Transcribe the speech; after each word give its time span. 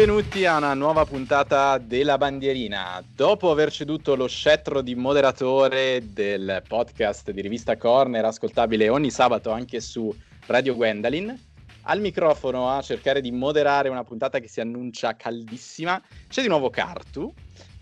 Benvenuti 0.00 0.46
a 0.46 0.56
una 0.56 0.72
nuova 0.72 1.04
puntata 1.04 1.76
della 1.76 2.16
bandierina. 2.16 3.04
Dopo 3.06 3.50
aver 3.50 3.70
ceduto 3.70 4.16
lo 4.16 4.28
scettro 4.28 4.80
di 4.80 4.94
moderatore 4.94 6.00
del 6.14 6.62
podcast 6.66 7.30
di 7.32 7.42
rivista 7.42 7.76
Corner, 7.76 8.24
ascoltabile 8.24 8.88
ogni 8.88 9.10
sabato 9.10 9.50
anche 9.50 9.78
su 9.82 10.10
Radio 10.46 10.74
Gwendolyn, 10.74 11.38
al 11.82 12.00
microfono 12.00 12.70
a 12.70 12.80
cercare 12.80 13.20
di 13.20 13.30
moderare 13.30 13.90
una 13.90 14.02
puntata 14.02 14.38
che 14.38 14.48
si 14.48 14.62
annuncia 14.62 15.16
caldissima, 15.16 16.02
c'è 16.28 16.40
di 16.40 16.48
nuovo 16.48 16.70
Cartu. 16.70 17.30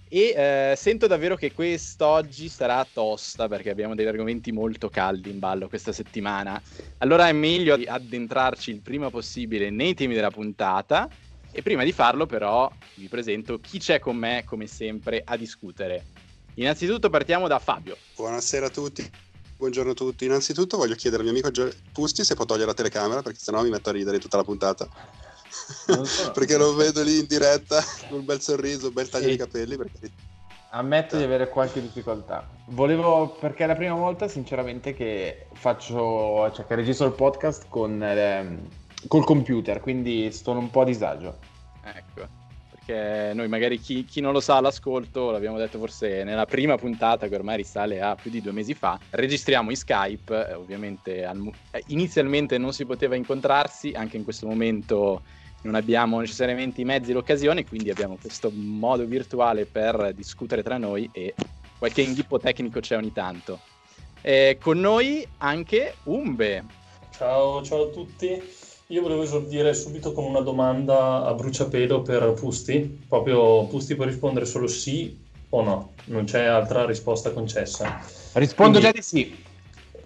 E 0.09 0.35
eh, 0.37 0.75
sento 0.75 1.07
davvero 1.07 1.37
che 1.37 1.53
quest'oggi 1.53 2.49
sarà 2.49 2.85
tosta 2.93 3.47
perché 3.47 3.71
abbiamo 3.71 3.95
degli 3.95 4.07
argomenti 4.07 4.51
molto 4.51 4.89
caldi 4.89 5.31
in 5.31 5.39
ballo 5.39 5.69
questa 5.69 5.93
settimana. 5.93 6.61
Allora 6.99 7.29
è 7.29 7.33
meglio 7.33 7.79
addentrarci 7.87 8.73
il 8.73 8.81
prima 8.81 9.09
possibile 9.09 9.71
nei 9.71 9.95
temi 9.95 10.15
della 10.15 10.31
puntata. 10.31 11.09
E 11.59 11.63
prima 11.63 11.83
di 11.83 11.91
farlo, 11.91 12.25
però, 12.25 12.71
vi 12.95 13.09
presento 13.09 13.59
chi 13.59 13.81
c'è 13.81 13.99
con 13.99 14.15
me, 14.15 14.45
come 14.47 14.69
sempre, 14.69 15.23
a 15.25 15.37
discutere. 15.37 16.05
Innanzitutto 16.55 17.11
partiamo 17.11 17.49
da 17.49 17.59
Fabio. 17.59 17.97
Buonasera 18.15 18.67
a 18.67 18.71
tutti. 18.71 19.11
Buongiorno 19.57 19.91
a 19.91 19.95
tutti. 19.95 20.25
Innanzitutto 20.25 20.77
voglio 20.77 20.95
chiedere 20.95 21.25
al 21.25 21.33
mio 21.33 21.43
amico 21.43 21.69
Pusti 21.93 22.23
se 22.23 22.37
può 22.37 22.45
togliere 22.45 22.67
la 22.67 22.75
telecamera 22.75 23.23
perché 23.23 23.41
sennò 23.41 23.61
mi 23.65 23.71
metto 23.71 23.89
a 23.89 23.93
ridere 23.93 24.21
tutta 24.21 24.37
la 24.37 24.45
puntata. 24.45 24.89
So. 25.49 26.31
perché 26.31 26.57
lo 26.57 26.77
vedo 26.77 27.03
lì 27.03 27.19
in 27.19 27.27
diretta 27.27 27.83
con 28.09 28.19
un 28.23 28.25
bel 28.25 28.41
sorriso, 28.41 28.87
un 28.87 28.93
bel 28.93 29.09
taglio 29.09 29.27
e... 29.27 29.31
di 29.31 29.37
capelli. 29.37 29.77
Perché... 29.77 30.13
Ammetto 30.71 31.17
di 31.17 31.25
avere 31.25 31.49
qualche 31.49 31.81
difficoltà. 31.81 32.49
Volevo, 32.67 33.31
perché 33.31 33.65
è 33.65 33.67
la 33.67 33.75
prima 33.75 33.97
volta, 33.97 34.29
sinceramente, 34.29 34.95
che 34.95 35.49
faccio, 35.55 36.53
cioè 36.55 36.65
che 36.65 36.77
registro 36.77 37.07
il 37.07 37.15
podcast 37.15 37.65
con, 37.69 38.01
eh, 38.01 38.87
col 39.07 39.25
computer, 39.25 39.81
quindi 39.81 40.31
sto 40.33 40.51
un 40.53 40.71
po' 40.71 40.81
a 40.81 40.85
disagio. 40.85 41.39
Ecco 41.85 42.47
perché 42.89 43.35
noi 43.35 43.49
magari 43.49 43.79
chi, 43.79 44.05
chi, 44.05 44.23
non 44.23 44.33
lo 44.33 44.41
sa 44.41 44.57
all'ascolto, 44.57 45.31
l'abbiamo 45.31 45.59
detto 45.59 45.79
forse 45.79 46.25
nella 46.25 46.47
prima 46.47 46.77
puntata 46.77 47.29
che 47.29 47.35
ormai 47.35 47.59
risale 47.59 48.01
a 48.01 48.15
più 48.15 48.31
di 48.31 48.41
due 48.41 48.53
mesi 48.53 48.73
fa, 48.73 48.99
registriamo 49.11 49.69
in 49.69 49.77
Skype, 49.77 50.49
eh, 50.49 50.55
ovviamente 50.55 51.25
al, 51.25 51.51
eh, 51.71 51.85
inizialmente 51.89 52.57
non 52.57 52.73
si 52.73 52.87
poteva 52.87 53.15
incontrarsi, 53.15 53.93
anche 53.95 54.17
in 54.17 54.25
questo 54.25 54.47
momento 54.47 55.23
non 55.63 55.75
abbiamo 55.75 56.19
necessariamente 56.21 56.81
i 56.81 56.85
mezzi 56.85 57.11
e 57.11 57.15
l'occasione, 57.15 57.67
quindi 57.67 57.91
abbiamo 57.91 58.17
questo 58.19 58.51
modo 58.55 59.05
virtuale 59.05 59.67
per 59.67 60.13
discutere 60.15 60.63
tra 60.63 60.79
noi 60.79 61.09
e 61.13 61.35
qualche 61.79 62.03
inghippo 62.03 62.39
tecnico 62.39 62.81
c'è 62.81 62.97
ogni 62.97 63.13
tanto. 63.13 63.61
E 64.23 64.57
con 64.61 64.81
noi 64.81 65.27
anche 65.39 65.95
Umbe. 66.05 66.65
Ciao, 67.11 67.63
ciao 67.63 67.89
a 67.89 67.91
tutti. 67.91 68.58
Io 68.91 69.03
volevo 69.03 69.23
esordire 69.23 69.75
subito 69.75 70.13
con 70.13 70.25
una 70.25 70.41
domanda 70.41 71.23
a 71.27 71.35
bruciapelo 71.35 72.01
per 72.01 72.33
Pusti. 72.33 73.05
Proprio 73.07 73.67
Pusti 73.67 73.95
può 73.95 74.07
rispondere 74.07 74.47
solo 74.47 74.67
sì 74.67 75.15
o 75.51 75.63
no, 75.63 75.93
non 76.07 76.25
c'è 76.25 76.45
altra 76.45 76.87
risposta 76.87 77.33
concessa. 77.33 78.01
Rispondo 78.33 78.79
quindi, 78.79 78.87
già 78.87 78.93
di 78.93 79.03
sì. 79.03 79.45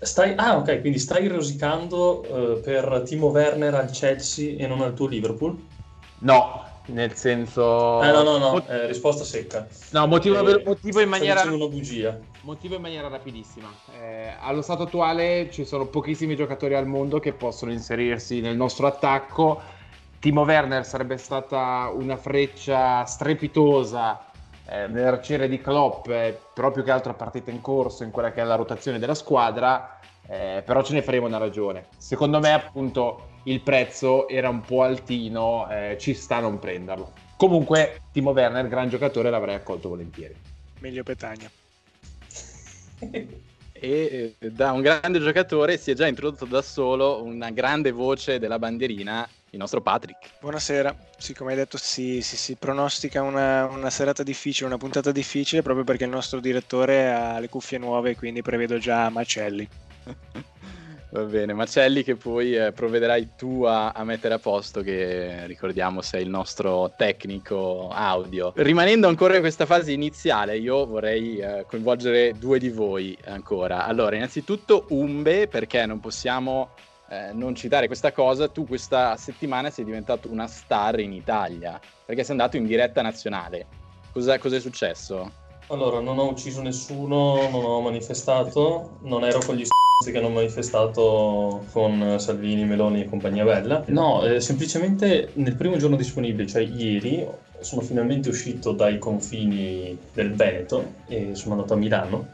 Stai, 0.01 0.35
ah, 0.35 0.57
ok, 0.57 0.81
quindi 0.81 0.99
stai 0.99 1.29
rosicando 1.29 2.27
uh, 2.29 2.61
per 2.61 3.03
Timo 3.05 3.29
Werner 3.29 3.73
al 3.73 3.91
Chelsea 3.93 4.57
e 4.59 4.67
non 4.67 4.81
al 4.81 4.95
tuo 4.95 5.07
Liverpool? 5.07 5.57
No, 6.19 6.65
nel 6.87 7.15
senso... 7.15 8.03
Eh, 8.03 8.11
no, 8.11 8.23
no, 8.23 8.39
no, 8.39 8.67
eh, 8.67 8.87
risposta 8.87 9.25
secca. 9.25 9.67
No, 9.91 10.07
motivo, 10.07 10.47
eh, 10.47 10.63
motivo 10.65 11.01
in 11.01 11.09
maniera... 11.09 11.43
una 11.43 11.67
bugia. 11.67 12.19
Motivo 12.43 12.75
in 12.75 12.81
maniera 12.81 13.09
rapidissima. 13.09 13.69
Eh, 14.01 14.33
allo 14.41 14.63
stato 14.63 14.85
attuale 14.85 15.49
ci 15.51 15.65
sono 15.65 15.87
pochissimi 15.87 16.35
giocatori 16.35 16.75
al 16.75 16.87
mondo 16.87 17.21
che 17.21 17.33
possono 17.33 17.73
inserirsi 17.73 18.41
nel 18.41 18.57
nostro 18.57 18.87
attacco. 18.87 19.61
Timo 20.19 20.43
Werner 20.43 20.85
sarebbe 20.85 21.17
stata 21.17 21.91
una 21.93 22.17
freccia 22.17 23.05
strepitosa 23.05 24.31
eh, 24.67 24.87
nell'arciere 24.87 25.49
di 25.49 25.61
Klopp, 25.61 26.09
eh, 26.09 26.39
proprio 26.55 26.85
che 26.85 26.91
altra 26.91 27.15
partita 27.15 27.51
in 27.51 27.61
corso 27.61 28.05
in 28.05 28.11
quella 28.11 28.33
che 28.33 28.41
è 28.41 28.45
la 28.45 28.55
rotazione 28.55 28.99
della 28.99 29.15
squadra, 29.15 29.99
eh, 30.29 30.63
però 30.65 30.83
ce 30.83 30.95
ne 30.95 31.03
faremo 31.03 31.27
una 31.27 31.39
ragione. 31.39 31.87
Secondo 31.97 32.39
me 32.39 32.53
appunto 32.53 33.31
il 33.45 33.61
prezzo 33.61 34.29
era 34.29 34.49
un 34.49 34.61
po' 34.61 34.83
altino, 34.83 35.69
eh, 35.71 35.97
ci 35.99 36.15
sta 36.15 36.37
a 36.37 36.41
non 36.41 36.59
prenderlo. 36.59 37.13
Comunque 37.37 38.03
Timo 38.13 38.31
Werner, 38.31 38.69
gran 38.69 38.89
giocatore, 38.89 39.31
l'avrei 39.31 39.55
accolto 39.55 39.89
volentieri. 39.89 40.35
Meglio 40.79 41.03
Petagna. 41.03 41.51
e 43.73 44.35
eh, 44.39 44.51
da 44.51 44.71
un 44.71 44.81
grande 44.81 45.19
giocatore 45.19 45.77
si 45.77 45.91
è 45.91 45.95
già 45.95 46.07
introdotto 46.07 46.45
da 46.45 46.63
solo 46.63 47.21
una 47.25 47.51
grande 47.51 47.91
voce 47.91 48.39
della 48.39 48.61
bandierina, 48.61 49.29
il 49.51 49.59
nostro 49.59 49.81
Patrick. 49.81 50.39
Buonasera, 50.41 50.97
sì, 51.19 51.35
come 51.35 51.51
hai 51.51 51.57
detto 51.57 51.79
si, 51.79 52.23
si, 52.23 52.37
si 52.37 52.55
pronostica 52.55 53.23
una, 53.23 53.67
una, 53.67 53.91
serata 53.91 54.23
difficile, 54.23 54.67
una 54.67 54.79
puntata 54.79 55.11
difficile 55.11 55.63
proprio 55.63 55.85
perché 55.85 56.05
il 56.05 56.11
nostro 56.11 56.39
direttore 56.39 57.13
ha 57.13 57.41
le 57.41 57.49
cuffie 57.49 57.79
nuove 57.79 58.15
quindi 58.15 58.41
prevedo 58.41 58.79
già 58.79 59.09
macelli. 59.09 59.69
Va 61.13 61.25
bene, 61.25 61.53
Macelli 61.53 62.03
che 62.03 62.17
poi 62.17 62.57
eh, 62.57 62.73
provvederai 62.73 63.33
tu 63.37 63.65
a, 63.65 63.91
a, 63.91 64.03
mettere 64.03 64.33
a 64.33 64.39
posto, 64.39 64.81
che 64.81 65.45
ricordiamo 65.47 66.01
sei 66.01 66.23
il 66.23 66.31
nostro 66.31 66.91
tecnico 66.97 67.91
audio. 67.91 68.55
Rimanendo 68.57 69.09
ancora 69.09 69.35
in 69.35 69.41
questa 69.43 69.67
fase 69.67 69.93
iniziale, 69.93 70.57
io 70.57 70.87
vorrei 70.87 71.37
eh, 71.37 71.67
coinvolgere 71.69 72.33
due 72.39 72.59
di 72.59 72.71
voi 72.71 73.15
ancora. 73.27 73.85
Allora, 73.85 74.17
innanzitutto 74.17 74.87
Umbe, 74.89 75.49
perché 75.49 75.85
non 75.85 76.01
possiamo 76.01 76.71
eh, 77.11 77.33
non 77.35 77.55
citare 77.55 77.89
questa 77.89 78.11
cosa, 78.13 78.49
tu 78.49 78.67
questa 78.67 79.15
settimana 79.19 79.69
sei 79.69 79.85
diventato 79.85 80.31
una 80.31 80.47
star 80.47 80.99
in 80.99 81.13
Italia, 81.13 81.79
perché 82.07 82.23
sei 82.23 82.31
andato 82.31 82.57
in 82.57 82.65
diretta 82.65 83.03
nazionale. 83.03 83.67
Cosa, 84.13 84.39
cosa 84.39 84.57
è 84.57 84.61
successo? 84.61 85.42
Allora, 85.73 86.01
non 86.01 86.19
ho 86.19 86.29
ucciso 86.29 86.61
nessuno, 86.61 87.49
non 87.49 87.65
ho 87.65 87.81
manifestato, 87.81 88.99
non 89.05 89.25
ero 89.25 89.41
con 89.41 89.57
gli 89.57 89.65
che 90.05 90.19
hanno 90.19 90.29
manifestato 90.29 91.65
con 91.73 92.17
Salvini, 92.19 92.65
Meloni 92.65 93.01
e 93.01 93.09
compagnia 93.09 93.45
bella. 93.45 93.83
No, 93.87 94.23
eh, 94.23 94.41
semplicemente 94.41 95.31
nel 95.35 95.55
primo 95.55 95.79
giorno 95.79 95.97
disponibile, 95.97 96.47
cioè 96.47 96.61
ieri, 96.63 97.27
sono 97.61 97.81
finalmente 97.81 98.29
uscito 98.29 98.73
dai 98.73 98.99
confini 98.99 99.97
del 100.13 100.35
Veneto 100.35 100.95
e 101.07 101.35
sono 101.37 101.55
andato 101.55 101.73
a 101.73 101.77
Milano 101.77 102.27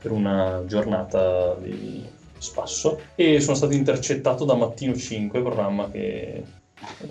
per 0.00 0.12
una 0.12 0.62
giornata 0.66 1.56
di 1.56 2.02
spasso 2.38 3.00
e 3.16 3.40
sono 3.40 3.56
stato 3.56 3.74
intercettato 3.74 4.46
da 4.46 4.54
Mattino 4.54 4.94
5, 4.94 5.42
programma 5.42 5.90
che 5.90 6.42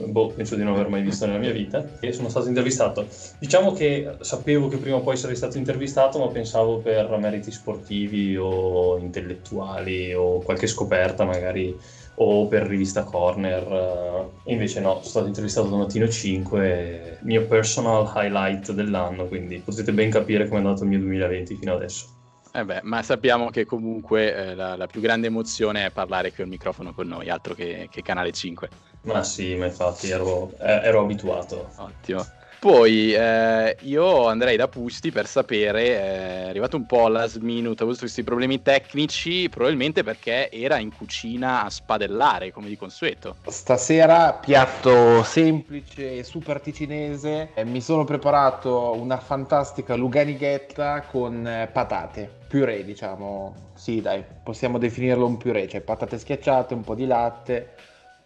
boh, 0.06 0.34
penso 0.36 0.56
di 0.56 0.64
non 0.64 0.74
aver 0.74 0.90
mai 0.90 1.02
visto 1.02 1.26
nella 1.26 1.40
mia 1.40 1.52
vita, 1.52 1.86
e 2.00 2.12
sono 2.12 2.30
stato 2.30 2.48
intervistato. 2.48 3.08
Diciamo 3.40 3.74
che 3.74 4.18
sapevo 4.20 4.68
che 4.68 4.78
prima 4.78 4.98
o 4.98 5.02
poi 5.02 5.18
sarei 5.18 5.36
stato 5.36 5.58
intervistato, 5.58 6.20
ma 6.20 6.28
pensavo 6.28 6.78
per 6.78 7.16
meriti 7.18 7.52
sportivi 7.52 8.38
o 8.38 8.98
intellettuali 8.98 10.14
o 10.14 10.40
qualche 10.40 10.68
scoperta 10.68 11.26
magari 11.26 11.76
o 12.20 12.48
per 12.48 12.64
rivista 12.64 13.04
Corner 13.04 14.30
invece 14.46 14.80
no, 14.80 14.94
sono 14.94 15.04
stato 15.04 15.28
intervistato 15.28 15.68
da 15.68 15.76
Mattino 15.78 16.08
5 16.08 17.20
mio 17.22 17.46
personal 17.46 18.12
highlight 18.16 18.72
dell'anno 18.72 19.28
quindi 19.28 19.62
potete 19.64 19.92
ben 19.92 20.10
capire 20.10 20.48
come 20.48 20.62
è 20.62 20.64
andato 20.64 20.82
il 20.82 20.90
mio 20.90 21.00
2020 21.00 21.56
fino 21.56 21.74
adesso 21.76 22.16
eh 22.54 22.66
beh, 22.66 22.80
ma 22.84 23.04
sappiamo 23.04 23.52
che 23.52 23.66
comunque 23.66 24.34
eh, 24.34 24.56
la, 24.56 24.76
la, 24.76 24.88
più 24.88 25.00
grande 25.00 25.28
emozione 25.28 25.86
è 25.86 25.92
parlare 25.92 26.34
qui 26.34 26.42
al 26.42 26.50
microfono 26.50 26.92
con 26.92 27.06
noi, 27.06 27.30
altro 27.30 27.54
che, 27.54 27.88
che 27.92 28.02
Canale 28.02 28.32
5. 28.32 28.70
Ma 29.02 29.24
sì, 29.24 29.56
ma 29.56 29.66
infatti 29.66 30.10
ero, 30.10 30.52
eh, 30.60 30.82
ero 30.84 31.02
abituato. 31.02 31.72
Ottimo. 31.78 32.26
Poi 32.60 33.14
eh, 33.14 33.78
io 33.82 34.26
andrei 34.26 34.58
da 34.58 34.68
Pusti 34.68 35.12
per 35.12 35.28
sapere, 35.28 35.84
eh, 35.84 36.46
è 36.46 36.50
arrivato 36.50 36.76
un 36.76 36.88
po' 36.88 37.08
last 37.08 37.38
minute, 37.38 37.82
ha 37.82 37.86
avuto 37.86 38.00
questi 38.00 38.24
problemi 38.24 38.64
tecnici, 38.64 39.48
probabilmente 39.48 40.04
perché 40.04 40.50
era 40.50 40.80
in 40.80 40.92
cucina 40.92 41.64
a 41.64 41.70
spadellare, 41.70 42.52
come 42.52 42.68
di 42.68 42.76
consueto. 42.76 43.36
Stasera 43.48 44.34
piatto 44.34 45.22
semplice, 45.24 46.24
super 46.24 46.60
ticinese, 46.60 47.52
eh, 47.54 47.64
mi 47.64 47.80
sono 47.80 48.06
preparato 48.06 48.94
una 48.94 49.18
fantastica 49.18 49.96
luganighetta 49.96 51.02
con 51.02 51.46
eh, 51.46 51.70
patate, 51.72 52.28
purè 52.48 52.84
diciamo, 52.84 53.54
sì 53.76 54.02
dai, 54.02 54.24
possiamo 54.44 54.80
definirlo 54.80 55.28
un 55.28 55.38
purè, 55.38 55.68
cioè 55.68 55.82
patate 55.82 56.18
schiacciate, 56.18 56.74
un 56.74 56.82
po' 56.82 56.96
di 56.96 57.06
latte, 57.06 57.76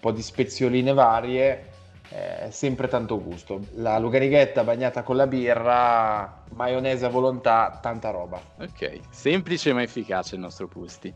po' 0.01 0.11
di 0.11 0.21
spezioline 0.21 0.91
varie 0.93 1.69
eh, 2.09 2.51
sempre 2.51 2.89
tanto 2.89 3.21
gusto. 3.21 3.67
La 3.75 3.97
luganighetta 3.97 4.65
bagnata 4.65 5.03
con 5.03 5.15
la 5.15 5.27
birra, 5.27 6.43
maionese 6.55 7.05
a 7.05 7.09
volontà, 7.09 7.79
tanta 7.81 8.09
roba. 8.09 8.41
Ok, 8.59 8.99
semplice 9.09 9.71
ma 9.71 9.81
efficace 9.81 10.35
il 10.35 10.41
nostro 10.41 10.67
Pusti. 10.67 11.13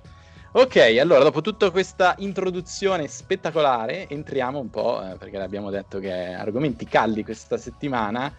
Ok, 0.53 0.77
allora 1.01 1.23
dopo 1.23 1.41
tutta 1.41 1.69
questa 1.69 2.15
introduzione 2.19 3.09
spettacolare, 3.09 4.07
entriamo 4.07 4.57
un 4.57 4.69
po', 4.69 5.03
eh, 5.03 5.17
perché 5.17 5.37
abbiamo 5.37 5.69
detto 5.69 5.99
che 5.99 6.13
argomenti 6.13 6.85
caldi 6.85 7.25
questa 7.25 7.57
settimana 7.57 8.33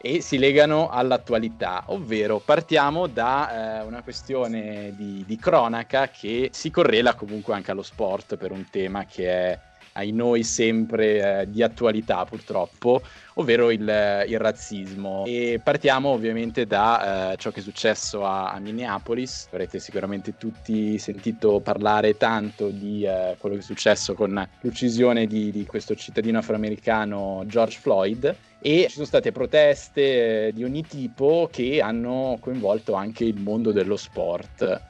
e 0.00 0.20
si 0.20 0.38
legano 0.38 0.88
all'attualità, 0.88 1.84
ovvero 1.86 2.38
partiamo 2.38 3.06
da 3.06 3.80
eh, 3.80 3.84
una 3.84 4.02
questione 4.02 4.94
di, 4.96 5.24
di 5.26 5.36
cronaca 5.36 6.08
che 6.08 6.50
si 6.52 6.70
correla 6.70 7.14
comunque 7.14 7.54
anche 7.54 7.72
allo 7.72 7.82
sport 7.82 8.36
per 8.36 8.52
un 8.52 8.66
tema 8.70 9.04
che 9.04 9.28
è 9.28 9.58
ai 9.98 10.12
noi 10.12 10.44
sempre 10.44 11.40
eh, 11.40 11.50
di 11.50 11.60
attualità 11.62 12.24
purtroppo, 12.24 13.02
ovvero 13.34 13.70
il, 13.70 13.80
il, 13.80 14.38
razzismo. 14.38 15.24
E 15.26 15.60
partiamo 15.62 16.10
ovviamente 16.10 16.66
da 16.66 17.32
eh, 17.32 17.36
ciò 17.36 17.50
che 17.50 17.58
è 17.58 17.62
successo 17.62 18.24
a, 18.24 18.52
a, 18.52 18.60
Minneapolis. 18.60 19.48
Avrete 19.50 19.80
sicuramente 19.80 20.36
tutti 20.36 20.98
sentito 20.98 21.58
parlare 21.58 22.16
tanto 22.16 22.68
di 22.68 23.02
eh, 23.02 23.34
quello 23.38 23.56
che 23.56 23.62
è 23.62 23.64
successo 23.64 24.14
con 24.14 24.48
l'uccisione 24.60 25.26
di, 25.26 25.50
di 25.50 25.66
questo 25.66 25.96
cittadino 25.96 26.38
afroamericano 26.38 27.42
George 27.46 27.78
Floyd 27.80 28.36
e 28.60 28.86
ci 28.88 28.94
sono 28.94 29.06
state 29.06 29.32
proteste 29.32 30.48
eh, 30.48 30.52
di 30.52 30.64
ogni 30.64 30.84
tipo 30.86 31.48
che 31.50 31.80
hanno 31.80 32.38
coinvolto 32.40 32.94
anche 32.94 33.24
il 33.24 33.40
mondo 33.40 33.72
dello 33.72 33.96
sport. 33.96 34.80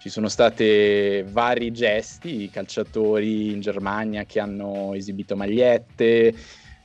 Ci 0.00 0.08
sono 0.08 0.28
stati 0.28 1.22
vari 1.28 1.72
gesti, 1.72 2.48
calciatori 2.48 3.52
in 3.52 3.60
Germania 3.60 4.24
che 4.24 4.40
hanno 4.40 4.94
esibito 4.94 5.36
magliette, 5.36 6.34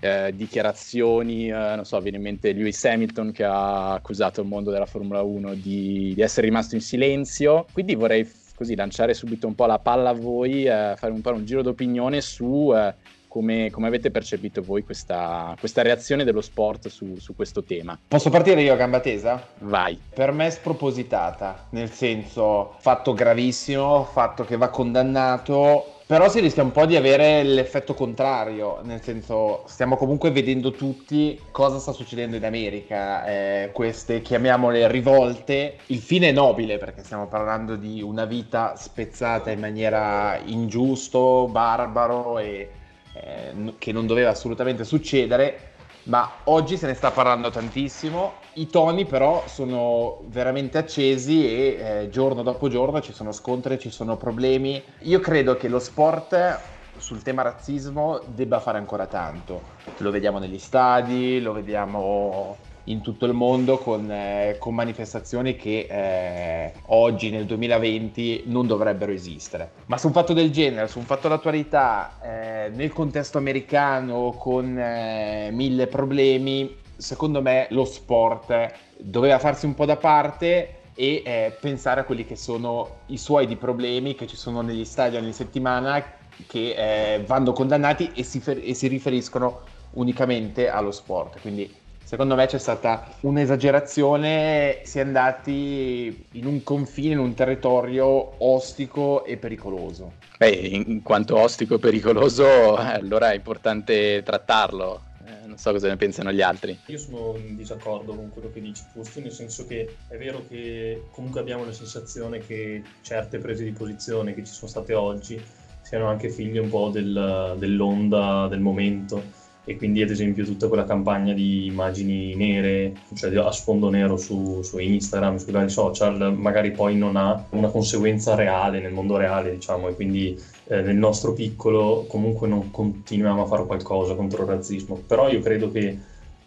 eh, 0.02 0.34
dichiarazioni, 0.36 1.48
eh, 1.48 1.54
non 1.54 1.86
so, 1.86 2.00
viene 2.02 2.18
in 2.18 2.24
mente 2.24 2.52
Lewis 2.52 2.84
Hamilton 2.84 3.32
che 3.32 3.46
ha 3.46 3.94
accusato 3.94 4.42
il 4.42 4.48
mondo 4.48 4.70
della 4.70 4.86
Formula 4.86 5.22
1 5.22 5.54
di, 5.54 6.14
di 6.14 6.22
essere 6.22 6.48
rimasto 6.48 6.76
in 6.76 6.82
silenzio. 6.82 7.66
Quindi 7.72 7.96
vorrei 7.96 8.30
così 8.54 8.76
lanciare 8.76 9.14
subito 9.14 9.48
un 9.48 9.56
po' 9.56 9.66
la 9.66 9.80
palla 9.80 10.10
a 10.10 10.14
voi, 10.14 10.66
eh, 10.66 10.96
fare 10.98 11.12
un 11.12 11.22
po' 11.22 11.32
un 11.32 11.46
giro 11.46 11.62
d'opinione 11.62 12.20
su 12.20 12.74
eh, 12.76 12.94
come, 13.36 13.70
come, 13.70 13.88
avete 13.88 14.12
percepito 14.12 14.62
voi 14.62 14.86
questa, 14.86 15.54
questa 15.60 15.82
reazione 15.82 16.24
dello 16.24 16.40
sport 16.40 16.88
su, 16.88 17.18
su, 17.18 17.36
questo 17.36 17.66
tema? 17.66 18.00
Posso 18.08 18.30
partire 18.30 18.62
io 18.62 18.72
a 18.72 18.78
gamba 18.78 19.02
tesa? 19.02 19.46
Vai. 19.60 20.00
Per 20.14 20.32
me 20.32 20.48
è 20.48 20.50
spropositata, 20.50 21.68
nel 21.72 21.92
senso 21.92 22.76
fatto 22.80 23.14
gravissimo, 23.14 24.06
fatto 24.06 24.46
che 24.46 24.56
va 24.56 24.70
condannato, 24.70 25.96
però 26.06 26.30
si 26.30 26.40
rischia 26.40 26.64
un 26.64 26.72
po' 26.72 26.86
di 26.86 26.96
avere 26.96 27.44
l'effetto 27.44 27.94
contrario, 27.94 28.80
nel 28.84 29.02
senso 29.02 29.64
stiamo 29.66 29.98
comunque 29.98 30.32
vedendo 30.32 30.72
tutti 30.72 31.38
cosa 31.52 31.78
sta 31.80 31.92
succedendo 31.92 32.38
in 32.38 32.46
America, 32.46 33.26
eh, 33.26 33.72
queste 33.74 34.22
chiamiamole 34.22 34.88
rivolte, 34.88 35.80
il 35.88 36.00
fine 36.00 36.30
è 36.30 36.32
nobile 36.32 36.78
perché 36.78 37.04
stiamo 37.04 37.28
parlando 37.28 37.76
di 37.76 38.02
una 38.02 38.24
vita 38.24 38.78
spezzata 38.78 39.52
in 39.52 39.60
maniera 39.60 40.40
ingiusto, 40.46 41.50
barbaro 41.52 42.40
e 42.40 42.70
eh, 43.16 43.74
che 43.78 43.92
non 43.92 44.06
doveva 44.06 44.30
assolutamente 44.30 44.84
succedere, 44.84 45.74
ma 46.04 46.30
oggi 46.46 46.78
se 46.78 46.88
ne 46.88 46.94
sta 46.94 47.12
parlando 47.12 47.50
tantissimo. 47.50 48.44
I 48.56 48.68
toni 48.68 49.06
però 49.06 49.48
sono 49.48 50.20
veramente 50.28 50.78
accesi 50.78 51.46
e 51.46 51.78
eh, 51.80 52.10
giorno 52.10 52.44
dopo 52.44 52.68
giorno 52.68 53.02
ci 53.02 53.14
sono 53.14 53.32
scontri, 53.32 53.80
ci 53.80 53.90
sono 53.90 54.18
problemi. 54.18 54.82
Io 55.04 55.20
credo 55.20 55.56
che 55.56 55.68
lo 55.68 55.80
sport 55.80 56.60
sul 56.98 57.22
tema 57.22 57.42
razzismo 57.42 58.22
debba 58.28 58.60
fare 58.60 58.78
ancora 58.78 59.08
tanto. 59.08 59.62
Lo 60.00 60.12
vediamo 60.12 60.40
negli 60.40 60.60
stadi, 60.60 61.42
lo 61.42 61.54
vediamo 61.54 62.58
in 62.86 63.02
tutto 63.02 63.26
il 63.26 63.34
mondo 63.34 63.78
con, 63.78 64.10
eh, 64.12 64.58
con 64.60 64.76
manifestazioni 64.76 65.56
che 65.56 65.88
eh, 65.90 66.74
oggi 66.88 67.30
nel 67.30 67.46
2020 67.46 68.44
non 68.46 68.68
dovrebbero 68.68 69.12
esistere. 69.12 69.72
Ma 69.86 69.98
su 69.98 70.08
un 70.08 70.14
fatto 70.14 70.34
del 70.34 70.52
genere, 70.52 70.88
su 70.88 71.00
un 71.00 71.06
fatto 71.06 71.28
d'attualità, 71.28 72.18
eh, 72.22 72.70
nel 72.70 72.92
contesto 72.92 73.38
americano 73.38 74.36
con 74.38 74.78
eh, 74.78 75.50
mille 75.52 75.88
problemi, 75.88 76.78
secondo 76.98 77.42
me 77.42 77.68
lo 77.72 77.86
sport 77.86 78.72
doveva 78.98 79.40
farsi 79.40 79.66
un 79.66 79.74
po' 79.74 79.86
da 79.86 79.98
parte 79.98 80.76
e 80.96 81.22
eh, 81.26 81.58
pensare 81.60 82.02
a 82.02 82.04
quelli 82.06 82.26
che 82.26 82.36
sono 82.38 83.00
i 83.08 83.18
suoi 83.18 83.48
di 83.48 83.58
problemi 83.58 84.16
che 84.16 84.28
ci 84.28 84.38
sono 84.38 84.62
negli 84.62 84.86
stadi 84.86 85.18
ogni 85.18 85.34
settimana 85.34 86.04
che 86.48 87.16
eh, 87.16 87.24
vanno 87.26 87.52
condannati 87.52 88.12
e 88.14 88.24
si, 88.24 88.40
fer- 88.40 88.62
e 88.64 88.74
si 88.74 88.88
riferiscono 88.88 89.62
unicamente 89.92 90.70
allo 90.70 90.92
sport. 90.92 91.40
Quindi 91.42 91.84
Secondo 92.06 92.36
me 92.36 92.46
c'è 92.46 92.60
stata 92.60 93.04
un'esagerazione, 93.22 94.82
si 94.84 95.00
è 95.00 95.02
andati 95.02 96.28
in 96.34 96.46
un 96.46 96.62
confine, 96.62 97.14
in 97.14 97.18
un 97.18 97.34
territorio 97.34 98.36
ostico 98.46 99.26
e 99.26 99.38
pericoloso. 99.38 100.14
Beh, 100.38 100.50
in 100.50 101.02
quanto 101.02 101.36
ostico 101.36 101.76
e 101.76 101.80
pericoloso, 101.80 102.76
allora 102.76 103.32
è 103.32 103.36
importante 103.36 104.22
trattarlo. 104.24 105.02
Eh, 105.26 105.48
non 105.48 105.58
so 105.58 105.72
cosa 105.72 105.88
ne 105.88 105.98
pensano 105.98 106.32
gli 106.32 106.44
altri. 106.44 106.78
Io 106.86 107.00
sono 107.00 107.38
in 107.38 107.56
disaccordo 107.56 108.14
con 108.14 108.30
quello 108.30 108.52
che 108.52 108.62
dici 108.62 108.84
Pusti, 108.94 109.22
nel 109.22 109.32
senso 109.32 109.66
che 109.66 109.96
è 110.08 110.16
vero 110.16 110.44
che 110.48 111.06
comunque 111.10 111.40
abbiamo 111.40 111.66
la 111.66 111.74
sensazione 111.74 112.38
che 112.38 112.84
certe 113.02 113.40
prese 113.40 113.64
di 113.64 113.72
posizione 113.72 114.36
che 114.36 114.44
ci 114.44 114.54
sono 114.54 114.70
state 114.70 114.94
oggi 114.94 115.44
siano 115.82 116.08
anche 116.08 116.30
figlie 116.30 116.60
un 116.60 116.70
po' 116.70 116.90
del, 116.90 117.56
dell'onda 117.58 118.48
del 118.48 118.60
momento 118.60 119.44
e 119.66 119.76
quindi 119.76 120.02
ad 120.04 120.12
esempio 120.12 120.46
tutta 120.46 120.68
quella 120.68 120.86
campagna 120.86 121.34
di 121.34 121.66
immagini 121.66 122.36
nere, 122.36 122.94
cioè 123.16 123.36
a 123.36 123.52
sfondo 123.52 123.90
nero 123.90 124.16
su, 124.16 124.62
su, 124.62 124.78
Instagram, 124.78 125.38
sui 125.38 125.52
vari 125.52 125.70
social, 125.70 126.36
magari 126.38 126.72
poi 126.72 126.96
non 126.96 127.16
ha 127.16 127.44
una 127.50 127.70
conseguenza 127.70 128.36
reale 128.36 128.80
nel 128.80 128.94
mondo 128.94 129.18
reale, 129.18 129.52
diciamo, 129.52 129.88
e 129.88 129.96
quindi 129.96 130.40
eh, 130.68 130.82
nel 130.82 130.96
nostro 130.96 131.34
piccolo 131.34 132.06
comunque 132.08 132.48
non 132.48 132.70
continuiamo 132.70 133.44
a 133.44 133.48
fare 133.48 133.66
qualcosa 133.66 134.14
contro 134.14 134.44
il 134.44 134.50
razzismo. 134.50 135.02
Però 135.08 135.30
io 135.30 135.42
credo 135.42 135.72
che 135.72 135.98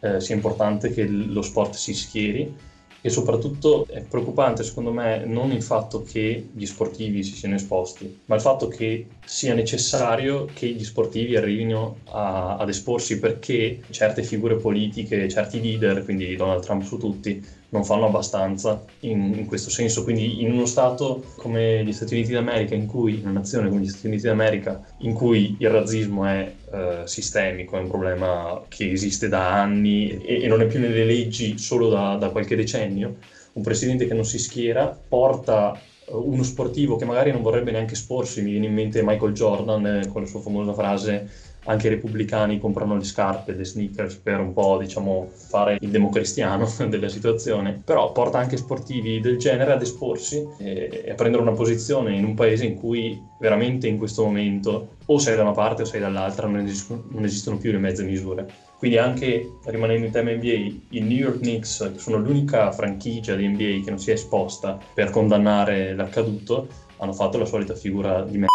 eh, 0.00 0.20
sia 0.20 0.34
importante 0.36 0.90
che 0.90 1.06
lo 1.06 1.42
sport 1.42 1.74
si 1.74 1.92
schieri 1.92 2.54
e 3.00 3.10
soprattutto 3.10 3.86
è 3.88 4.02
preoccupante 4.02 4.64
secondo 4.64 4.92
me 4.92 5.24
non 5.24 5.52
il 5.52 5.62
fatto 5.62 6.02
che 6.02 6.48
gli 6.52 6.66
sportivi 6.66 7.22
si 7.22 7.34
siano 7.34 7.54
esposti, 7.54 8.20
ma 8.26 8.34
il 8.34 8.40
fatto 8.40 8.68
che 8.68 9.06
sia 9.24 9.54
necessario 9.54 10.46
che 10.52 10.66
gli 10.68 10.84
sportivi 10.84 11.36
arrivino 11.36 11.98
a, 12.10 12.56
ad 12.56 12.68
esporsi 12.68 13.18
perché 13.18 13.80
certe 13.90 14.22
figure 14.22 14.56
politiche, 14.56 15.28
certi 15.28 15.60
leader, 15.60 16.04
quindi 16.04 16.34
Donald 16.34 16.62
Trump 16.62 16.82
su 16.82 16.96
tutti, 16.96 17.56
non 17.70 17.84
fanno 17.84 18.06
abbastanza 18.06 18.82
in, 19.00 19.34
in, 19.36 19.46
questo 19.46 19.70
senso. 19.70 20.02
Quindi 20.02 20.42
in 20.42 20.52
uno 20.52 20.66
Stato 20.66 21.22
come 21.36 21.84
gli 21.84 21.92
Stati 21.92 22.14
Uniti 22.14 22.32
d'America, 22.32 22.74
in 22.74 22.86
cui, 22.86 23.20
una 23.22 23.32
nazione 23.32 23.68
come 23.68 23.82
gli 23.82 23.88
Stati 23.88 24.06
Uniti 24.06 24.22
d'America, 24.22 24.82
in 24.98 25.12
cui 25.12 25.56
il 25.58 25.70
razzismo 25.70 26.24
è 26.24 26.52
eh, 26.72 27.02
sistemico, 27.06 27.76
è 27.76 27.80
un 27.80 27.88
problema 27.88 28.64
che 28.68 28.90
esiste 28.90 29.28
da 29.28 29.60
anni 29.60 30.20
e, 30.22 30.42
e 30.42 30.46
non 30.48 30.60
è 30.60 30.66
più 30.66 30.80
nelle 30.80 31.04
leggi 31.04 31.58
solo 31.58 31.88
da, 31.88 32.16
da 32.16 32.30
qualche 32.30 32.56
decennio, 32.56 33.16
un 33.52 33.62
presidente 33.62 34.06
che 34.06 34.14
non 34.14 34.24
si 34.24 34.38
schiera 34.38 34.86
porta 34.86 35.74
eh, 35.74 36.12
uno 36.12 36.42
sportivo 36.42 36.96
che 36.96 37.04
magari 37.04 37.32
non 37.32 37.42
vorrebbe 37.42 37.70
neanche 37.70 37.94
esporsi, 37.94 38.42
mi 38.42 38.52
viene 38.52 38.66
in 38.66 38.74
mente 38.74 39.02
Michael 39.02 39.32
Jordan 39.32 39.86
eh, 39.86 40.06
con 40.08 40.22
la 40.22 40.28
sua 40.28 40.40
famosa 40.40 40.74
frase 40.74 41.28
anche 41.64 41.86
i 41.86 41.90
repubblicani 41.90 42.58
comprano 42.58 42.96
le 42.96 43.04
scarpe, 43.04 43.52
le 43.52 43.64
sneakers 43.64 44.16
per 44.16 44.40
un 44.40 44.52
po' 44.52 44.78
diciamo 44.78 45.30
fare 45.48 45.78
il 45.80 45.90
democristiano 45.90 46.66
della 46.88 47.08
situazione, 47.08 47.80
però 47.84 48.12
porta 48.12 48.38
anche 48.38 48.56
sportivi 48.56 49.20
del 49.20 49.38
genere 49.38 49.72
ad 49.72 49.82
esporsi 49.82 50.46
e, 50.58 51.06
a 51.10 51.14
prendere 51.14 51.42
una 51.42 51.52
posizione 51.52 52.16
in 52.16 52.24
un 52.24 52.34
paese 52.34 52.64
in 52.64 52.76
cui 52.76 53.22
veramente 53.38 53.86
in 53.86 53.98
questo 53.98 54.24
momento 54.24 54.96
o 55.06 55.18
sei 55.18 55.36
da 55.36 55.42
una 55.42 55.52
parte 55.52 55.82
o 55.82 55.84
sei 55.84 56.00
dall'altra, 56.00 56.46
non, 56.46 56.64
esist- 56.64 57.02
non 57.10 57.24
esistono 57.24 57.58
più 57.58 57.72
le 57.72 57.78
mezze 57.78 58.02
misure. 58.02 58.46
Quindi 58.78 58.96
anche 58.96 59.54
rimanendo 59.64 60.06
in 60.06 60.12
tema 60.12 60.30
NBA, 60.30 60.52
i 60.90 61.00
New 61.00 61.16
York 61.16 61.38
Knicks 61.38 61.96
sono 61.96 62.18
l'unica 62.18 62.70
franchigia 62.70 63.34
di 63.34 63.48
NBA 63.48 63.84
che 63.84 63.90
non 63.90 63.98
si 63.98 64.10
è 64.10 64.14
esposta 64.14 64.78
per 64.94 65.10
condannare 65.10 65.94
l'accaduto, 65.94 66.68
hanno 66.98 67.12
fatto 67.12 67.38
la 67.38 67.44
solita 67.44 67.74
figura 67.74 68.22
di 68.22 68.38
me 68.38 68.46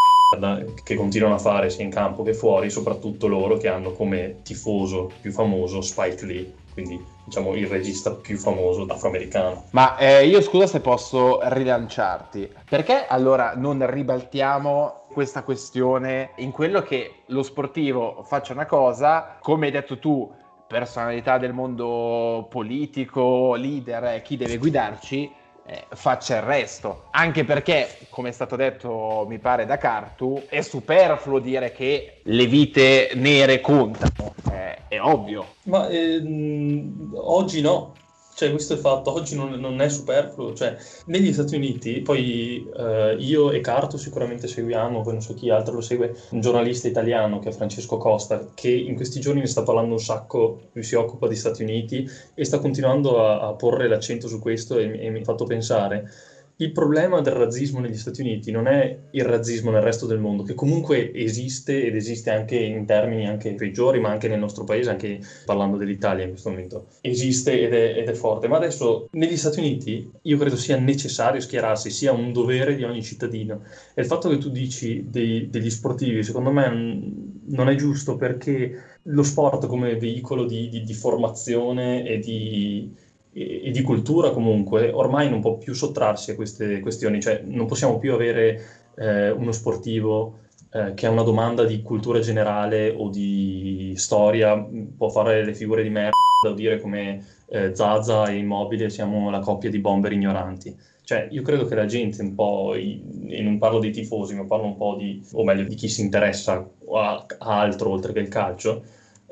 che 0.83 0.95
continuano 0.95 1.35
a 1.35 1.39
fare 1.39 1.69
sia 1.69 1.83
in 1.83 1.89
campo 1.89 2.23
che 2.23 2.33
fuori, 2.33 2.69
soprattutto 2.69 3.27
loro 3.27 3.57
che 3.57 3.67
hanno 3.67 3.91
come 3.91 4.41
tifoso 4.43 5.11
più 5.21 5.31
famoso 5.31 5.81
Spike 5.81 6.25
Lee, 6.25 6.53
quindi 6.73 7.03
diciamo 7.25 7.55
il 7.55 7.67
regista 7.67 8.11
più 8.11 8.37
famoso 8.37 8.85
afroamericano. 8.87 9.65
Ma 9.71 9.97
eh, 9.97 10.25
io 10.25 10.41
scusa 10.41 10.67
se 10.67 10.81
posso 10.81 11.39
rilanciarti, 11.41 12.49
perché 12.69 13.05
allora 13.07 13.53
non 13.55 13.89
ribaltiamo 13.89 15.05
questa 15.13 15.43
questione 15.43 16.31
in 16.37 16.51
quello 16.51 16.81
che 16.81 17.23
lo 17.27 17.43
sportivo 17.43 18.23
faccia 18.23 18.53
una 18.53 18.65
cosa, 18.65 19.37
come 19.39 19.67
hai 19.67 19.71
detto 19.71 19.99
tu, 19.99 20.29
personalità 20.67 21.37
del 21.37 21.53
mondo 21.53 22.47
politico, 22.49 23.53
leader, 23.55 24.21
chi 24.23 24.37
deve 24.37 24.57
guidarci, 24.57 25.31
eh, 25.65 25.85
faccia 25.93 26.37
il 26.37 26.41
resto. 26.43 27.05
Anche 27.11 27.43
perché, 27.45 27.87
come 28.09 28.29
è 28.29 28.31
stato 28.31 28.55
detto, 28.55 29.25
mi 29.27 29.39
pare 29.39 29.65
da 29.65 29.77
Cartu, 29.77 30.43
è 30.49 30.61
superfluo 30.61 31.39
dire 31.39 31.71
che 31.71 32.19
le 32.23 32.45
vite 32.47 33.11
nere 33.15 33.61
contano. 33.61 34.33
Eh, 34.51 34.87
è 34.87 35.01
ovvio. 35.01 35.55
Ma 35.63 35.87
ehm, 35.89 37.11
oggi 37.15 37.61
no. 37.61 37.93
Cioè, 38.35 38.49
questo 38.49 38.73
è 38.73 38.77
fatto, 38.77 39.11
oggi 39.11 39.35
non, 39.35 39.51
non, 39.51 39.79
è 39.81 39.89
superfluo. 39.89 40.53
Cioè, 40.53 40.75
negli 41.05 41.31
Stati 41.31 41.55
Uniti, 41.55 42.01
poi 42.01 42.67
eh, 42.75 43.15
io 43.19 43.51
e 43.51 43.59
Carto 43.61 43.97
sicuramente 43.97 44.47
seguiamo, 44.47 45.01
poi 45.01 45.13
non 45.13 45.21
so 45.21 45.33
chi 45.33 45.49
altro 45.49 45.75
lo 45.75 45.81
segue, 45.81 46.15
un 46.31 46.41
giornalista 46.41 46.87
italiano 46.87 47.39
che 47.39 47.49
è 47.49 47.51
Francesco 47.51 47.97
Costa, 47.97 48.49
che 48.53 48.69
in 48.69 48.95
questi 48.95 49.19
giorni 49.19 49.41
ne 49.41 49.47
sta 49.47 49.63
parlando 49.63 49.93
un 49.93 49.99
sacco, 49.99 50.69
lui 50.73 50.83
si 50.83 50.95
occupa 50.95 51.27
di 51.27 51.35
Stati 51.35 51.63
Uniti 51.63 52.09
e 52.33 52.43
sta 52.43 52.59
continuando 52.59 53.23
a, 53.23 53.47
a 53.47 53.53
porre 53.53 53.87
l'accento 53.87 54.27
su 54.27 54.39
questo 54.39 54.77
e, 54.77 54.99
e 54.99 55.09
mi 55.09 55.19
ha 55.19 55.23
fatto 55.23 55.45
pensare 55.45 56.09
il 56.57 56.71
problema 56.71 57.21
del 57.21 57.33
razzismo 57.33 57.79
negli 57.79 57.97
Stati 57.97 58.21
Uniti 58.21 58.51
non 58.51 58.67
è 58.67 58.97
il 59.11 59.25
razzismo 59.25 59.71
nel 59.71 59.81
resto 59.81 60.05
del 60.05 60.19
mondo, 60.19 60.43
che 60.43 60.53
comunque 60.53 61.11
esiste 61.13 61.83
ed 61.83 61.95
esiste 61.95 62.29
anche 62.29 62.55
in 62.57 62.85
termini 62.85 63.27
anche 63.27 63.55
peggiori, 63.55 63.99
ma 63.99 64.09
anche 64.09 64.27
nel 64.27 64.39
nostro 64.39 64.63
paese, 64.63 64.91
anche 64.91 65.19
parlando 65.45 65.77
dell'Italia 65.77 66.23
in 66.23 66.29
questo 66.29 66.49
momento. 66.49 66.87
Esiste 67.01 67.59
ed 67.59 67.73
è, 67.73 67.97
ed 67.97 68.07
è 68.07 68.13
forte. 68.13 68.47
Ma 68.47 68.57
adesso 68.57 69.09
negli 69.13 69.37
Stati 69.37 69.59
Uniti 69.59 70.11
io 70.21 70.37
credo 70.37 70.55
sia 70.55 70.77
necessario 70.77 71.41
schierarsi, 71.41 71.89
sia 71.89 72.11
un 72.11 72.31
dovere 72.31 72.75
di 72.75 72.83
ogni 72.83 73.01
cittadino. 73.01 73.63
E 73.95 74.01
il 74.01 74.07
fatto 74.07 74.29
che 74.29 74.37
tu 74.37 74.49
dici 74.49 75.05
dei, 75.09 75.49
degli 75.49 75.71
sportivi, 75.71 76.23
secondo 76.23 76.51
me 76.51 77.31
non 77.45 77.69
è 77.69 77.75
giusto 77.75 78.15
perché 78.15 78.99
lo 79.03 79.23
sport 79.23 79.65
come 79.65 79.97
veicolo 79.97 80.45
di, 80.45 80.69
di, 80.69 80.83
di 80.83 80.93
formazione 80.93 82.05
e 82.05 82.19
di 82.19 82.93
e, 83.33 83.71
di 83.71 83.81
cultura 83.81 84.31
comunque 84.31 84.91
ormai 84.91 85.29
non 85.29 85.41
può 85.41 85.57
più 85.57 85.73
sottrarsi 85.73 86.31
a 86.31 86.35
queste 86.35 86.79
questioni, 86.79 87.21
cioè 87.21 87.41
non 87.45 87.65
possiamo 87.65 87.97
più 87.97 88.13
avere 88.13 88.61
eh, 88.95 89.31
uno 89.31 89.51
sportivo 89.51 90.39
eh, 90.71 90.93
che 90.93 91.07
ha 91.07 91.09
una 91.09 91.23
domanda 91.23 91.65
di 91.65 91.81
cultura 91.81 92.19
generale 92.19 92.93
o 92.95 93.09
di 93.09 93.93
storia, 93.95 94.57
può 94.97 95.09
fare 95.09 95.43
le 95.43 95.53
figure 95.53 95.83
di 95.83 95.89
merda 95.89 96.11
o 96.47 96.53
dire 96.53 96.79
come 96.79 97.23
eh, 97.47 97.75
Zaza 97.75 98.25
e 98.25 98.37
Immobile 98.37 98.89
siamo 98.89 99.29
la 99.29 99.39
coppia 99.39 99.69
di 99.69 99.79
bomber 99.79 100.11
ignoranti. 100.11 100.75
Cioè, 101.05 101.27
io 101.31 101.41
credo 101.41 101.65
che 101.65 101.75
la 101.75 101.85
gente 101.85 102.21
un 102.21 102.33
po', 102.33 102.73
e 102.73 103.41
non 103.41 103.57
parlo 103.57 103.79
dei 103.79 103.91
tifosi, 103.91 104.35
ma 104.35 104.45
parlo 104.45 104.65
un 104.65 104.77
po' 104.77 104.95
di, 104.97 105.21
o 105.33 105.43
meglio, 105.43 105.63
di 105.63 105.75
chi 105.75 105.89
si 105.89 106.01
interessa 106.01 106.65
a 106.93 107.25
altro 107.37 107.89
oltre 107.89 108.13
che 108.13 108.19
il 108.19 108.29
calcio, 108.29 108.83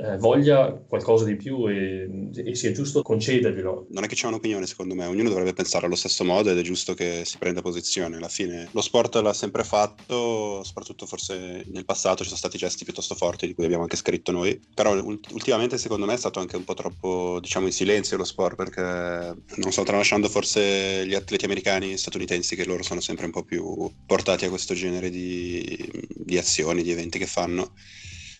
eh, 0.01 0.17
voglia 0.17 0.71
qualcosa 0.71 1.25
di 1.25 1.35
più 1.35 1.69
e, 1.69 2.29
e, 2.33 2.55
sia 2.55 2.71
giusto 2.71 3.03
concederglielo. 3.03 3.87
Non 3.89 4.03
è 4.03 4.07
che 4.07 4.15
c'è 4.15 4.27
un'opinione 4.27 4.65
secondo 4.65 4.95
me, 4.95 5.05
ognuno 5.05 5.29
dovrebbe 5.29 5.53
pensare 5.53 5.85
allo 5.85 5.95
stesso 5.95 6.23
modo 6.23 6.49
ed 6.49 6.57
è 6.57 6.61
giusto 6.61 6.95
che 6.95 7.21
si 7.23 7.37
prenda 7.37 7.61
posizione. 7.61 8.17
Alla 8.17 8.27
fine 8.27 8.67
lo 8.71 8.81
sport 8.81 9.15
l'ha 9.15 9.33
sempre 9.33 9.63
fatto, 9.63 10.63
soprattutto 10.63 11.05
forse 11.05 11.65
nel 11.67 11.85
passato 11.85 12.23
ci 12.23 12.29
sono 12.29 12.37
stati 12.37 12.57
gesti 12.57 12.83
piuttosto 12.83 13.13
forti 13.13 13.45
di 13.45 13.53
cui 13.53 13.65
abbiamo 13.65 13.83
anche 13.83 13.95
scritto 13.95 14.31
noi, 14.31 14.59
però 14.73 14.93
ultimamente 14.93 15.77
secondo 15.77 16.05
me 16.07 16.13
è 16.15 16.17
stato 16.17 16.39
anche 16.39 16.55
un 16.55 16.63
po' 16.63 16.73
troppo 16.73 17.39
diciamo 17.39 17.67
in 17.67 17.71
silenzio 17.71 18.17
lo 18.17 18.23
sport 18.23 18.55
perché 18.55 18.81
non 18.81 19.71
so, 19.71 19.83
tralasciando 19.83 20.29
forse 20.29 21.05
gli 21.05 21.13
atleti 21.13 21.45
americani 21.45 21.93
e 21.93 21.97
statunitensi 21.97 22.55
che 22.55 22.65
loro 22.65 22.81
sono 22.81 23.01
sempre 23.01 23.25
un 23.25 23.31
po' 23.31 23.43
più 23.43 23.91
portati 24.05 24.45
a 24.45 24.49
questo 24.49 24.73
genere 24.73 25.11
di, 25.11 25.89
di 26.07 26.37
azioni, 26.37 26.81
di 26.81 26.91
eventi 26.91 27.19
che 27.19 27.27
fanno 27.27 27.73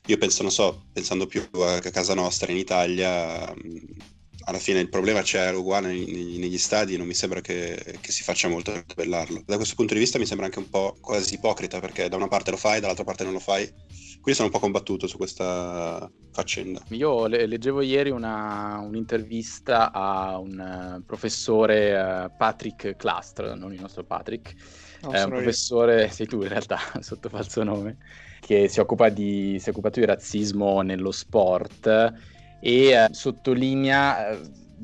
io 0.08 0.18
penso, 0.18 0.42
non 0.42 0.52
so, 0.52 0.88
pensando 0.92 1.28
più 1.28 1.48
a 1.54 1.80
casa 1.80 2.14
nostra 2.14 2.52
in 2.52 2.58
Italia, 2.58 3.54
alla 4.44 4.58
fine 4.58 4.80
il 4.80 4.90
problema 4.90 5.22
c'è 5.22 5.54
uguale 5.54 5.90
negli 5.94 6.58
stadi, 6.58 6.98
non 6.98 7.08
mi 7.08 7.14
sembra 7.14 7.42
che, 7.42 7.98
che, 8.00 8.12
si 8.12 8.24
faccia 8.24 8.48
molto 8.48 8.72
per 8.72 8.84
tabellarlo. 8.86 9.44
Da 9.46 9.58
questo 9.58 9.76
punto 9.76 9.94
di 9.94 10.00
vista 10.00 10.18
mi 10.18 10.26
sembra 10.26 10.46
anche 10.46 10.60
un 10.60 10.70
po' 10.70 10.98
quasi 11.00 11.36
ipocrita, 11.36 11.80
perché 11.80 12.10
da 12.10 12.16
una 12.16 12.28
parte 12.28 12.52
lo 12.52 12.58
fai, 12.58 12.80
dall'altra 12.80 13.04
parte 13.04 13.24
non 13.24 13.34
lo 13.34 13.40
fai. 13.40 13.72
Quindi 14.22 14.40
sono 14.40 14.48
un 14.48 14.54
po' 14.54 14.60
combattuto 14.60 15.08
su 15.08 15.18
questa 15.18 16.10
faccenda. 16.32 16.82
Io 16.90 17.26
le- 17.26 17.48
leggevo 17.48 17.82
ieri 17.82 18.12
una, 18.12 18.80
un'intervista 18.80 19.92
a 19.92 20.38
un 20.38 20.98
uh, 21.00 21.06
professore 21.06 21.94
uh, 21.94 22.32
Patrick 22.38 22.96
Clastre, 22.96 23.56
non 23.56 23.74
il 23.74 23.82
nostro 23.82 24.04
Patrick, 24.04 24.54
no, 25.02 25.12
è 25.12 25.24
un 25.24 25.30
professore, 25.30 26.04
io. 26.04 26.12
sei 26.12 26.28
tu 26.28 26.42
in 26.42 26.50
realtà, 26.50 26.80
sotto 27.02 27.30
falso 27.30 27.64
nome, 27.64 27.98
che 28.42 28.68
si 28.68 28.80
occupa 28.80 29.10
di, 29.10 29.58
si 29.60 29.70
è 29.70 29.72
occupato 29.72 30.00
di 30.00 30.06
razzismo 30.06 30.82
nello 30.82 31.12
sport 31.12 31.88
e 32.60 32.88
eh, 32.88 33.08
sottolinea 33.12 34.32
eh, 34.32 34.40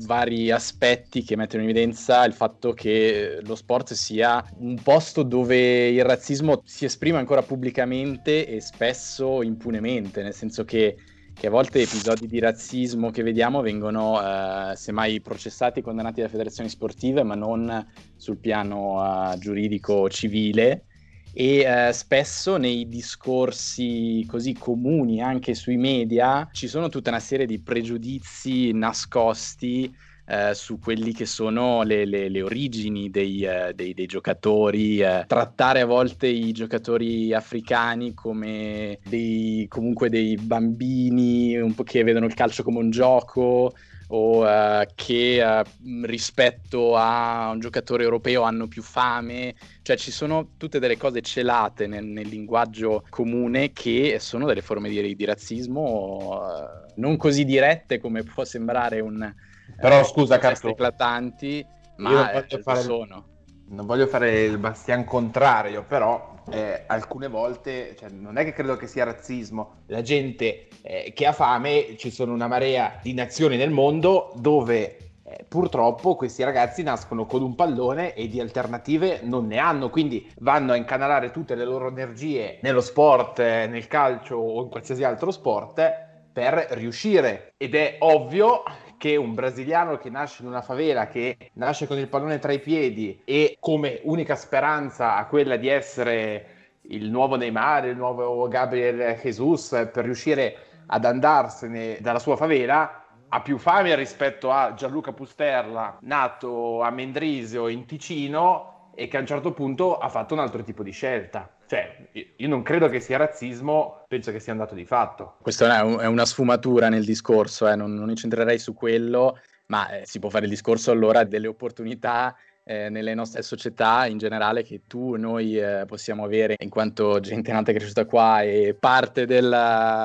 vari 0.06 0.50
aspetti 0.50 1.24
che 1.24 1.36
mettono 1.36 1.64
in 1.64 1.70
evidenza 1.70 2.24
il 2.24 2.32
fatto 2.32 2.72
che 2.72 3.40
lo 3.42 3.56
sport 3.56 3.94
sia 3.94 4.44
un 4.58 4.80
posto 4.80 5.24
dove 5.24 5.88
il 5.88 6.04
razzismo 6.04 6.62
si 6.64 6.84
esprime 6.84 7.18
ancora 7.18 7.42
pubblicamente 7.42 8.46
e 8.46 8.60
spesso 8.60 9.42
impunemente, 9.42 10.22
nel 10.22 10.34
senso 10.34 10.64
che, 10.64 10.96
che 11.34 11.46
a 11.48 11.50
volte 11.50 11.82
episodi 11.82 12.28
di 12.28 12.38
razzismo 12.38 13.10
che 13.10 13.24
vediamo 13.24 13.60
vengono 13.60 14.20
eh, 14.22 14.76
semmai 14.76 15.20
processati 15.20 15.80
e 15.80 15.82
condannati 15.82 16.20
dalle 16.20 16.30
federazioni 16.30 16.68
sportive, 16.68 17.24
ma 17.24 17.34
non 17.34 17.86
sul 18.16 18.38
piano 18.38 19.32
eh, 19.32 19.38
giuridico 19.38 20.08
civile 20.08 20.84
e 21.32 21.58
eh, 21.60 21.92
spesso 21.92 22.56
nei 22.56 22.88
discorsi 22.88 24.24
così 24.28 24.54
comuni 24.54 25.22
anche 25.22 25.54
sui 25.54 25.76
media 25.76 26.48
ci 26.52 26.68
sono 26.68 26.88
tutta 26.88 27.10
una 27.10 27.20
serie 27.20 27.46
di 27.46 27.60
pregiudizi 27.60 28.72
nascosti 28.72 29.94
eh, 30.30 30.54
su 30.54 30.78
quelli 30.78 31.14
che 31.14 31.24
sono 31.24 31.82
le, 31.82 32.04
le, 32.04 32.28
le 32.28 32.42
origini 32.42 33.08
dei, 33.10 33.42
eh, 33.44 33.72
dei, 33.74 33.94
dei 33.94 34.04
giocatori, 34.04 35.00
eh, 35.00 35.24
trattare 35.26 35.80
a 35.80 35.86
volte 35.86 36.26
i 36.26 36.52
giocatori 36.52 37.32
africani 37.32 38.12
come 38.12 38.98
dei, 39.04 39.66
comunque 39.68 40.10
dei 40.10 40.36
bambini 40.36 41.56
un 41.56 41.74
po' 41.74 41.82
che 41.82 42.02
vedono 42.02 42.26
il 42.26 42.34
calcio 42.34 42.62
come 42.62 42.78
un 42.78 42.90
gioco, 42.90 43.72
o 44.08 44.44
uh, 44.44 44.84
che 44.94 45.42
uh, 45.42 46.04
rispetto 46.04 46.96
a 46.96 47.50
un 47.52 47.60
giocatore 47.60 48.04
europeo 48.04 48.42
hanno 48.42 48.68
più 48.68 48.82
fame, 48.82 49.54
cioè 49.82 49.96
ci 49.96 50.10
sono 50.10 50.50
tutte 50.56 50.78
delle 50.78 50.96
cose 50.96 51.20
celate 51.20 51.86
nel, 51.86 52.04
nel 52.04 52.28
linguaggio 52.28 53.04
comune 53.10 53.72
che 53.72 54.18
sono 54.20 54.46
delle 54.46 54.62
forme 54.62 54.88
di, 54.88 55.14
di 55.14 55.24
razzismo 55.24 55.82
uh, 55.82 56.92
non 56.96 57.16
così 57.16 57.44
dirette 57.44 57.98
come 57.98 58.22
può 58.22 58.44
sembrare 58.44 59.00
un... 59.00 59.34
Però 59.80 60.02
scusa 60.04 60.38
Carlo, 60.38 60.70
eclatanti, 60.70 61.64
ma 61.96 62.32
eh, 62.32 62.62
fare... 62.62 62.80
sono. 62.80 63.26
Non 63.68 63.84
voglio 63.84 64.06
fare 64.06 64.44
il 64.44 64.56
bastian 64.56 65.04
contrario, 65.04 65.84
però 65.84 66.37
eh, 66.50 66.84
alcune 66.86 67.28
volte, 67.28 67.94
cioè, 67.98 68.10
non 68.10 68.36
è 68.36 68.44
che 68.44 68.52
credo 68.52 68.76
che 68.76 68.86
sia 68.86 69.04
razzismo, 69.04 69.82
la 69.86 70.02
gente 70.02 70.68
eh, 70.82 71.12
che 71.14 71.26
ha 71.26 71.32
fame, 71.32 71.96
ci 71.96 72.10
sono 72.10 72.32
una 72.32 72.46
marea 72.46 72.98
di 73.02 73.14
nazioni 73.14 73.56
nel 73.56 73.70
mondo 73.70 74.32
dove 74.36 74.96
eh, 75.24 75.44
purtroppo 75.46 76.16
questi 76.16 76.42
ragazzi 76.42 76.82
nascono 76.82 77.26
con 77.26 77.42
un 77.42 77.54
pallone 77.54 78.14
e 78.14 78.28
di 78.28 78.40
alternative 78.40 79.20
non 79.22 79.46
ne 79.46 79.58
hanno, 79.58 79.90
quindi 79.90 80.26
vanno 80.38 80.72
a 80.72 80.76
incanalare 80.76 81.30
tutte 81.30 81.54
le 81.54 81.64
loro 81.64 81.88
energie 81.88 82.58
nello 82.62 82.80
sport, 82.80 83.38
eh, 83.40 83.66
nel 83.66 83.86
calcio 83.86 84.36
o 84.36 84.62
in 84.62 84.68
qualsiasi 84.70 85.04
altro 85.04 85.30
sport 85.30 86.06
per 86.32 86.68
riuscire. 86.70 87.52
Ed 87.58 87.74
è 87.74 87.96
ovvio 87.98 88.62
che 88.98 89.16
un 89.16 89.32
brasiliano 89.32 89.96
che 89.96 90.10
nasce 90.10 90.42
in 90.42 90.48
una 90.48 90.60
favela, 90.60 91.06
che 91.06 91.36
nasce 91.54 91.86
con 91.86 91.96
il 91.96 92.08
pallone 92.08 92.38
tra 92.38 92.52
i 92.52 92.58
piedi 92.58 93.22
e 93.24 93.56
come 93.60 94.00
unica 94.02 94.34
speranza 94.34 95.16
ha 95.16 95.26
quella 95.26 95.56
di 95.56 95.68
essere 95.68 96.56
il 96.82 97.08
nuovo 97.08 97.36
Neymar, 97.36 97.86
il 97.86 97.96
nuovo 97.96 98.46
Gabriel 98.48 99.18
Jesus 99.22 99.88
per 99.92 100.04
riuscire 100.04 100.56
ad 100.86 101.04
andarsene 101.04 101.98
dalla 102.00 102.18
sua 102.18 102.36
favela, 102.36 103.04
ha 103.28 103.40
più 103.40 103.58
fame 103.58 103.94
rispetto 103.94 104.50
a 104.50 104.74
Gianluca 104.74 105.12
Pusterla, 105.12 105.98
nato 106.02 106.82
a 106.82 106.90
Mendrisio 106.90 107.68
in 107.68 107.86
Ticino 107.86 108.90
e 108.94 109.06
che 109.06 109.16
a 109.16 109.20
un 109.20 109.26
certo 109.26 109.52
punto 109.52 109.98
ha 109.98 110.08
fatto 110.08 110.34
un 110.34 110.40
altro 110.40 110.62
tipo 110.62 110.82
di 110.82 110.90
scelta. 110.90 111.48
Cioè, 111.68 112.08
io 112.36 112.48
non 112.48 112.62
credo 112.62 112.88
che 112.88 112.98
sia 112.98 113.18
razzismo, 113.18 114.04
penso 114.08 114.32
che 114.32 114.40
sia 114.40 114.52
un 114.52 114.58
dato 114.58 114.74
di 114.74 114.86
fatto. 114.86 115.36
Questa 115.42 115.80
è 116.00 116.06
una 116.06 116.24
sfumatura 116.24 116.88
nel 116.88 117.04
discorso, 117.04 117.68
eh? 117.68 117.76
non, 117.76 117.92
non 117.92 118.08
incentrerei 118.08 118.58
su 118.58 118.72
quello, 118.72 119.38
ma 119.66 120.00
eh, 120.00 120.06
si 120.06 120.18
può 120.18 120.30
fare 120.30 120.44
il 120.44 120.50
discorso 120.50 120.90
allora 120.90 121.24
delle 121.24 121.46
opportunità 121.46 122.34
eh, 122.64 122.88
nelle 122.88 123.14
nostre 123.14 123.42
società 123.42 124.06
in 124.06 124.18
generale 124.18 124.62
che 124.62 124.82
tu 124.86 125.14
e 125.14 125.18
noi 125.18 125.58
eh, 125.58 125.84
possiamo 125.86 126.24
avere 126.24 126.56
in 126.58 126.70
quanto 126.70 127.18
gente 127.20 127.52
nata 127.52 127.70
e 127.70 127.74
cresciuta 127.74 128.04
qua 128.04 128.42
e 128.42 128.74
parte 128.78 129.26
del, 129.26 129.50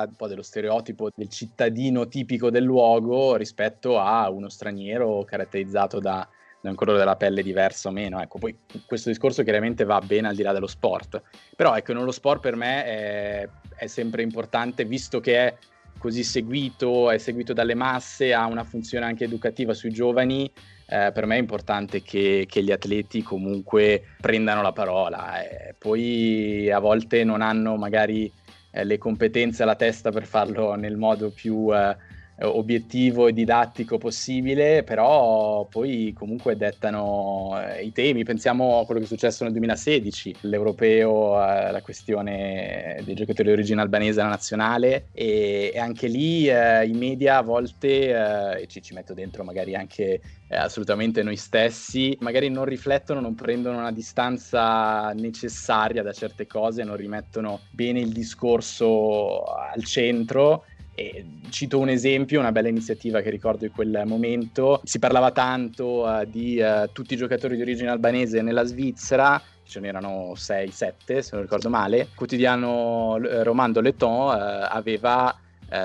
un 0.06 0.14
po' 0.16 0.28
dello 0.28 0.42
stereotipo 0.42 1.10
del 1.14 1.28
cittadino 1.28 2.08
tipico 2.08 2.50
del 2.50 2.64
luogo 2.64 3.36
rispetto 3.36 3.98
a 3.98 4.30
uno 4.30 4.48
straniero 4.48 5.24
caratterizzato 5.24 5.98
da 5.98 6.26
un 6.70 6.76
colore 6.76 6.98
della 6.98 7.16
pelle 7.16 7.42
diverso 7.42 7.88
o 7.88 7.92
meno. 7.92 8.20
Ecco, 8.20 8.38
poi 8.38 8.56
questo 8.86 9.08
discorso 9.08 9.42
chiaramente 9.42 9.84
va 9.84 10.00
bene 10.00 10.28
al 10.28 10.34
di 10.34 10.42
là 10.42 10.52
dello 10.52 10.66
sport. 10.66 11.22
Però 11.56 11.76
ecco, 11.76 11.92
nello 11.92 12.12
sport 12.12 12.40
per 12.40 12.56
me 12.56 12.84
è, 12.84 13.48
è 13.76 13.86
sempre 13.86 14.22
importante, 14.22 14.84
visto 14.84 15.20
che 15.20 15.36
è 15.38 15.56
così 15.98 16.22
seguito, 16.22 17.10
è 17.10 17.18
seguito 17.18 17.52
dalle 17.52 17.74
masse, 17.74 18.34
ha 18.34 18.46
una 18.46 18.64
funzione 18.64 19.06
anche 19.06 19.24
educativa 19.24 19.72
sui 19.72 19.90
giovani, 19.90 20.50
eh, 20.86 21.10
per 21.14 21.24
me 21.24 21.36
è 21.36 21.38
importante 21.38 22.02
che, 22.02 22.44
che, 22.46 22.62
gli 22.62 22.70
atleti 22.70 23.22
comunque 23.22 24.02
prendano 24.20 24.60
la 24.60 24.72
parola. 24.72 25.42
Eh, 25.42 25.74
poi 25.78 26.70
a 26.70 26.78
volte 26.78 27.24
non 27.24 27.40
hanno 27.40 27.76
magari 27.76 28.30
eh, 28.70 28.84
le 28.84 28.98
competenze 28.98 29.62
alla 29.62 29.76
testa 29.76 30.10
per 30.10 30.26
farlo 30.26 30.74
nel 30.74 30.96
modo 30.96 31.30
più 31.30 31.74
eh, 31.74 31.96
obiettivo 32.42 33.28
e 33.28 33.32
didattico 33.32 33.98
possibile, 33.98 34.82
però 34.82 35.66
poi 35.66 36.12
comunque 36.16 36.56
dettano 36.56 37.52
eh, 37.60 37.84
i 37.84 37.92
temi. 37.92 38.24
Pensiamo 38.24 38.80
a 38.80 38.84
quello 38.84 39.00
che 39.00 39.06
è 39.06 39.08
successo 39.08 39.44
nel 39.44 39.52
2016, 39.52 40.36
l'europeo, 40.42 41.40
eh, 41.40 41.70
la 41.70 41.80
questione 41.82 43.00
dei 43.04 43.14
giocatori 43.14 43.48
di 43.48 43.54
origine 43.54 43.80
albanese 43.80 44.20
alla 44.20 44.30
nazionale 44.30 45.06
e, 45.12 45.70
e 45.72 45.78
anche 45.78 46.08
lì 46.08 46.48
eh, 46.48 46.86
i 46.86 46.92
media 46.92 47.38
a 47.38 47.42
volte, 47.42 48.08
eh, 48.08 48.62
e 48.62 48.66
ci, 48.66 48.82
ci, 48.82 48.94
metto 48.94 49.14
dentro 49.14 49.44
magari 49.44 49.74
anche 49.76 50.20
eh, 50.48 50.56
assolutamente 50.56 51.22
noi 51.22 51.36
stessi, 51.36 52.16
magari 52.20 52.48
non 52.48 52.64
riflettono, 52.64 53.20
non 53.20 53.34
prendono 53.34 53.78
una 53.78 53.92
distanza 53.92 55.12
necessaria 55.14 56.02
da 56.02 56.12
certe 56.12 56.46
cose, 56.46 56.82
non 56.82 56.96
rimettono 56.96 57.60
bene 57.70 58.00
il 58.00 58.12
discorso 58.12 59.44
al 59.44 59.84
centro 59.84 60.64
e 60.94 61.24
cito 61.50 61.78
un 61.78 61.88
esempio, 61.88 62.40
una 62.40 62.52
bella 62.52 62.68
iniziativa 62.68 63.20
che 63.20 63.30
ricordo 63.30 63.64
in 63.64 63.72
quel 63.72 64.02
momento. 64.06 64.80
Si 64.84 64.98
parlava 64.98 65.30
tanto 65.32 66.04
uh, 66.04 66.24
di 66.24 66.60
uh, 66.60 66.90
tutti 66.92 67.14
i 67.14 67.16
giocatori 67.16 67.56
di 67.56 67.62
origine 67.62 67.90
albanese 67.90 68.42
nella 68.42 68.64
Svizzera, 68.64 69.40
ce 69.66 69.80
n'erano 69.80 70.32
6-7 70.34 71.18
se 71.18 71.30
non 71.32 71.42
ricordo 71.42 71.68
male. 71.68 71.98
Il 71.98 72.08
quotidiano 72.14 73.14
uh, 73.14 73.42
Romando 73.42 73.80
Leton 73.80 74.30
aveva 74.30 75.38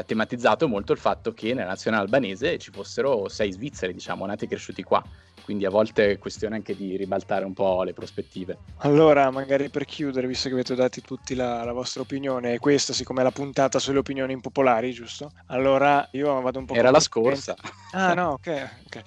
tematizzato 0.05 0.67
molto 0.67 0.91
il 0.91 0.99
fatto 0.99 1.33
che 1.33 1.55
nella 1.55 1.69
nazionale 1.69 2.03
albanese 2.03 2.59
ci 2.59 2.69
fossero 2.69 3.27
6 3.27 3.51
svizzeri, 3.53 3.93
diciamo, 3.93 4.23
nati 4.23 4.45
e 4.45 4.47
cresciuti 4.47 4.83
qua 4.83 5.03
quindi 5.49 5.65
a 5.65 5.71
volte 5.71 6.11
è 6.11 6.19
questione 6.19 6.57
anche 6.57 6.75
di 6.75 6.95
ribaltare 6.95 7.43
un 7.43 7.53
po' 7.53 7.81
le 7.81 7.93
prospettive. 7.93 8.59
Allora, 8.81 9.31
magari 9.31 9.71
per 9.71 9.83
chiudere, 9.83 10.27
visto 10.27 10.47
che 10.47 10.53
avete 10.53 10.75
dato 10.75 11.01
tutti 11.01 11.33
la, 11.33 11.63
la 11.63 11.71
vostra 11.71 12.03
opinione, 12.03 12.53
e 12.53 12.59
questa 12.59 12.93
siccome 12.93 13.21
è 13.21 13.23
la 13.23 13.31
puntata 13.31 13.79
sulle 13.79 13.97
opinioni 13.97 14.33
impopolari, 14.33 14.91
giusto? 14.91 15.31
Allora 15.47 16.07
io 16.11 16.39
vado 16.41 16.59
un 16.59 16.65
po'... 16.65 16.75
Era 16.75 16.91
la 16.91 16.99
scorsa. 16.99 17.55
Ah 17.93 18.13
no, 18.13 18.33
ok, 18.33 18.69
ok. 18.85 19.01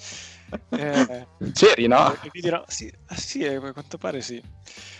Eh, 0.68 1.26
C'eri, 1.52 1.86
no? 1.86 2.14
Vi 2.32 2.40
dirò, 2.40 2.62
sì, 2.66 2.92
ah, 3.06 3.16
sì, 3.16 3.44
a 3.46 3.58
quanto 3.72 3.98
pare 3.98 4.20
sì. 4.20 4.42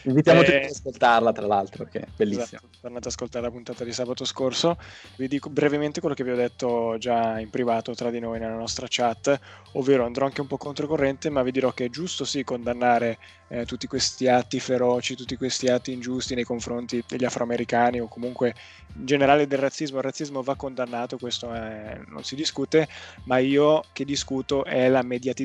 Invitiamo 0.04 0.40
eh, 0.40 0.44
tutti 0.44 0.56
ad 0.56 0.64
ascoltarla, 0.64 1.32
tra 1.32 1.47
l'altro, 1.47 1.85
che 1.85 2.00
è 2.00 2.06
bellissima. 2.16 2.44
Esatto, 2.44 2.68
tornate 2.80 3.09
ad 3.09 3.12
ascoltare 3.12 3.44
la 3.44 3.50
puntata 3.50 3.85
di 3.85 3.92
sabato 3.92 4.25
scorso. 4.25 4.78
Vi 5.16 5.28
dico 5.28 5.50
brevemente 5.50 6.00
quello 6.00 6.14
che 6.14 6.25
vi 6.25 6.30
ho 6.30 6.37
detto 6.37 6.97
già 6.99 7.38
in 7.38 7.50
privato 7.50 7.94
tra 7.94 8.11
di 8.11 8.18
noi 8.18 8.38
nella 8.38 8.56
nostra 8.56 8.87
chat, 8.88 9.38
ovvero 9.73 10.04
andrò 10.04 10.25
anche 10.25 10.40
un 10.40 10.47
po' 10.47 10.56
controcorrente, 10.56 11.30
ma 11.30 11.42
vi 11.42 11.52
dirò 11.52 11.73
che 11.73 11.85
è 11.85 11.90
giusto 11.90 12.25
sì 12.25 12.42
condannare 12.44 13.18
eh, 13.49 13.66
tutti 13.66 13.87
questi 13.87 14.28
atti 14.28 14.59
feroci, 14.59 15.14
tutti 15.14 15.37
questi 15.37 15.68
atti 15.68 15.92
ingiusti 15.92 16.35
nei 16.35 16.44
confronti 16.44 17.04
degli 17.06 17.25
afroamericani 17.25 18.00
o 18.00 18.09
comunque 18.09 18.54
in 18.97 19.04
generale 19.06 19.47
del 19.47 19.59
razzismo. 19.59 19.99
Il 19.99 20.04
razzismo 20.04 20.42
va 20.42 20.56
condannato, 20.56 21.18
questo 21.18 21.52
è, 21.52 22.00
non 22.09 22.25
si 22.25 22.35
discute, 22.35 22.88
ma 23.25 23.38
io 23.38 23.85
che 23.92 24.04
discuto 24.04 24.64
è 24.64 24.88
la 24.88 25.02
mediatizzazione 25.02 25.40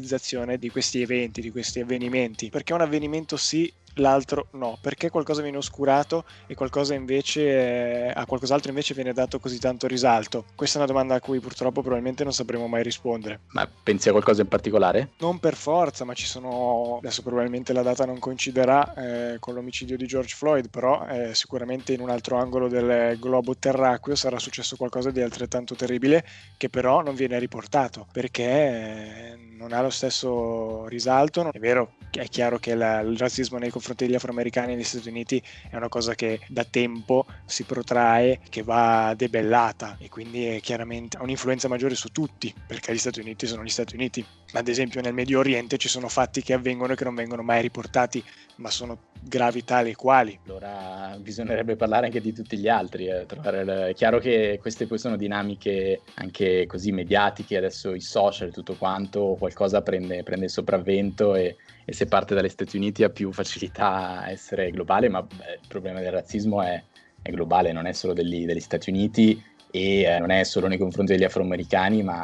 di 0.57 0.69
questi 0.69 1.01
eventi, 1.01 1.41
di 1.41 1.51
questi 1.51 1.79
avvenimenti, 1.79 2.49
perché 2.49 2.73
un 2.75 2.81
avvenimento 2.81 3.37
sì 3.37 3.71
l'altro 3.99 4.47
no, 4.51 4.77
perché 4.81 5.09
qualcosa 5.09 5.41
viene 5.41 5.57
oscurato 5.57 6.25
e 6.47 6.55
qualcosa 6.55 6.93
invece 6.93 8.11
a 8.13 8.25
qualcos'altro 8.25 8.69
invece 8.69 8.93
viene 8.93 9.13
dato 9.13 9.39
così 9.39 9.59
tanto 9.59 9.87
risalto? 9.87 10.45
Questa 10.55 10.77
è 10.77 10.81
una 10.81 10.91
domanda 10.91 11.15
a 11.15 11.19
cui 11.19 11.39
purtroppo 11.39 11.81
probabilmente 11.81 12.23
non 12.23 12.33
sapremo 12.33 12.67
mai 12.67 12.83
rispondere. 12.83 13.41
Ma 13.51 13.67
pensi 13.83 14.09
a 14.09 14.11
qualcosa 14.11 14.41
in 14.41 14.47
particolare? 14.47 15.11
Non 15.19 15.39
per 15.39 15.55
forza, 15.55 16.05
ma 16.05 16.13
ci 16.13 16.25
sono 16.25 16.97
adesso 16.97 17.21
probabilmente 17.21 17.73
la 17.73 17.81
data 17.81 18.05
non 18.05 18.19
coinciderà 18.19 18.93
eh, 18.93 19.39
con 19.39 19.53
l'omicidio 19.53 19.97
di 19.97 20.05
George 20.05 20.35
Floyd, 20.35 20.69
però 20.69 21.05
eh, 21.07 21.33
sicuramente 21.33 21.93
in 21.93 22.01
un 22.01 22.09
altro 22.09 22.37
angolo 22.37 22.67
del 22.67 23.17
globo 23.19 23.55
terracqueo 23.55 24.15
sarà 24.15 24.39
successo 24.39 24.75
qualcosa 24.75 25.11
di 25.11 25.21
altrettanto 25.21 25.75
terribile 25.75 26.25
che 26.57 26.69
però 26.69 27.01
non 27.01 27.15
viene 27.15 27.39
riportato 27.39 28.07
perché 28.11 28.43
eh, 28.43 29.37
non 29.57 29.73
ha 29.73 29.81
lo 29.81 29.89
stesso 29.89 30.85
risalto. 30.87 31.51
È 31.51 31.59
vero, 31.59 31.93
è 32.11 32.27
chiaro 32.27 32.59
che 32.59 32.75
la, 32.75 32.99
il 32.99 33.17
razzismo 33.17 33.57
nei 33.57 33.69
confronti 33.69 33.85
degli 33.95 34.15
afroamericani 34.15 34.73
negli 34.73 34.83
Stati 34.83 35.09
Uniti 35.09 35.41
è 35.69 35.75
una 35.75 35.89
cosa 35.89 36.15
che 36.15 36.39
da 36.47 36.63
tempo 36.63 37.25
si 37.45 37.63
protrae, 37.63 38.39
che 38.49 38.63
va 38.63 39.13
debellata 39.15 39.97
e 39.99 40.09
quindi 40.09 40.45
è 40.45 40.59
chiaramente 40.59 41.17
ha 41.17 41.23
un'influenza 41.23 41.67
maggiore 41.67 41.95
su 41.95 42.09
tutti, 42.09 42.53
perché 42.65 42.93
gli 42.93 42.97
Stati 42.97 43.19
Uniti 43.19 43.47
sono 43.47 43.63
gli 43.63 43.69
Stati 43.69 43.95
Uniti. 43.95 44.25
Ad 44.53 44.67
esempio 44.67 45.01
nel 45.01 45.13
Medio 45.13 45.39
Oriente 45.39 45.77
ci 45.77 45.89
sono 45.89 46.07
fatti 46.07 46.41
che 46.41 46.53
avvengono 46.53 46.93
e 46.93 46.95
che 46.95 47.03
non 47.03 47.15
vengono 47.15 47.43
mai 47.43 47.61
riportati, 47.61 48.23
ma 48.57 48.69
sono 48.69 49.05
gravi 49.21 49.63
tali 49.63 49.91
e 49.91 49.95
quali. 49.95 50.39
Allora 50.45 51.17
bisognerebbe 51.19 51.75
parlare 51.75 52.05
anche 52.05 52.21
di 52.21 52.33
tutti 52.33 52.57
gli 52.57 52.67
altri. 52.67 53.07
Eh, 53.07 53.25
è 53.25 53.93
chiaro 53.93 54.19
che 54.19 54.57
queste 54.61 54.87
poi 54.87 54.97
sono 54.97 55.17
dinamiche 55.17 56.01
anche 56.15 56.65
così 56.65 56.91
mediatiche, 56.91 57.57
adesso 57.57 57.93
i 57.93 58.01
social 58.01 58.49
e 58.49 58.51
tutto 58.51 58.75
quanto, 58.75 59.35
qualcosa 59.37 59.81
prende, 59.81 60.23
prende 60.23 60.45
il 60.45 60.51
sopravvento 60.51 61.35
e, 61.35 61.55
e, 61.85 61.93
se 61.93 62.05
parte 62.05 62.35
dagli 62.35 62.49
Stati 62.49 62.77
Uniti 62.77 63.03
ha 63.03 63.09
più 63.09 63.31
facilità 63.31 64.21
a 64.21 64.29
essere 64.29 64.71
globale, 64.71 65.09
ma 65.09 65.21
beh, 65.21 65.59
il 65.61 65.67
problema 65.67 65.99
del 65.99 66.11
razzismo 66.11 66.61
è, 66.61 66.81
è 67.21 67.29
globale, 67.31 67.71
non 67.71 67.85
è 67.85 67.93
solo 67.93 68.13
degli, 68.13 68.45
degli 68.45 68.59
Stati 68.59 68.89
Uniti 68.89 69.55
e 69.77 70.01
eh, 70.01 70.19
non 70.19 70.31
è 70.31 70.43
solo 70.43 70.67
nei 70.67 70.77
confronti 70.77 71.13
degli 71.13 71.23
afroamericani 71.23 72.01
ma 72.01 72.23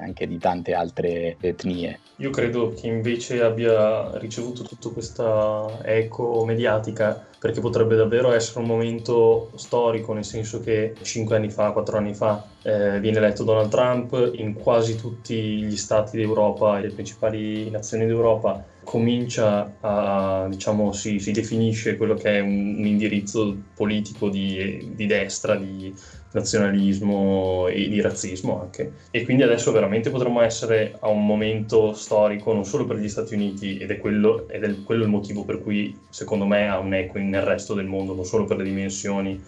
anche 0.00 0.26
di 0.26 0.38
tante 0.38 0.72
altre 0.72 1.36
etnie. 1.40 2.00
Io 2.16 2.30
credo 2.30 2.72
che 2.72 2.86
invece 2.86 3.42
abbia 3.42 4.16
ricevuto 4.18 4.62
tutta 4.62 4.88
questa 4.88 5.78
eco 5.82 6.44
mediatica 6.46 7.26
perché 7.46 7.60
potrebbe 7.60 7.94
davvero 7.94 8.32
essere 8.32 8.58
un 8.58 8.66
momento 8.66 9.52
storico, 9.54 10.12
nel 10.12 10.24
senso 10.24 10.58
che 10.58 10.94
cinque 11.02 11.36
anni 11.36 11.48
fa, 11.48 11.70
quattro 11.70 11.96
anni 11.96 12.12
fa 12.12 12.44
eh, 12.62 12.98
viene 12.98 13.18
eletto 13.18 13.44
Donald 13.44 13.70
Trump, 13.70 14.32
in 14.34 14.54
quasi 14.54 14.96
tutti 14.96 15.62
gli 15.62 15.76
stati 15.76 16.16
d'Europa 16.16 16.78
e 16.78 16.82
le 16.82 16.88
principali 16.90 17.70
nazioni 17.70 18.04
d'Europa 18.04 18.64
comincia 18.82 19.76
a, 19.80 20.46
diciamo, 20.50 20.92
si, 20.92 21.20
si 21.20 21.30
definisce 21.30 21.96
quello 21.96 22.14
che 22.14 22.38
è 22.38 22.40
un, 22.40 22.78
un 22.78 22.84
indirizzo 22.84 23.56
politico 23.76 24.28
di, 24.28 24.92
di 24.96 25.06
destra, 25.06 25.54
di 25.54 25.94
nazionalismo 26.36 27.66
e 27.68 27.88
di 27.88 28.00
razzismo 28.00 28.60
anche. 28.60 28.92
E 29.10 29.24
quindi 29.24 29.42
adesso 29.42 29.72
veramente 29.72 30.10
potremmo 30.10 30.42
essere 30.42 30.96
a 31.00 31.08
un 31.08 31.24
momento 31.24 31.94
storico 31.94 32.52
non 32.52 32.64
solo 32.64 32.84
per 32.84 32.96
gli 32.96 33.08
Stati 33.08 33.34
Uniti 33.34 33.78
ed 33.78 33.90
è 33.90 33.98
quello, 33.98 34.48
ed 34.48 34.62
è 34.62 34.82
quello 34.84 35.04
il 35.04 35.08
motivo 35.08 35.44
per 35.44 35.62
cui 35.62 35.96
secondo 36.10 36.44
me 36.44 36.68
ha 36.68 36.78
un 36.78 36.92
eco 36.94 37.18
nel 37.36 37.44
resto 37.44 37.74
del 37.74 37.86
mondo, 37.86 38.14
non 38.14 38.24
solo 38.24 38.44
per 38.44 38.56
le 38.56 38.64
dimensioni 38.64 39.42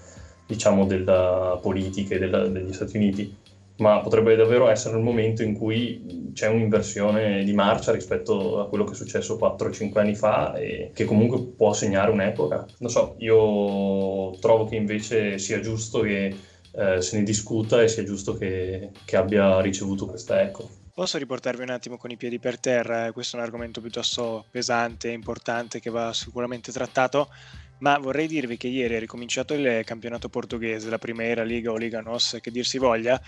diciamo 0.47 0.87
della 0.87 1.59
politica 1.61 2.17
della, 2.17 2.47
degli 2.47 2.73
Stati 2.73 2.97
Uniti, 2.97 3.37
ma 3.79 4.01
potrebbe 4.01 4.35
davvero 4.35 4.69
essere 4.69 4.97
il 4.97 5.03
momento 5.03 5.43
in 5.43 5.55
cui 5.55 6.31
c'è 6.33 6.49
un'inversione 6.49 7.45
di 7.45 7.53
marcia 7.53 7.93
rispetto 7.93 8.61
a 8.61 8.69
quello 8.69 8.85
che 8.85 8.93
è 8.93 8.97
successo 8.97 9.37
4-5 9.37 9.99
anni 9.99 10.15
fa 10.15 10.55
e 10.55 10.91
che 10.95 11.05
comunque 11.05 11.41
può 11.57 11.73
segnare 11.73 12.11
un'epoca. 12.11 12.67
Non 12.79 12.91
so, 12.91 13.15
io 13.19 14.37
trovo 14.41 14.65
che 14.65 14.77
invece 14.77 15.39
sia 15.39 15.61
giusto 15.61 16.01
che 16.01 16.35
eh, 16.73 17.01
se 17.01 17.19
ne 17.19 17.25
discuta 17.25 17.83
e 17.83 17.89
sia 17.89 18.05
giusto 18.05 18.35
che, 18.37 18.91
che 19.05 19.17
abbia 19.17 19.61
ricevuto 19.61 20.07
questa 20.07 20.41
eco. 20.43 20.69
Posso 20.99 21.19
riportarvi 21.19 21.63
un 21.63 21.71
attimo 21.71 21.97
con 21.97 22.11
i 22.11 22.17
piedi 22.17 22.41
per 22.41 22.59
terra? 22.59 23.13
Questo 23.13 23.37
è 23.37 23.39
un 23.39 23.45
argomento 23.45 23.81
piuttosto 23.81 24.45
pesante 24.51 25.11
e 25.11 25.13
importante 25.13 25.79
che 25.79 25.91
va 25.91 26.13
sicuramente 26.13 26.73
trattato, 26.73 27.29
ma 27.79 27.99
vorrei 27.99 28.27
dirvi 28.27 28.57
che 28.57 28.69
ieri 28.69 28.95
è 28.95 28.99
ricominciato 28.99 29.55
il 29.55 29.83
campionato 29.85 30.29
portoghese, 30.29 30.91
la 30.91 30.99
Primera 30.99 31.43
Liga 31.43 31.71
o 31.71 31.77
Liga 31.77 32.01
NOS, 32.01 32.39
che 32.41 32.51
dir 32.51 32.67
si 32.67 32.79
voglia, 32.79 33.21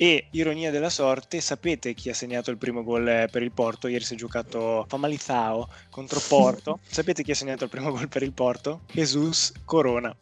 e 0.00 0.28
ironia 0.30 0.70
della 0.70 0.90
sorte, 0.90 1.40
sapete 1.40 1.92
chi 1.92 2.08
ha 2.08 2.14
segnato 2.14 2.52
il 2.52 2.56
primo 2.56 2.84
gol 2.84 3.28
per 3.32 3.42
il 3.42 3.50
Porto? 3.50 3.88
Ieri 3.88 4.04
si 4.04 4.14
è 4.14 4.16
giocato 4.16 4.84
Famalizao 4.88 5.68
contro 5.90 6.20
Porto. 6.20 6.78
sapete 6.86 7.24
chi 7.24 7.32
ha 7.32 7.34
segnato 7.34 7.64
il 7.64 7.70
primo 7.70 7.90
gol 7.90 8.06
per 8.06 8.22
il 8.22 8.32
Porto? 8.32 8.82
Jesus 8.92 9.52
Corona. 9.64 10.14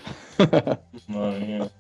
Mamma 1.07 1.37
mia. 1.37 1.71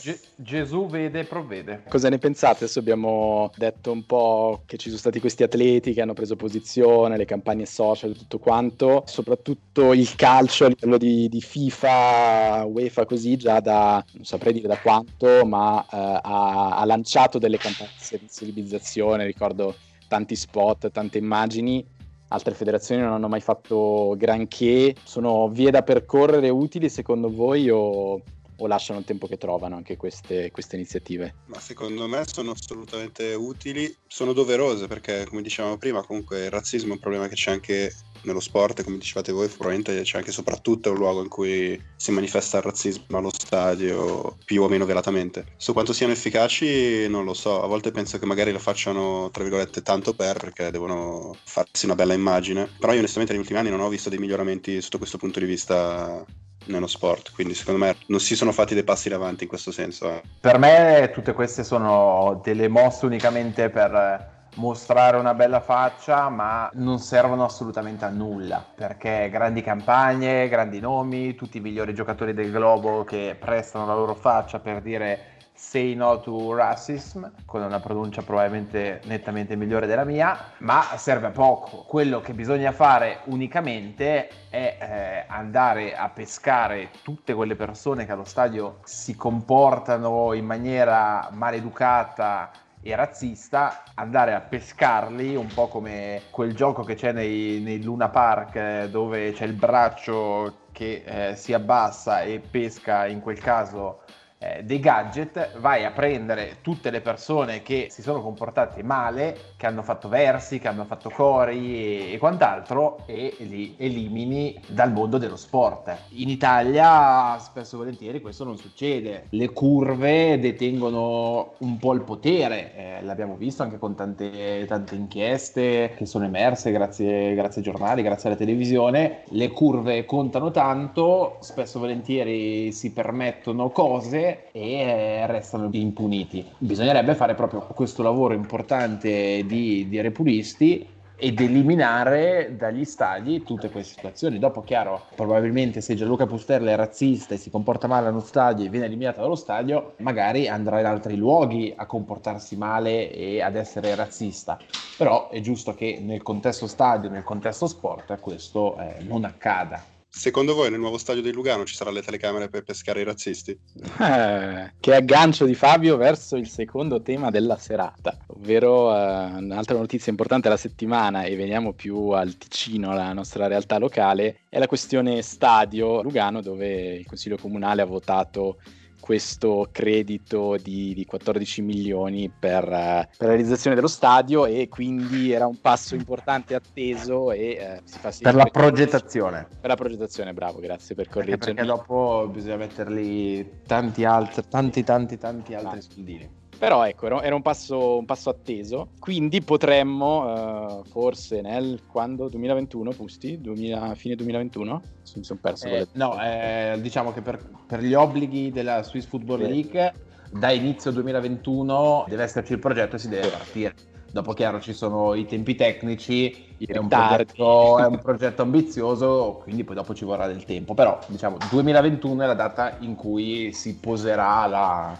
Ge- 0.00 0.20
Gesù 0.36 0.86
vede 0.86 1.20
e 1.20 1.24
provvede. 1.24 1.82
Cosa 1.88 2.08
ne 2.08 2.18
pensate? 2.18 2.64
Adesso 2.64 2.78
abbiamo 2.78 3.50
detto 3.56 3.90
un 3.90 4.06
po' 4.06 4.62
che 4.66 4.76
ci 4.76 4.86
sono 4.86 5.00
stati 5.00 5.18
questi 5.18 5.42
atleti 5.42 5.92
che 5.92 6.00
hanno 6.00 6.12
preso 6.12 6.36
posizione, 6.36 7.16
le 7.16 7.24
campagne 7.24 7.66
social 7.66 8.16
tutto 8.16 8.38
quanto, 8.38 9.02
soprattutto 9.06 9.92
il 9.92 10.14
calcio 10.14 10.66
a 10.66 10.68
livello 10.68 10.96
di, 10.96 11.28
di, 11.28 11.40
FIFA, 11.40 12.66
UEFA 12.66 13.04
così, 13.04 13.36
già 13.36 13.58
da, 13.58 14.04
non 14.12 14.24
saprei 14.24 14.52
dire 14.52 14.68
da 14.68 14.78
quanto, 14.78 15.44
ma 15.44 15.82
eh, 15.82 16.20
ha, 16.22 16.76
ha 16.76 16.84
lanciato 16.84 17.38
delle 17.38 17.58
campagne 17.58 17.90
di 17.98 18.04
sensibilizzazione, 18.04 19.26
ricordo 19.26 19.74
tanti 20.06 20.36
spot, 20.36 20.92
tante 20.92 21.18
immagini 21.18 21.84
altre 22.28 22.54
federazioni 22.54 23.00
non 23.00 23.12
hanno 23.12 23.28
mai 23.28 23.40
fatto 23.40 24.14
granché. 24.18 24.94
Sono 25.04 25.48
vie 25.48 25.70
da 25.70 25.82
percorrere 25.82 26.48
utili 26.48 26.88
secondo 26.88 27.30
voi 27.30 27.70
o 27.70 28.20
o 28.56 28.66
lasciano 28.66 28.98
il 28.98 29.04
tempo 29.04 29.26
che 29.26 29.36
trovano 29.36 29.76
anche 29.76 29.96
queste, 29.96 30.50
queste 30.50 30.76
iniziative? 30.76 31.34
Ma 31.46 31.60
secondo 31.60 32.06
me 32.06 32.22
sono 32.26 32.52
assolutamente 32.52 33.34
utili, 33.34 33.94
sono 34.06 34.32
doverose 34.32 34.86
perché 34.86 35.26
come 35.28 35.42
dicevamo 35.42 35.76
prima 35.76 36.02
comunque 36.02 36.44
il 36.44 36.50
razzismo 36.50 36.90
è 36.90 36.94
un 36.94 37.00
problema 37.00 37.28
che 37.28 37.34
c'è 37.34 37.50
anche 37.50 37.92
nello 38.24 38.40
sport, 38.40 38.82
come 38.82 38.98
dicevate 38.98 39.32
voi, 39.32 39.48
probabilmente 39.48 40.00
c'è 40.02 40.18
anche 40.18 40.32
soprattutto 40.32 40.90
un 40.90 40.96
luogo 40.96 41.22
in 41.22 41.28
cui 41.28 41.80
si 41.96 42.10
manifesta 42.10 42.58
il 42.58 42.62
razzismo 42.64 43.18
allo 43.18 43.30
stadio, 43.32 44.36
più 44.44 44.62
o 44.62 44.68
meno 44.68 44.84
velatamente. 44.84 45.46
Su 45.56 45.72
quanto 45.72 45.92
siano 45.92 46.12
efficaci 46.12 47.06
non 47.08 47.24
lo 47.24 47.34
so, 47.34 47.62
a 47.62 47.66
volte 47.66 47.90
penso 47.90 48.18
che 48.18 48.26
magari 48.26 48.52
lo 48.52 48.58
facciano, 48.58 49.28
tra 49.30 49.42
virgolette, 49.42 49.82
tanto 49.82 50.14
per, 50.14 50.38
perché 50.38 50.70
devono 50.70 51.36
farsi 51.44 51.84
una 51.84 51.94
bella 51.94 52.14
immagine, 52.14 52.68
però 52.78 52.92
io 52.92 52.98
onestamente 52.98 53.32
negli 53.32 53.42
ultimi 53.42 53.58
anni 53.58 53.70
non 53.70 53.80
ho 53.80 53.88
visto 53.88 54.08
dei 54.08 54.18
miglioramenti 54.18 54.80
sotto 54.80 54.98
questo 54.98 55.18
punto 55.18 55.38
di 55.38 55.46
vista 55.46 56.24
nello 56.66 56.86
sport, 56.86 57.32
quindi 57.32 57.54
secondo 57.54 57.84
me 57.84 57.96
non 58.06 58.20
si 58.20 58.34
sono 58.36 58.52
fatti 58.52 58.74
dei 58.74 58.84
passi 58.84 59.08
in 59.08 59.14
avanti 59.14 59.44
in 59.44 59.48
questo 59.48 59.72
senso. 59.72 60.10
Eh. 60.10 60.22
Per 60.40 60.58
me 60.58 61.10
tutte 61.12 61.32
queste 61.32 61.64
sono 61.64 62.40
delle 62.42 62.68
mosse 62.68 63.06
unicamente 63.06 63.70
per 63.70 64.32
mostrare 64.56 65.16
una 65.16 65.34
bella 65.34 65.60
faccia, 65.60 66.28
ma 66.28 66.70
non 66.74 66.98
servono 66.98 67.44
assolutamente 67.44 68.04
a 68.04 68.08
nulla, 68.08 68.64
perché 68.74 69.28
grandi 69.30 69.62
campagne, 69.62 70.48
grandi 70.48 70.80
nomi, 70.80 71.34
tutti 71.34 71.58
i 71.58 71.60
migliori 71.60 71.94
giocatori 71.94 72.34
del 72.34 72.50
globo 72.50 73.04
che 73.04 73.36
prestano 73.38 73.86
la 73.86 73.94
loro 73.94 74.14
faccia 74.14 74.58
per 74.58 74.80
dire 74.80 75.32
Say 75.56 75.94
No 75.94 76.18
to 76.18 76.52
Racism, 76.52 77.24
con 77.46 77.62
una 77.62 77.78
pronuncia 77.78 78.22
probabilmente 78.22 79.00
nettamente 79.04 79.54
migliore 79.54 79.86
della 79.86 80.04
mia, 80.04 80.36
ma 80.58 80.82
serve 80.96 81.28
a 81.28 81.30
poco. 81.30 81.84
Quello 81.86 82.20
che 82.20 82.32
bisogna 82.32 82.72
fare 82.72 83.20
unicamente 83.26 84.28
è 84.50 84.78
eh, 84.80 85.24
andare 85.28 85.94
a 85.94 86.08
pescare 86.08 86.90
tutte 87.04 87.34
quelle 87.34 87.54
persone 87.54 88.04
che 88.04 88.10
allo 88.10 88.24
stadio 88.24 88.80
si 88.82 89.14
comportano 89.14 90.32
in 90.32 90.44
maniera 90.44 91.28
maleducata 91.30 92.50
e 92.82 92.96
razzista, 92.96 93.84
andare 93.94 94.34
a 94.34 94.40
pescarli, 94.40 95.36
un 95.36 95.46
po' 95.46 95.68
come 95.68 96.22
quel 96.30 96.54
gioco 96.54 96.82
che 96.82 96.96
c'è 96.96 97.12
nei, 97.12 97.60
nei 97.60 97.80
Luna 97.80 98.08
Park 98.08 98.56
eh, 98.56 98.88
dove 98.90 99.30
c'è 99.30 99.44
il 99.44 99.54
braccio 99.54 100.62
che 100.72 101.04
eh, 101.06 101.36
si 101.36 101.52
abbassa 101.52 102.22
e 102.22 102.40
pesca 102.40 103.06
in 103.06 103.20
quel 103.20 103.38
caso 103.38 104.00
eh, 104.38 104.62
dei 104.62 104.78
gadget, 104.78 105.58
vai 105.58 105.84
a 105.84 105.90
prendere 105.90 106.58
tutte 106.60 106.90
le 106.90 107.00
persone 107.00 107.62
che 107.62 107.86
si 107.90 108.02
sono 108.02 108.20
comportate 108.20 108.82
male, 108.82 109.54
che 109.56 109.66
hanno 109.66 109.82
fatto 109.82 110.08
versi, 110.08 110.58
che 110.58 110.68
hanno 110.68 110.84
fatto 110.84 111.08
cori 111.08 112.08
e, 112.08 112.12
e 112.12 112.18
quant'altro 112.18 113.04
e 113.06 113.34
li 113.38 113.74
elimini 113.78 114.60
dal 114.66 114.92
mondo 114.92 115.18
dello 115.18 115.36
sport. 115.36 115.96
In 116.10 116.28
Italia 116.28 117.38
spesso 117.38 117.76
e 117.76 117.78
volentieri 117.78 118.20
questo 118.20 118.44
non 118.44 118.58
succede, 118.58 119.26
le 119.30 119.50
curve 119.50 120.38
detengono 120.38 121.54
un 121.58 121.78
po' 121.78 121.94
il 121.94 122.02
potere, 122.02 122.74
eh, 122.74 123.02
l'abbiamo 123.02 123.36
visto 123.36 123.62
anche 123.62 123.78
con 123.78 123.94
tante, 123.94 124.64
tante 124.66 124.94
inchieste 124.94 125.94
che 125.96 126.06
sono 126.06 126.24
emerse 126.24 126.70
grazie, 126.70 127.34
grazie 127.34 127.62
ai 127.62 127.66
giornali, 127.66 128.02
grazie 128.02 128.28
alla 128.28 128.38
televisione, 128.38 129.22
le 129.28 129.48
curve 129.48 130.04
contano 130.04 130.50
tanto, 130.50 131.38
spesso 131.40 131.78
e 131.78 131.80
volentieri 131.80 132.72
si 132.72 132.92
permettono 132.92 133.70
cose 133.70 134.33
e 134.52 134.72
eh, 134.78 135.26
restano 135.26 135.68
impuniti. 135.72 136.44
Bisognerebbe 136.58 137.14
fare 137.14 137.34
proprio 137.34 137.60
questo 137.60 138.02
lavoro 138.02 138.34
importante 138.34 139.44
di, 139.46 139.88
di 139.88 140.00
repulisti 140.00 140.92
ed 141.16 141.40
eliminare 141.40 142.54
dagli 142.56 142.84
stadi 142.84 143.42
tutte 143.42 143.70
queste 143.70 143.94
situazioni. 143.94 144.38
Dopo, 144.38 144.62
chiaro, 144.62 145.06
probabilmente 145.14 145.80
se 145.80 145.94
Gianluca 145.94 146.26
Pusterla 146.26 146.72
è 146.72 146.76
razzista 146.76 147.34
e 147.34 147.38
si 147.38 147.50
comporta 147.50 147.86
male 147.86 148.08
allo 148.08 148.20
stadio 148.20 148.66
e 148.66 148.68
viene 148.68 148.86
eliminato 148.86 149.20
dallo 149.20 149.36
stadio, 149.36 149.94
magari 149.98 150.48
andrà 150.48 150.80
in 150.80 150.86
altri 150.86 151.16
luoghi 151.16 151.72
a 151.74 151.86
comportarsi 151.86 152.56
male 152.56 153.12
e 153.12 153.40
ad 153.40 153.54
essere 153.56 153.94
razzista. 153.94 154.58
Però 154.96 155.30
è 155.30 155.40
giusto 155.40 155.74
che 155.74 155.98
nel 156.02 156.22
contesto 156.22 156.66
stadio, 156.66 157.08
nel 157.08 157.24
contesto 157.24 157.66
sport, 157.68 158.18
questo 158.20 158.76
eh, 158.78 159.02
non 159.02 159.24
accada. 159.24 159.93
Secondo 160.16 160.54
voi 160.54 160.70
nel 160.70 160.78
nuovo 160.78 160.96
stadio 160.96 161.20
di 161.20 161.32
Lugano 161.32 161.64
ci 161.64 161.74
saranno 161.74 161.96
le 161.96 162.02
telecamere 162.02 162.48
per 162.48 162.62
pescare 162.62 163.00
i 163.00 163.04
razzisti? 163.04 163.50
Eh, 163.50 164.72
che 164.78 164.94
aggancio 164.94 165.44
di 165.44 165.56
Fabio 165.56 165.96
verso 165.96 166.36
il 166.36 166.48
secondo 166.48 167.02
tema 167.02 167.30
della 167.30 167.58
serata, 167.58 168.16
ovvero 168.28 168.94
eh, 168.94 169.32
un'altra 169.38 169.76
notizia 169.76 170.12
importante 170.12 170.46
della 170.46 170.58
settimana 170.58 171.24
e 171.24 171.34
veniamo 171.34 171.72
più 171.72 172.10
al 172.10 172.36
Ticino, 172.38 172.94
la 172.94 173.12
nostra 173.12 173.48
realtà 173.48 173.76
locale, 173.78 174.42
è 174.48 174.60
la 174.60 174.68
questione 174.68 175.20
stadio 175.20 176.00
Lugano 176.00 176.40
dove 176.40 176.94
il 176.94 177.06
Consiglio 177.06 177.36
Comunale 177.36 177.82
ha 177.82 177.86
votato 177.86 178.58
questo 179.04 179.68
credito 179.70 180.56
di, 180.56 180.94
di 180.94 181.04
14 181.04 181.60
milioni 181.60 182.30
per, 182.30 182.64
uh, 182.64 182.68
per, 182.68 183.10
la 183.18 183.26
realizzazione 183.26 183.76
dello 183.76 183.86
stadio 183.86 184.46
e 184.46 184.66
quindi 184.70 185.30
era 185.30 185.46
un 185.46 185.60
passo 185.60 185.94
importante 185.94 186.54
atteso 186.54 187.30
e 187.30 187.58
uh, 187.60 187.82
si 187.84 187.98
fa 187.98 188.10
per 188.22 188.34
la 188.34 188.46
progettazione. 188.46 189.46
Per 189.60 189.68
la 189.68 189.76
progettazione 189.76 190.32
bravo 190.32 190.58
grazie 190.58 190.94
per 190.94 191.10
correggermi. 191.10 191.38
perché, 191.38 191.54
perché 191.54 191.68
dopo 191.68 192.30
bisogna 192.32 192.56
metterli 192.56 193.60
tanti 193.66 194.06
altri 194.06 194.42
tanti 194.48 194.82
tanti 194.82 195.18
tanti 195.18 195.54
altri 195.54 195.78
ah. 195.78 195.82
soldini 195.82 196.42
però 196.58 196.86
ecco, 196.86 197.20
era 197.20 197.34
un 197.34 197.42
passo, 197.42 197.98
un 197.98 198.04
passo 198.04 198.30
atteso, 198.30 198.88
quindi 198.98 199.42
potremmo 199.42 200.78
uh, 200.78 200.84
forse 200.84 201.40
nel 201.40 201.80
quando 201.86 202.28
2021, 202.28 202.90
Pusti? 202.92 203.40
2000, 203.40 203.94
fine 203.94 204.14
2021? 204.16 204.82
Mi 205.16 205.24
sono 205.24 205.38
perso. 205.40 205.66
Eh, 205.66 205.86
no, 205.92 206.20
eh, 206.22 206.78
diciamo 206.80 207.12
che 207.12 207.20
per, 207.20 207.40
per, 207.66 207.80
gli 207.80 207.94
obblighi 207.94 208.50
della 208.50 208.82
Swiss 208.82 209.06
Football 209.06 209.44
sì. 209.44 209.48
League 209.48 209.92
da 210.30 210.50
inizio 210.50 210.90
2021 210.90 212.06
deve 212.08 212.24
esserci 212.24 212.52
il 212.52 212.58
progetto 212.58 212.96
e 212.96 212.98
si 212.98 213.08
deve 213.08 213.28
partire. 213.28 213.74
Dopo, 214.10 214.32
chiaro, 214.32 214.60
ci 214.60 214.72
sono 214.72 215.14
i 215.14 215.26
tempi 215.26 215.56
tecnici, 215.56 216.54
è 216.58 216.78
un, 216.78 216.86
progetto, 216.86 217.78
è 217.80 217.86
un, 217.86 217.98
progetto, 217.98 218.42
ambizioso, 218.42 219.40
quindi 219.42 219.64
poi 219.64 219.74
dopo 219.74 219.92
ci 219.92 220.04
vorrà 220.04 220.28
del 220.28 220.44
tempo. 220.44 220.72
Però, 220.72 221.00
diciamo, 221.08 221.36
2021 221.50 222.22
è 222.22 222.26
la 222.26 222.34
data 222.34 222.76
in 222.78 222.94
cui 222.94 223.52
si 223.52 223.74
poserà 223.74 224.46
la, 224.46 224.96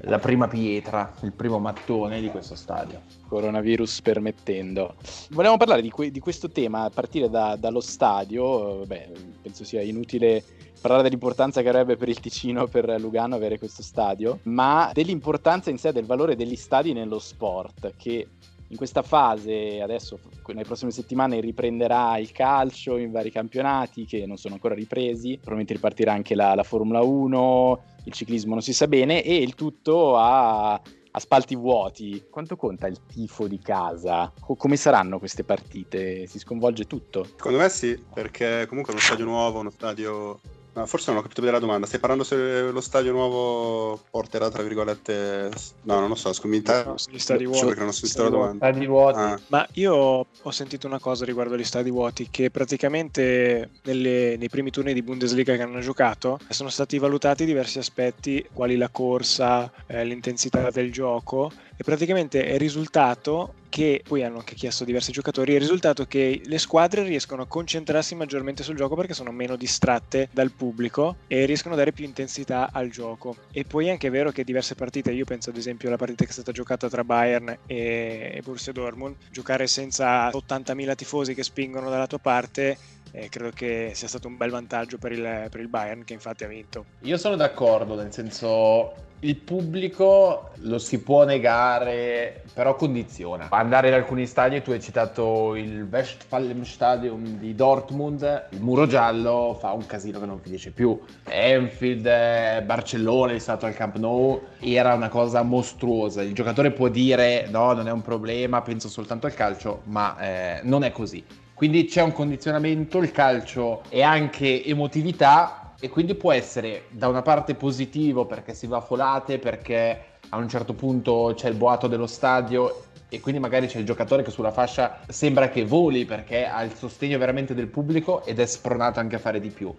la 0.00 0.18
prima 0.18 0.46
pietra, 0.48 1.14
il 1.22 1.32
primo 1.32 1.58
mattone 1.58 2.20
di 2.20 2.28
questo 2.28 2.54
stadio. 2.54 3.00
Coronavirus 3.28 4.02
permettendo. 4.02 4.94
Volevamo 5.30 5.58
parlare 5.58 5.82
di, 5.82 5.90
que- 5.90 6.10
di 6.10 6.20
questo 6.20 6.50
tema 6.50 6.82
a 6.82 6.90
partire 6.90 7.28
da, 7.28 7.56
dallo 7.56 7.80
stadio. 7.80 8.84
Beh, 8.86 9.10
penso 9.42 9.64
sia 9.64 9.82
inutile 9.82 10.42
parlare 10.80 11.02
dell'importanza 11.04 11.62
che 11.62 11.68
avrebbe 11.68 11.96
per 11.96 12.08
il 12.08 12.20
Ticino, 12.20 12.66
per 12.66 13.00
Lugano 13.00 13.34
avere 13.34 13.58
questo 13.58 13.82
stadio, 13.82 14.40
ma 14.44 14.90
dell'importanza 14.92 15.70
in 15.70 15.78
sé 15.78 15.92
del 15.92 16.06
valore 16.06 16.36
degli 16.36 16.56
stadi 16.56 16.92
nello 16.92 17.18
sport, 17.18 17.94
che 17.96 18.28
in 18.68 18.76
questa 18.76 19.02
fase, 19.02 19.80
adesso 19.80 20.18
nelle 20.46 20.64
prossime 20.64 20.90
settimane 20.90 21.40
riprenderà 21.40 22.18
il 22.18 22.32
calcio 22.32 22.96
in 22.96 23.12
vari 23.12 23.30
campionati 23.30 24.04
che 24.04 24.26
non 24.26 24.36
sono 24.36 24.54
ancora 24.54 24.74
ripresi, 24.74 25.34
probabilmente 25.34 25.74
ripartirà 25.74 26.12
anche 26.12 26.34
la, 26.34 26.54
la 26.54 26.62
Formula 26.62 27.00
1, 27.00 27.82
il 28.04 28.12
ciclismo 28.12 28.54
non 28.54 28.62
si 28.62 28.72
sa 28.72 28.88
bene 28.88 29.22
e 29.22 29.36
il 29.36 29.54
tutto 29.54 30.16
a, 30.16 30.72
a 30.72 31.20
spalti 31.20 31.54
vuoti. 31.54 32.24
Quanto 32.28 32.56
conta 32.56 32.86
il 32.86 32.98
tifo 33.06 33.46
di 33.46 33.58
casa? 33.58 34.32
Co- 34.40 34.56
come 34.56 34.76
saranno 34.76 35.18
queste 35.18 35.44
partite? 35.44 36.26
Si 36.26 36.38
sconvolge 36.38 36.86
tutto? 36.86 37.24
Secondo 37.24 37.58
me 37.58 37.68
sì, 37.68 38.00
perché 38.12 38.66
comunque 38.68 38.92
è 38.92 38.96
uno 38.96 39.04
stadio 39.04 39.24
nuovo, 39.24 39.60
uno 39.60 39.70
stadio 39.70 40.40
No, 40.76 40.84
forse 40.84 41.10
non 41.10 41.20
ho 41.20 41.22
capito 41.22 41.40
bene 41.40 41.54
la 41.54 41.58
domanda. 41.58 41.86
Stai 41.86 41.98
parlando 41.98 42.22
se 42.22 42.70
lo 42.70 42.82
stadio 42.82 43.10
nuovo 43.10 43.98
porterà, 44.10 44.50
tra 44.50 44.62
virgolette. 44.62 45.48
No, 45.84 46.00
non 46.00 46.10
lo 46.10 46.14
so, 46.14 46.34
scommetà. 46.34 46.84
No, 46.84 46.96
gli 47.10 47.18
stadi 47.18 47.46
vuoti. 47.46 47.64
Perché 47.64 47.80
non 47.80 47.88
ho 47.88 47.92
sentito 47.92 48.24
la 48.24 48.28
domanda. 48.28 48.68
Stadi 48.68 48.86
vuoti. 48.86 49.18
Ah. 49.18 49.40
Ma 49.46 49.66
io 49.72 49.94
ho 49.94 50.50
sentito 50.50 50.86
una 50.86 50.98
cosa 50.98 51.24
riguardo 51.24 51.54
agli 51.54 51.64
stadi 51.64 51.90
vuoti: 51.90 52.28
che 52.30 52.50
praticamente 52.50 53.70
nelle, 53.84 54.36
nei 54.36 54.50
primi 54.50 54.70
turni 54.70 54.92
di 54.92 55.00
Bundesliga 55.00 55.56
che 55.56 55.62
hanno 55.62 55.80
giocato 55.80 56.38
sono 56.50 56.68
stati 56.68 56.98
valutati 56.98 57.46
diversi 57.46 57.78
aspetti, 57.78 58.46
quali 58.52 58.76
la 58.76 58.90
corsa, 58.90 59.72
eh, 59.86 60.04
l'intensità 60.04 60.70
del 60.70 60.92
gioco. 60.92 61.50
E 61.76 61.84
praticamente 61.84 62.46
è 62.46 62.56
risultato 62.56 63.54
che 63.68 64.02
poi 64.06 64.22
hanno 64.22 64.38
anche 64.38 64.54
chiesto 64.54 64.84
diversi 64.84 65.12
giocatori, 65.12 65.52
il 65.52 65.60
risultato 65.60 66.02
è 66.02 66.06
che 66.06 66.40
le 66.42 66.58
squadre 66.58 67.02
riescono 67.02 67.42
a 67.42 67.46
concentrarsi 67.46 68.14
maggiormente 68.14 68.62
sul 68.62 68.74
gioco 68.74 68.94
perché 68.94 69.12
sono 69.12 69.30
meno 69.32 69.56
distratte 69.56 70.30
dal 70.32 70.52
pubblico 70.52 71.16
e 71.26 71.44
riescono 71.44 71.74
a 71.74 71.76
dare 71.76 71.92
più 71.92 72.06
intensità 72.06 72.70
al 72.72 72.88
gioco. 72.88 73.36
E 73.52 73.64
poi 73.64 73.88
è 73.88 73.90
anche 73.90 74.08
vero 74.08 74.30
che 74.30 74.44
diverse 74.44 74.74
partite, 74.74 75.12
io 75.12 75.26
penso 75.26 75.50
ad 75.50 75.58
esempio 75.58 75.88
alla 75.88 75.98
partita 75.98 76.24
che 76.24 76.30
è 76.30 76.32
stata 76.32 76.52
giocata 76.52 76.88
tra 76.88 77.04
Bayern 77.04 77.58
e 77.66 78.40
Borussia 78.42 78.72
Dortmund, 78.72 79.16
giocare 79.30 79.66
senza 79.66 80.30
80.000 80.30 80.94
tifosi 80.94 81.34
che 81.34 81.42
spingono 81.42 81.90
dalla 81.90 82.06
tua 82.06 82.18
parte 82.18 82.78
e 83.10 83.28
credo 83.28 83.50
che 83.50 83.92
sia 83.94 84.08
stato 84.08 84.28
un 84.28 84.36
bel 84.36 84.50
vantaggio 84.50 84.98
per 84.98 85.12
il, 85.12 85.48
per 85.50 85.60
il 85.60 85.68
Bayern 85.68 86.04
che 86.04 86.14
infatti 86.14 86.44
ha 86.44 86.48
vinto. 86.48 86.86
Io 87.00 87.16
sono 87.16 87.36
d'accordo, 87.36 87.94
nel 87.94 88.12
senso 88.12 89.05
il 89.20 89.36
pubblico 89.36 90.50
lo 90.60 90.78
si 90.78 91.00
può 91.00 91.24
negare, 91.24 92.42
però 92.52 92.74
condiziona. 92.76 93.48
Andare 93.50 93.88
in 93.88 93.94
alcuni 93.94 94.26
stadi, 94.26 94.60
tu 94.62 94.72
hai 94.72 94.80
citato 94.80 95.54
il 95.54 95.88
Westfalenstadion 95.90 97.38
di 97.38 97.54
Dortmund, 97.54 98.48
il 98.50 98.60
muro 98.60 98.86
giallo 98.86 99.56
fa 99.58 99.72
un 99.72 99.86
casino 99.86 100.20
che 100.20 100.26
non 100.26 100.38
finisce 100.40 100.70
più. 100.70 101.00
Enfield, 101.24 102.62
Barcellona 102.62 103.32
è 103.32 103.38
stato 103.38 103.66
al 103.66 103.74
Camp 103.74 103.96
Nou, 103.96 104.40
era 104.60 104.94
una 104.94 105.08
cosa 105.08 105.42
mostruosa. 105.42 106.22
Il 106.22 106.34
giocatore 106.34 106.70
può 106.70 106.88
dire 106.88 107.46
no, 107.50 107.72
non 107.72 107.88
è 107.88 107.92
un 107.92 108.02
problema, 108.02 108.60
penso 108.60 108.88
soltanto 108.88 109.26
al 109.26 109.34
calcio, 109.34 109.80
ma 109.84 110.18
eh, 110.18 110.60
non 110.62 110.84
è 110.84 110.92
così. 110.92 111.24
Quindi 111.54 111.86
c'è 111.86 112.02
un 112.02 112.12
condizionamento, 112.12 112.98
il 112.98 113.10
calcio 113.12 113.82
è 113.88 114.02
anche 114.02 114.62
emotività 114.62 115.65
e 115.80 115.88
quindi 115.88 116.14
può 116.14 116.32
essere 116.32 116.84
da 116.90 117.08
una 117.08 117.22
parte 117.22 117.54
positivo 117.54 118.24
perché 118.24 118.54
si 118.54 118.66
va 118.66 118.78
a 118.78 118.80
folate, 118.80 119.38
perché 119.38 120.04
a 120.30 120.36
un 120.36 120.48
certo 120.48 120.72
punto 120.74 121.32
c'è 121.34 121.48
il 121.48 121.54
boato 121.54 121.86
dello 121.86 122.06
stadio 122.06 122.84
e 123.08 123.20
quindi 123.20 123.40
magari 123.40 123.66
c'è 123.66 123.78
il 123.78 123.84
giocatore 123.84 124.22
che 124.22 124.30
sulla 124.30 124.50
fascia 124.50 125.00
sembra 125.08 125.48
che 125.48 125.64
voli 125.64 126.04
perché 126.04 126.46
ha 126.46 126.62
il 126.62 126.74
sostegno 126.74 127.18
veramente 127.18 127.54
del 127.54 127.68
pubblico 127.68 128.24
ed 128.24 128.40
è 128.40 128.46
spronato 128.46 128.98
anche 128.98 129.16
a 129.16 129.20
fare 129.20 129.38
di 129.38 129.50
più. 129.50 129.72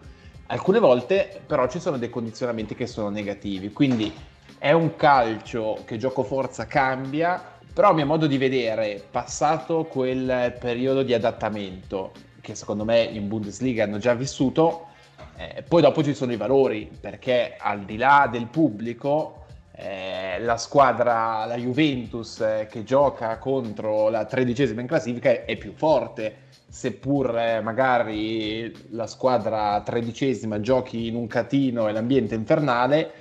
Alcune 0.48 0.80
volte 0.80 1.42
però 1.46 1.68
ci 1.68 1.80
sono 1.80 1.98
dei 1.98 2.10
condizionamenti 2.10 2.74
che 2.76 2.88
sono 2.88 3.10
negativi, 3.10 3.74
quindi 3.74 4.14
è 4.58 4.72
un 4.72 4.96
calcio 4.96 5.80
che 5.86 5.98
gioco 5.98 6.24
forza 6.24 6.66
cambia, 6.66 7.56
però 7.74 7.90
a 7.90 7.94
mio 7.94 8.06
modo 8.06 8.28
di 8.28 8.38
vedere, 8.38 9.04
passato 9.12 9.84
quel 9.84 10.56
periodo 10.60 11.04
di 11.04 11.14
adattamento 11.14 12.12
che 12.40 12.56
secondo 12.56 12.86
me 12.86 13.02
in 13.02 13.28
Bundesliga 13.28 13.84
hanno 13.84 13.98
già 13.98 14.14
vissuto, 14.14 14.88
eh, 15.38 15.64
poi 15.68 15.82
dopo 15.82 16.04
ci 16.04 16.16
sono 16.16 16.32
i 16.32 16.38
valori, 16.38 16.90
perché 17.00 17.56
al 17.58 17.86
di 17.86 17.96
là 17.98 18.28
del 18.30 18.48
pubblico, 18.48 19.46
eh, 19.72 20.40
la 20.40 20.58
squadra, 20.58 21.46
la 21.46 21.56
Juventus 21.56 22.40
eh, 22.42 22.68
che 22.70 22.84
gioca 22.84 23.38
contro 23.38 24.10
la 24.10 24.26
tredicesima 24.26 24.82
in 24.82 24.88
classifica 24.88 25.46
è, 25.46 25.56
più 25.56 25.74
forte, 25.76 26.46
seppur 26.68 27.38
eh, 27.38 27.62
magari 27.62 28.74
la 28.90 29.06
squadra 29.06 29.80
tredicesima 29.86 30.60
giochi 30.60 31.06
in 31.06 31.16
un 31.16 31.28
catino 31.28 31.88
e 31.88 31.92
l'ambiente 31.92 32.34
infernale, 32.34 33.12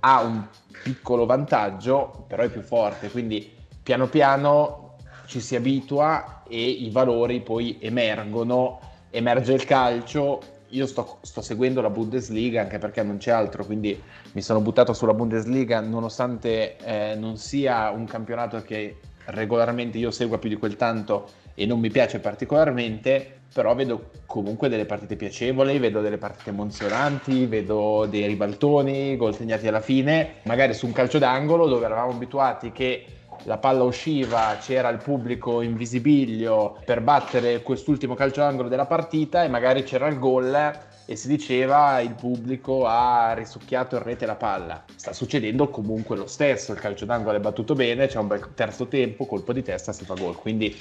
ha 0.00 0.20
un 0.20 0.46
piccolo 0.82 1.24
vantaggio, 1.24 2.26
però 2.28 2.42
è 2.42 2.50
più 2.50 2.60
forte, 2.60 3.10
quindi 3.10 3.50
piano 3.82 4.08
piano 4.08 4.96
ci 5.26 5.40
si 5.40 5.56
abitua 5.56 6.42
e 6.46 6.60
i 6.62 6.90
valori 6.90 7.40
poi 7.40 7.78
emergono, 7.80 8.80
emerge 9.08 9.54
il 9.54 9.64
calcio. 9.64 10.51
Io 10.72 10.86
sto, 10.86 11.18
sto, 11.20 11.42
seguendo 11.42 11.82
la 11.82 11.90
Bundesliga 11.90 12.62
anche 12.62 12.78
perché 12.78 13.02
non 13.02 13.18
c'è 13.18 13.30
altro, 13.30 13.64
quindi 13.64 14.00
mi 14.32 14.40
sono 14.40 14.60
buttato 14.60 14.94
sulla 14.94 15.12
Bundesliga 15.12 15.80
nonostante 15.80 16.76
eh, 16.78 17.14
non 17.14 17.36
sia 17.36 17.90
un 17.90 18.06
campionato 18.06 18.62
che 18.62 18.96
regolarmente 19.26 19.98
io 19.98 20.10
segua 20.10 20.38
più 20.38 20.48
di 20.48 20.56
quel 20.56 20.76
tanto 20.76 21.28
e 21.54 21.66
non 21.66 21.78
mi 21.78 21.90
piace 21.90 22.20
particolarmente, 22.20 23.40
però 23.52 23.74
vedo 23.74 24.12
comunque 24.24 24.70
delle 24.70 24.86
partite 24.86 25.14
piacevoli, 25.14 25.78
vedo 25.78 26.00
delle 26.00 26.16
partite 26.16 26.48
emozionanti, 26.48 27.44
vedo 27.44 28.06
dei 28.08 28.26
ribaltoni, 28.26 29.16
gol 29.16 29.34
segnati 29.34 29.68
alla 29.68 29.80
fine, 29.80 30.36
magari 30.44 30.72
su 30.72 30.86
un 30.86 30.92
calcio 30.92 31.18
d'angolo 31.18 31.68
dove 31.68 31.84
eravamo 31.84 32.12
abituati 32.12 32.72
che 32.72 33.04
la 33.44 33.58
palla 33.58 33.82
usciva, 33.82 34.56
c'era 34.60 34.88
il 34.88 34.98
pubblico 34.98 35.62
in 35.62 35.76
visibilio 35.76 36.78
per 36.84 37.00
battere 37.00 37.62
quest'ultimo 37.62 38.14
calcio 38.14 38.40
d'angolo 38.40 38.68
della 38.68 38.86
partita 38.86 39.42
e 39.42 39.48
magari 39.48 39.82
c'era 39.82 40.06
il 40.06 40.18
gol 40.18 40.72
e 41.04 41.16
si 41.16 41.26
diceva 41.26 42.00
il 42.00 42.14
pubblico 42.14 42.86
ha 42.86 43.32
risucchiato 43.32 43.96
in 43.96 44.02
rete 44.02 44.26
la 44.26 44.36
palla. 44.36 44.84
Sta 44.94 45.12
succedendo 45.12 45.68
comunque 45.68 46.16
lo 46.16 46.26
stesso, 46.26 46.72
il 46.72 46.78
calcio 46.78 47.04
d'angolo 47.04 47.36
è 47.36 47.40
battuto 47.40 47.74
bene, 47.74 48.06
c'è 48.06 48.18
un 48.18 48.28
bel 48.28 48.54
terzo 48.54 48.86
tempo, 48.86 49.26
colpo 49.26 49.52
di 49.52 49.62
testa, 49.62 49.92
si 49.92 50.04
fa 50.04 50.14
gol. 50.14 50.36
Quindi 50.36 50.76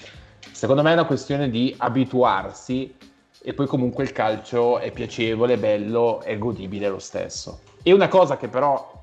secondo 0.52 0.84
me 0.84 0.92
è 0.92 0.94
una 0.94 1.06
questione 1.06 1.50
di 1.50 1.74
abituarsi 1.78 2.96
e 3.44 3.54
poi 3.54 3.66
comunque 3.66 4.04
il 4.04 4.12
calcio 4.12 4.78
è 4.78 4.92
piacevole, 4.92 5.58
bello, 5.58 6.22
è 6.22 6.38
godibile 6.38 6.90
lo 6.90 7.00
stesso. 7.00 7.62
E 7.82 7.92
una 7.92 8.08
cosa 8.08 8.38
che 8.38 8.48
però, 8.48 9.02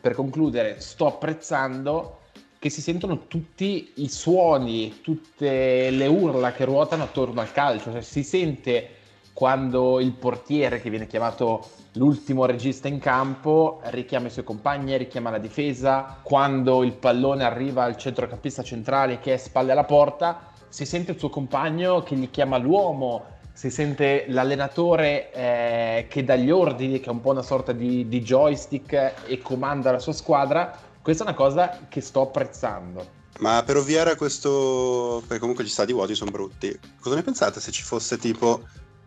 per 0.00 0.14
concludere, 0.14 0.80
sto 0.80 1.06
apprezzando 1.06 2.20
che 2.62 2.70
si 2.70 2.80
sentono 2.80 3.26
tutti 3.26 3.90
i 3.96 4.08
suoni, 4.08 5.00
tutte 5.00 5.90
le 5.90 6.06
urla 6.06 6.52
che 6.52 6.64
ruotano 6.64 7.02
attorno 7.02 7.40
al 7.40 7.50
calcio, 7.50 7.90
cioè 7.90 8.02
si 8.02 8.22
sente 8.22 8.88
quando 9.32 9.98
il 9.98 10.12
portiere 10.12 10.80
che 10.80 10.88
viene 10.88 11.08
chiamato 11.08 11.66
l'ultimo 11.94 12.44
regista 12.44 12.86
in 12.86 13.00
campo 13.00 13.80
richiama 13.86 14.28
i 14.28 14.30
suoi 14.30 14.44
compagni, 14.44 14.96
richiama 14.96 15.30
la 15.30 15.38
difesa, 15.38 16.18
quando 16.22 16.84
il 16.84 16.92
pallone 16.92 17.42
arriva 17.42 17.82
al 17.82 17.96
centrocampista 17.96 18.62
centrale 18.62 19.18
che 19.18 19.34
è 19.34 19.38
spalle 19.38 19.72
alla 19.72 19.82
porta, 19.82 20.52
si 20.68 20.86
sente 20.86 21.10
il 21.10 21.18
suo 21.18 21.30
compagno 21.30 22.04
che 22.04 22.14
gli 22.14 22.30
chiama 22.30 22.58
l'uomo, 22.58 23.24
si 23.52 23.70
sente 23.70 24.26
l'allenatore 24.28 25.32
eh, 25.32 26.06
che 26.08 26.22
dà 26.22 26.36
gli 26.36 26.52
ordini, 26.52 27.00
che 27.00 27.06
è 27.06 27.12
un 27.12 27.22
po' 27.22 27.30
una 27.30 27.42
sorta 27.42 27.72
di, 27.72 28.06
di 28.06 28.20
joystick 28.20 29.14
e 29.26 29.38
comanda 29.42 29.90
la 29.90 29.98
sua 29.98 30.12
squadra 30.12 30.90
questa 31.02 31.24
è 31.24 31.26
una 31.26 31.36
cosa 31.36 31.80
che 31.88 32.00
sto 32.00 32.22
apprezzando. 32.22 33.20
Ma 33.40 33.62
per 33.64 33.76
ovviare 33.76 34.12
a 34.12 34.16
questo, 34.16 35.22
perché 35.26 35.40
comunque 35.40 35.64
gli 35.64 35.68
stadi 35.68 35.92
vuoti 35.92 36.14
sono 36.14 36.30
brutti, 36.30 36.78
cosa 37.00 37.16
ne 37.16 37.22
pensate 37.22 37.60
se 37.60 37.72
ci 37.72 37.82
fosse 37.82 38.18
tipo 38.18 38.62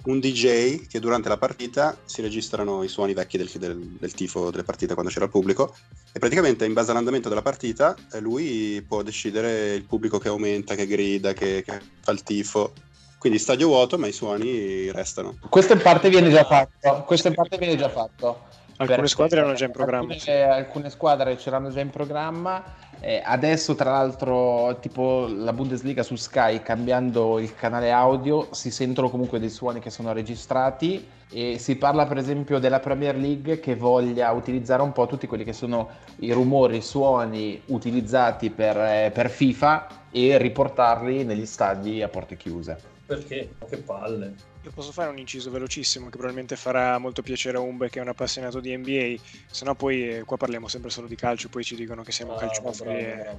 un 0.05 0.19
DJ 0.19 0.88
che 0.88 0.99
durante 0.99 1.29
la 1.29 1.38
partita 1.38 1.97
si 2.05 2.21
registrano 2.21 2.84
i 2.84 2.88
suoni 2.88 3.13
vecchi 3.13 3.38
del, 3.38 3.49
del, 3.55 3.77
del, 3.99 4.13
tifo 4.13 4.51
delle 4.51 4.63
partite 4.63 4.93
quando 4.93 5.12
c'era 5.12 5.25
il 5.25 5.31
pubblico 5.31 5.75
e 6.12 6.19
praticamente 6.19 6.65
in 6.65 6.73
base 6.73 6.91
all'andamento 6.91 7.27
della 7.27 7.41
partita 7.41 7.95
eh, 8.12 8.19
lui 8.19 8.84
può 8.88 9.01
decidere 9.01 9.73
il 9.73 9.84
pubblico 9.86 10.19
che 10.19 10.27
aumenta, 10.27 10.75
che 10.75 10.86
grida, 10.86 11.34
che, 11.34 11.63
che 11.65 11.81
fa 12.01 12.12
il 12.12 12.21
tifo. 12.21 12.73
Quindi 13.17 13.39
stadio 13.39 13.67
vuoto 13.67 13.97
ma 13.97 14.05
i 14.05 14.12
suoni 14.12 14.91
restano. 14.91 15.38
Questo 15.49 15.73
in 15.73 15.81
parte 15.81 16.10
viene 16.10 16.29
già 16.29 16.43
fatto. 16.43 17.03
Questo 17.05 17.29
in 17.29 17.34
parte 17.34 17.58
viene 17.58 17.75
già 17.75 17.89
fatto. 17.89 18.43
Alcune 18.77 19.07
squadre 19.07 19.39
erano 19.39 19.53
già 19.53 19.65
in 19.65 19.71
programma. 19.71 20.13
Alcune, 20.13 20.41
alcune 20.41 20.89
squadre 20.89 21.38
ce 21.38 21.49
l'hanno 21.49 21.69
già 21.69 21.79
in 21.79 21.89
programma. 21.89 22.63
Eh, 22.99 23.21
adesso, 23.23 23.75
tra 23.75 23.91
l'altro, 23.91 24.77
tipo 24.79 25.27
la 25.29 25.53
Bundesliga 25.53 26.03
su 26.03 26.15
Sky, 26.15 26.61
cambiando 26.61 27.39
il 27.39 27.55
canale 27.55 27.91
audio, 27.91 28.49
si 28.51 28.71
sentono 28.71 29.09
comunque 29.09 29.39
dei 29.39 29.49
suoni 29.49 29.79
che 29.79 29.89
sono 29.89 30.11
registrati. 30.11 31.07
E 31.31 31.57
si 31.57 31.75
parla, 31.77 32.05
per 32.05 32.17
esempio, 32.17 32.59
della 32.59 32.79
Premier 32.79 33.15
League 33.15 33.59
che 33.59 33.75
voglia 33.75 34.31
utilizzare 34.31 34.81
un 34.81 34.91
po' 34.91 35.05
tutti 35.07 35.27
quelli 35.27 35.43
che 35.43 35.53
sono 35.53 35.89
i 36.17 36.31
rumori, 36.31 36.77
i 36.77 36.81
suoni 36.81 37.61
utilizzati 37.67 38.49
per, 38.49 38.77
eh, 38.77 39.11
per 39.13 39.29
FIFA 39.29 39.88
e 40.11 40.38
riportarli 40.38 41.23
negli 41.23 41.45
stadi 41.45 42.01
a 42.01 42.07
porte 42.09 42.38
chiuse. 42.38 42.77
Perché? 43.05 43.55
Che 43.69 43.77
palle. 43.77 44.33
Io 44.65 44.71
posso 44.71 44.91
fare 44.91 45.12
un 45.12 45.19
inciso 45.19 45.51
velocissimo 45.51 46.06
che 46.06 46.17
probabilmente 46.17 46.56
farà 46.56 46.97
molto 46.97 47.21
piacere 47.21 47.58
a 47.58 47.60
Umbe 47.60 47.88
che 47.88 47.99
è 47.99 48.01
un 48.01 48.08
appassionato 48.08 48.60
di 48.60 48.75
NBA, 48.75 49.13
se 49.45 49.63
no 49.63 49.75
poi 49.75 50.10
eh, 50.10 50.23
qua 50.23 50.38
parliamo 50.38 50.67
sempre 50.67 50.89
solo 50.89 51.06
di 51.06 51.15
calcio, 51.15 51.49
poi 51.49 51.63
ci 51.63 51.75
dicono 51.75 52.01
che 52.01 52.12
siamo 52.12 52.34
ah, 52.34 52.39
calciofili 52.39 52.95
e... 52.95 53.38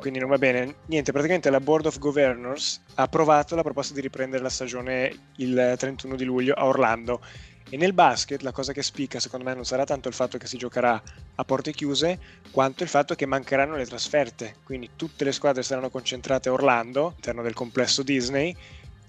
quindi 0.00 0.18
non 0.18 0.30
va 0.30 0.38
bene. 0.38 0.76
Niente, 0.86 1.12
praticamente 1.12 1.50
la 1.50 1.60
Board 1.60 1.84
of 1.84 1.98
Governors 1.98 2.80
ha 2.94 3.02
approvato 3.02 3.54
la 3.54 3.62
proposta 3.62 3.92
di 3.92 4.00
riprendere 4.00 4.42
la 4.42 4.48
stagione 4.48 5.14
il 5.36 5.74
31 5.76 6.16
di 6.16 6.24
luglio 6.24 6.54
a 6.54 6.64
Orlando 6.64 7.20
e 7.68 7.76
nel 7.76 7.92
basket 7.92 8.40
la 8.40 8.52
cosa 8.52 8.72
che 8.72 8.82
spicca 8.82 9.20
secondo 9.20 9.44
me 9.44 9.54
non 9.54 9.66
sarà 9.66 9.84
tanto 9.84 10.08
il 10.08 10.14
fatto 10.14 10.38
che 10.38 10.46
si 10.46 10.56
giocherà 10.56 11.02
a 11.34 11.44
porte 11.44 11.72
chiuse, 11.72 12.18
quanto 12.50 12.82
il 12.82 12.88
fatto 12.88 13.14
che 13.14 13.26
mancheranno 13.26 13.76
le 13.76 13.84
trasferte. 13.84 14.56
Quindi 14.64 14.90
tutte 14.96 15.24
le 15.24 15.32
squadre 15.32 15.62
saranno 15.62 15.90
concentrate 15.90 16.48
a 16.48 16.52
Orlando, 16.52 17.08
all'interno 17.08 17.42
del 17.42 17.52
complesso 17.52 18.02
Disney, 18.02 18.56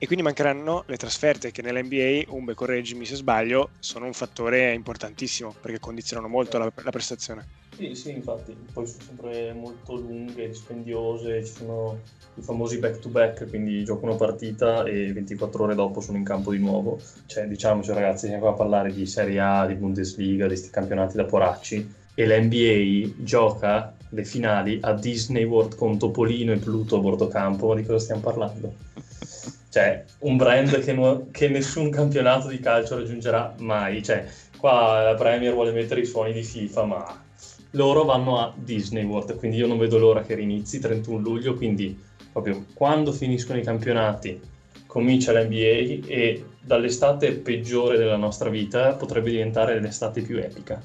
e 0.04 0.06
quindi 0.06 0.26
mancheranno 0.26 0.84
le 0.88 0.98
trasferte 0.98 1.52
che 1.52 1.62
nell'NBA, 1.62 2.30
Umbe 2.34 2.56
correggimi 2.56 3.06
se 3.06 3.16
sbaglio, 3.16 3.70
sono 3.80 4.06
un 4.06 4.12
fattore 4.12 4.74
importantissimo 4.74 5.56
perché 5.62 5.80
condizionano 5.80 6.28
molto 6.28 6.58
la, 6.58 6.70
la 6.84 6.90
prestazione. 6.90 7.48
Sì, 7.78 7.96
sì, 7.96 8.12
infatti, 8.12 8.54
poi 8.74 8.86
sono 8.86 9.02
sempre 9.02 9.54
molto 9.54 9.96
lunghe, 9.96 10.50
dispendiose, 10.50 11.46
ci 11.46 11.54
sono 11.54 12.02
i 12.34 12.42
famosi 12.42 12.80
back 12.80 13.00
to 13.00 13.08
back, 13.08 13.48
quindi 13.48 13.86
gioco 13.86 14.04
una 14.04 14.16
partita 14.16 14.84
e 14.84 15.14
24 15.14 15.64
ore 15.64 15.74
dopo 15.74 16.02
sono 16.02 16.18
in 16.18 16.26
campo 16.26 16.52
di 16.52 16.60
nuovo. 16.60 17.00
Cioè, 17.26 17.48
diciamoci 17.48 17.94
ragazzi, 17.94 18.28
siamo 18.28 18.42
qua 18.42 18.52
a 18.52 18.56
parlare 18.56 18.92
di 18.92 19.06
Serie 19.06 19.40
A, 19.40 19.66
di 19.66 19.76
Bundesliga, 19.76 20.44
di 20.44 20.50
questi 20.50 20.70
campionati 20.70 21.16
da 21.16 21.24
poracci 21.24 21.94
e 22.14 22.28
l'NBA 22.28 23.24
gioca 23.24 23.96
le 24.10 24.26
finali 24.26 24.80
a 24.82 24.92
Disney 24.92 25.46
World 25.46 25.76
con 25.78 25.98
Topolino 25.98 26.52
e 26.52 26.58
Pluto 26.58 26.98
a 26.98 27.00
bordo 27.00 27.30
campo, 27.30 27.70
ma 27.70 27.76
di 27.76 27.86
cosa 27.86 28.00
stiamo 28.00 28.20
parlando? 28.20 28.92
Cioè 29.74 30.04
un 30.20 30.38
brand 30.38 30.80
che, 30.82 30.94
no, 30.94 31.30
che, 31.32 31.48
nessun 31.50 31.90
campionato 31.90 32.48
di 32.48 32.60
calcio 32.60 32.96
raggiungerà 32.96 33.56
mai. 33.58 34.04
Cioè, 34.04 34.24
qua 34.60 35.02
la 35.02 35.16
Premier 35.16 35.52
vuole 35.52 35.72
mettere 35.72 36.02
i 36.02 36.06
suoni 36.06 36.32
di 36.32 36.44
FIFA, 36.44 36.84
ma 36.84 37.24
loro 37.72 38.04
vanno 38.04 38.38
a 38.40 38.54
Disney 38.56 39.04
World, 39.04 39.36
quindi 39.38 39.58
io 39.58 39.66
non 39.66 39.80
vedo 39.80 39.98
l'ora 39.98 40.22
che 40.22 40.36
rinizi 40.36 40.80
31 40.80 41.18
luglio, 41.18 41.56
quindi 41.56 42.00
proprio 42.32 42.66
quando 42.76 43.12
finiscono 43.12 43.58
i 43.58 43.64
campionati 43.64 44.40
comincia 44.86 45.34
l'NBA 45.34 46.06
e 46.08 46.46
dall'estate 46.62 47.32
peggiore 47.32 47.98
della 47.98 48.16
nostra 48.16 48.52
vita 48.52 48.94
potrebbe 48.94 49.32
diventare 49.32 49.80
l'estate 49.80 50.22
più 50.22 50.38
epica. 50.38 50.80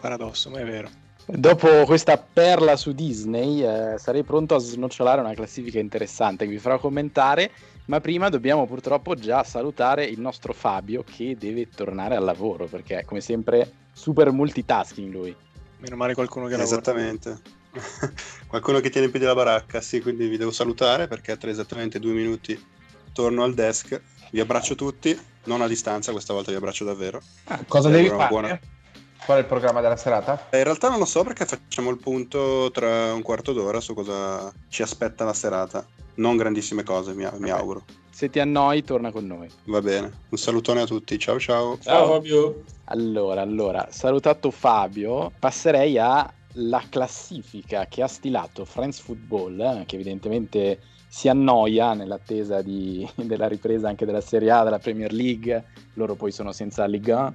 Paradosso, 0.00 0.50
ma 0.50 0.58
è 0.58 0.64
vero. 0.64 1.06
Dopo 1.30 1.84
questa 1.84 2.16
perla 2.16 2.74
su 2.76 2.92
Disney 2.92 3.62
eh, 3.62 3.98
sarei 3.98 4.22
pronto 4.22 4.54
a 4.54 4.58
snocciolare 4.58 5.20
una 5.20 5.34
classifica 5.34 5.78
interessante 5.78 6.46
che 6.46 6.52
vi 6.52 6.58
farò 6.58 6.78
commentare, 6.78 7.50
ma 7.84 8.00
prima 8.00 8.30
dobbiamo 8.30 8.66
purtroppo 8.66 9.14
già 9.14 9.44
salutare 9.44 10.06
il 10.06 10.18
nostro 10.20 10.54
Fabio 10.54 11.04
che 11.04 11.36
deve 11.38 11.68
tornare 11.68 12.16
al 12.16 12.24
lavoro 12.24 12.64
perché 12.64 13.04
come 13.04 13.20
sempre 13.20 13.70
super 13.92 14.32
multitasking 14.32 15.12
lui. 15.12 15.36
Meno 15.80 15.96
male 15.96 16.14
qualcuno 16.14 16.46
che 16.46 16.56
lavora. 16.56 16.66
Esattamente. 16.66 17.38
qualcuno 18.48 18.80
che 18.80 18.88
tiene 18.88 19.06
in 19.06 19.12
piedi 19.12 19.26
la 19.26 19.34
baracca, 19.34 19.82
sì, 19.82 20.00
quindi 20.00 20.28
vi 20.28 20.38
devo 20.38 20.50
salutare 20.50 21.08
perché 21.08 21.36
tra 21.36 21.50
esattamente 21.50 21.98
due 21.98 22.12
minuti 22.14 22.58
torno 23.12 23.42
al 23.44 23.52
desk, 23.52 24.00
vi 24.30 24.40
abbraccio 24.40 24.74
tutti, 24.74 25.18
non 25.44 25.60
a 25.60 25.66
distanza, 25.66 26.10
questa 26.10 26.32
volta 26.32 26.50
vi 26.52 26.56
abbraccio 26.56 26.86
davvero. 26.86 27.20
Ah, 27.44 27.62
cosa 27.68 27.90
devi 27.90 28.08
fare? 28.08 28.28
Buona... 28.28 28.60
Qual 29.24 29.38
è 29.38 29.40
il 29.40 29.46
programma 29.46 29.80
della 29.80 29.96
serata? 29.96 30.46
Eh, 30.50 30.58
in 30.58 30.64
realtà 30.64 30.88
non 30.88 30.98
lo 30.98 31.04
so 31.04 31.22
perché 31.22 31.44
facciamo 31.44 31.90
il 31.90 31.98
punto 31.98 32.70
tra 32.72 33.12
un 33.12 33.22
quarto 33.22 33.52
d'ora 33.52 33.80
su 33.80 33.94
cosa 33.94 34.52
ci 34.68 34.82
aspetta 34.82 35.24
la 35.24 35.32
serata. 35.32 35.86
Non 36.14 36.36
grandissime 36.36 36.82
cose, 36.82 37.14
mi, 37.14 37.28
mi 37.38 37.50
auguro. 37.50 37.84
Se 38.10 38.30
ti 38.30 38.40
annoi, 38.40 38.82
torna 38.82 39.12
con 39.12 39.26
noi. 39.26 39.48
Va 39.64 39.80
bene. 39.80 40.10
Un 40.30 40.38
salutone 40.38 40.80
a 40.80 40.86
tutti. 40.86 41.18
Ciao 41.18 41.38
ciao. 41.38 41.78
Ciao 41.78 42.06
Fabio. 42.08 42.64
Allora, 42.86 43.42
allora, 43.42 43.86
salutato 43.90 44.50
Fabio, 44.50 45.30
passerei 45.38 45.98
alla 45.98 46.82
classifica 46.88 47.86
che 47.86 48.02
ha 48.02 48.08
stilato 48.08 48.64
Friends 48.64 48.98
Football, 48.98 49.60
eh, 49.60 49.84
che 49.86 49.94
evidentemente 49.94 50.80
si 51.06 51.28
annoia 51.28 51.92
nell'attesa 51.92 52.60
di, 52.60 53.08
della 53.14 53.46
ripresa 53.46 53.88
anche 53.88 54.04
della 54.04 54.20
Serie 54.20 54.50
A, 54.50 54.64
della 54.64 54.78
Premier 54.78 55.12
League. 55.12 55.66
Loro 55.94 56.14
poi 56.14 56.32
sono 56.32 56.50
senza 56.50 56.86
Liga 56.86 57.32
1 57.32 57.34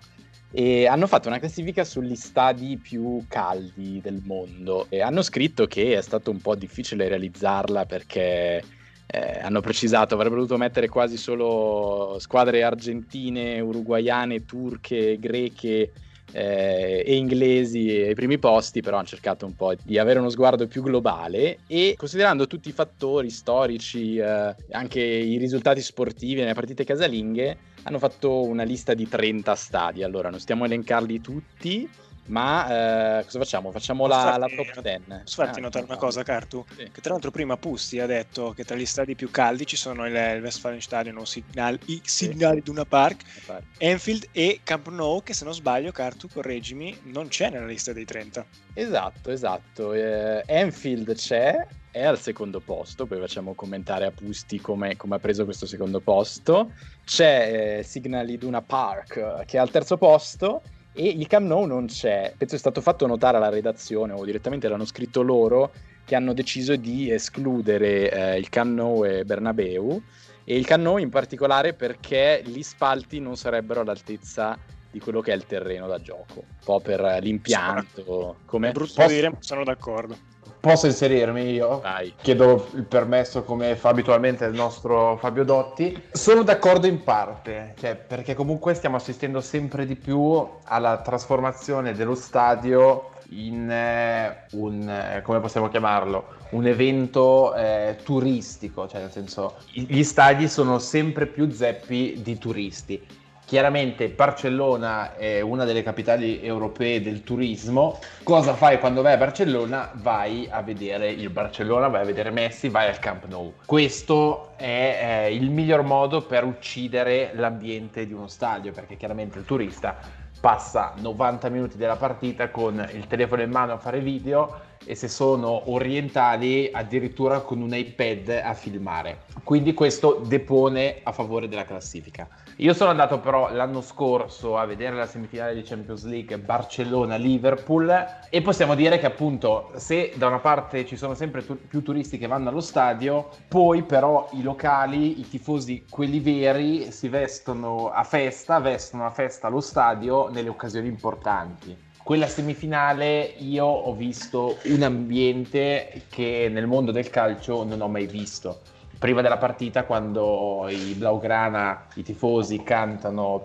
e 0.56 0.86
hanno 0.86 1.08
fatto 1.08 1.30
una 1.30 1.40
classifica 1.40 1.84
sugli 1.84 2.16
stadi 2.16 2.78
più 2.78 3.26
caldi 3.28 4.00
del 4.02 4.22
mondo 4.24 4.86
e 4.90 5.02
hanno 5.02 5.24
scritto 5.24 5.66
che 5.66 5.98
è 5.98 6.02
stato 6.02 6.30
un 6.30 6.40
po' 6.42 6.54
difficile 6.54 7.08
realizzarla 7.08 7.88
perché 7.88 8.64
eh, 9.08 9.40
hanno 9.42 9.62
precisato 9.62 10.14
avrebbero 10.14 10.42
dovuto 10.42 10.60
mettere 10.60 10.90
quasi 10.90 11.18
solo 11.18 12.18
squadre 12.20 12.62
argentine, 12.62 13.60
uruguayane, 13.62 14.46
turche, 14.46 15.18
greche 15.18 15.92
eh, 16.34 17.04
e 17.06 17.16
inglesi 17.16 17.90
ai 17.90 18.16
primi 18.16 18.40
posti, 18.40 18.82
però 18.82 18.98
hanno 18.98 19.06
cercato 19.06 19.46
un 19.46 19.56
po' 19.56 19.74
di 19.82 19.98
avere 19.98 20.20
uno 20.20 20.30
sguardo 20.30 20.68
più 20.68 20.82
globale 20.82 21.60
e 21.68 21.94
considerando 21.96 22.48
tutti 22.48 22.70
i 22.70 22.74
fattori 22.74 23.30
storici, 23.30 24.18
eh, 24.18 24.56
anche 24.72 25.00
i 25.00 25.38
risultati 25.38 25.82
sportivi 25.82 26.42
nelle 26.42 26.54
partite 26.54 26.84
casalinghe, 26.84 27.58
hanno 27.84 28.00
fatto 28.00 28.44
una 28.44 28.64
lista 28.64 28.94
di 28.94 29.08
30 29.08 29.56
stadi. 29.56 30.04
Allora, 30.04 30.30
non 30.30 30.40
stiamo 30.40 30.64
a 30.64 30.66
elencarli 30.66 31.22
tutti, 31.22 31.88
ma 32.26 33.20
eh, 33.20 33.24
cosa 33.26 33.40
facciamo? 33.40 33.72
Facciamo 33.72 34.08
la, 34.08 34.38
la, 34.38 34.48
top 34.48 34.82
10. 34.82 35.02
Posso 35.24 35.44
farti 35.44 35.60
ah, 35.60 35.64
notare 35.64 35.86
una 35.86 35.98
cosa, 35.98 36.24
Cartu? 36.24 36.64
Sì. 36.70 36.90
Che 36.92 37.02
tra 37.02 37.12
l'altro 37.12 37.32
prima 37.32 37.58
Pusti 37.58 38.00
ha 38.00 38.06
detto 38.06 38.54
che 38.54 38.64
tra 38.64 38.76
gli 38.76 38.86
stadi 38.86 39.16
più 39.16 39.30
caldi 39.30 39.66
ci 39.66 39.76
sono 39.76 40.06
il, 40.06 40.16
il 40.16 40.42
Westfalenstadion 40.42 41.18
o 41.18 41.26
Signal, 41.26 41.78
i 41.86 42.02
Signali 42.04 42.58
sì. 42.58 42.64
Duna 42.64 42.86
Park, 42.86 43.24
Park, 43.46 43.64
Enfield 43.78 44.28
e 44.32 44.62
Camp 44.64 44.88
Nou, 44.88 45.22
che 45.22 45.34
se 45.34 45.44
non 45.44 45.54
sbaglio, 45.54 45.92
Cartu, 45.92 46.30
correggimi, 46.30 46.98
non 47.04 47.28
c'è 47.28 47.50
nella 47.50 47.66
lista 47.66 47.92
dei 47.92 48.06
30. 48.06 48.46
Esatto, 48.74 49.30
esatto. 49.30 49.94
Eh, 49.94 50.44
Enfield 50.46 51.14
c'è, 51.16 51.68
è 51.92 52.04
al 52.06 52.20
secondo 52.20 52.62
posto, 52.62 53.06
poi 53.06 53.20
facciamo 53.20 53.54
commentare 53.54 54.06
a 54.06 54.12
Pusti 54.12 54.62
come, 54.62 54.96
come 54.96 55.16
ha 55.16 55.20
preso 55.20 55.44
questo 55.44 55.66
secondo 55.66 56.00
posto. 56.00 56.72
C'è 57.04 57.80
eh, 57.80 57.84
Signal 57.84 58.30
Iduna 58.30 58.62
Park 58.62 59.44
che 59.46 59.58
è 59.58 59.60
al 59.60 59.70
terzo 59.70 59.98
posto 59.98 60.62
e 60.94 61.08
il 61.08 61.28
Camp 61.28 61.48
Nou 61.48 61.66
non 61.66 61.88
c'è. 61.88 62.34
Penso 62.38 62.56
è 62.56 62.60
stato 62.60 62.82
fatto 62.82 63.06
notare 63.08 63.38
alla 63.38 63.50
redazione 63.50 64.14
o 64.14 64.24
direttamente 64.24 64.68
l'hanno 64.68 64.86
scritto 64.86 65.22
loro 65.22 65.72
che 66.06 66.16
hanno 66.16 66.34
deciso 66.34 66.76
di 66.76 67.12
escludere 67.12 68.12
eh, 68.12 68.38
il 68.38 68.50
Camp 68.50 68.76
Nou 68.76 69.06
e 69.06 69.26
Bernabeu 69.26 70.02
e 70.44 70.58
il 70.58 70.66
Camp 70.66 70.84
Nou 70.84 70.98
in 70.98 71.10
particolare 71.10 71.74
perché 71.74 72.42
gli 72.46 72.62
spalti 72.62 73.20
non 73.20 73.36
sarebbero 73.36 73.82
all'altezza 73.82 74.58
di 74.92 75.00
quello 75.00 75.22
che 75.22 75.32
è 75.32 75.36
il 75.36 75.46
terreno 75.48 75.88
da 75.88 76.00
gioco, 76.00 76.44
un 76.48 76.64
po' 76.64 76.80
per 76.80 77.02
l'impianto. 77.22 78.38
Come... 78.46 78.70
È 78.70 78.72
brutto 78.72 78.94
Posso... 78.96 79.08
dire, 79.08 79.36
sono 79.40 79.64
d'accordo. 79.64 80.32
Posso 80.64 80.86
inserirmi 80.86 81.52
io? 81.52 81.82
Vai. 81.82 82.14
Chiedo 82.22 82.70
il 82.76 82.86
permesso 82.86 83.44
come 83.44 83.76
fa 83.76 83.90
abitualmente 83.90 84.46
il 84.46 84.54
nostro 84.54 85.18
Fabio 85.18 85.44
Dotti. 85.44 86.04
Sono 86.10 86.42
d'accordo 86.42 86.88
in 86.88 87.04
parte, 87.04 87.74
cioè, 87.78 87.98
perché 87.98 88.34
comunque 88.34 88.74
stiamo 88.74 88.96
assistendo 88.96 89.42
sempre 89.42 89.86
di 89.86 89.98
più 89.98 90.48
alla 90.64 91.02
trasformazione 91.02 91.92
dello 91.92 92.16
stadio 92.16 93.10
in 93.32 93.70
eh, 93.70 94.46
un, 94.52 94.88
eh, 94.88 95.22
come 95.22 95.42
possiamo 95.42 95.68
chiamarlo, 95.68 96.28
un 96.52 96.66
evento 96.66 97.54
eh, 97.56 97.98
turistico, 98.02 98.88
cioè 98.88 99.02
nel 99.02 99.12
senso 99.12 99.56
gli 99.70 100.04
stadi 100.04 100.48
sono 100.48 100.80
sempre 100.80 101.26
più 101.26 101.52
zeppi 101.52 102.22
di 102.24 102.38
turisti 102.38 103.06
Chiaramente 103.46 104.10
Barcellona 104.10 105.16
è 105.16 105.42
una 105.42 105.66
delle 105.66 105.84
capitali 105.84 106.42
europee 106.42 107.02
del 107.02 107.24
turismo. 107.24 108.00
Cosa 108.24 108.54
fai 108.54 108.80
quando 108.80 109.02
vai 109.02 109.14
a 109.14 109.18
Barcellona? 109.18 109.92
Vai 109.96 110.48
a 110.50 110.62
vedere 110.62 111.10
il 111.10 111.30
Barcellona, 111.30 111.88
vai 111.88 112.02
a 112.02 112.06
vedere 112.06 112.32
Messi, 112.32 112.70
vai 112.70 112.88
al 112.88 113.00
Camp 113.00 113.26
Nou. 113.26 113.54
Questo 113.66 114.54
è 114.56 115.26
eh, 115.26 115.36
il 115.36 115.52
miglior 115.52 115.84
modo 115.84 116.22
per 116.22 116.46
uccidere 116.46 117.32
l'ambiente 117.36 118.08
di 118.08 118.14
uno 118.14 118.28
stadio, 118.28 118.72
perché 118.72 118.96
chiaramente 118.96 119.38
il 119.40 119.46
turista 119.46 119.98
passa 120.40 120.94
90 120.98 121.48
minuti 121.50 121.78
della 121.78 121.96
partita 121.96 122.50
con 122.50 122.86
il 122.94 123.08
telefono 123.08 123.42
in 123.44 123.50
mano 123.50 123.74
a 123.74 123.78
fare 123.78 124.00
video 124.00 124.72
e 124.86 124.96
se 124.96 125.08
sono 125.08 125.72
orientali 125.72 126.70
addirittura 126.72 127.42
con 127.42 127.62
un 127.62 127.74
iPad 127.74 128.42
a 128.44 128.54
filmare. 128.54 129.24
Quindi 129.44 129.74
questo 129.74 130.22
depone 130.26 131.00
a 131.04 131.12
favore 131.12 131.48
della 131.48 131.66
classifica. 131.66 132.28
Io 132.58 132.74
sono 132.74 132.92
andato 132.92 133.20
però 133.20 133.52
l'anno 133.52 133.82
scorso 133.82 134.58
a 134.58 134.66
vedere 134.66 134.96
la 134.96 135.08
semifinale 135.08 135.56
di 135.56 135.64
Champions 135.64 136.06
League 136.06 136.38
Barcellona-Liverpool 136.38 138.06
e 138.30 138.42
possiamo 138.42 138.76
dire 138.76 139.00
che 139.00 139.06
appunto 139.06 139.72
se 139.76 140.14
da 140.16 140.28
una 140.28 140.40
parte 140.40 140.86
ci 140.86 140.96
sono 140.96 141.16
sempre 141.16 141.46
tu- 141.46 141.68
più 141.68 141.82
turisti 141.82 142.18
che 142.18 142.28
vanno 142.28 142.50
allo 142.50 142.62
stadio, 142.62 143.30
poi 143.48 143.84
però 143.84 144.30
i 144.34 144.44
locali, 144.44 145.20
i 145.20 145.28
tifosi, 145.28 145.86
quelli 145.90 146.20
veri, 146.20 146.92
si 146.92 147.10
vestono 147.10 147.90
a 147.92 148.04
festa, 148.04 148.60
vestono 148.60 149.06
a 149.06 149.10
festa 149.10 149.48
allo 149.48 149.62
stadio 149.62 150.30
nelle 150.30 150.50
occasioni 150.50 150.88
importanti 150.88 151.92
quella 152.04 152.28
semifinale 152.28 153.34
io 153.40 153.66
ho 153.66 153.94
visto 153.94 154.58
un 154.66 154.84
ambiente 154.84 156.04
che 156.10 156.50
nel 156.52 156.68
mondo 156.68 156.92
del 156.92 157.10
calcio 157.10 157.64
non 157.64 157.82
ho 157.82 157.88
mai 157.88 158.08
visto 158.08 158.60
prima 159.04 159.22
della 159.22 159.38
partita 159.38 159.84
quando 159.84 160.66
i 160.70 160.94
Blaugrana, 160.94 161.88
i 161.96 162.04
tifosi 162.04 162.64
cantano 162.64 163.44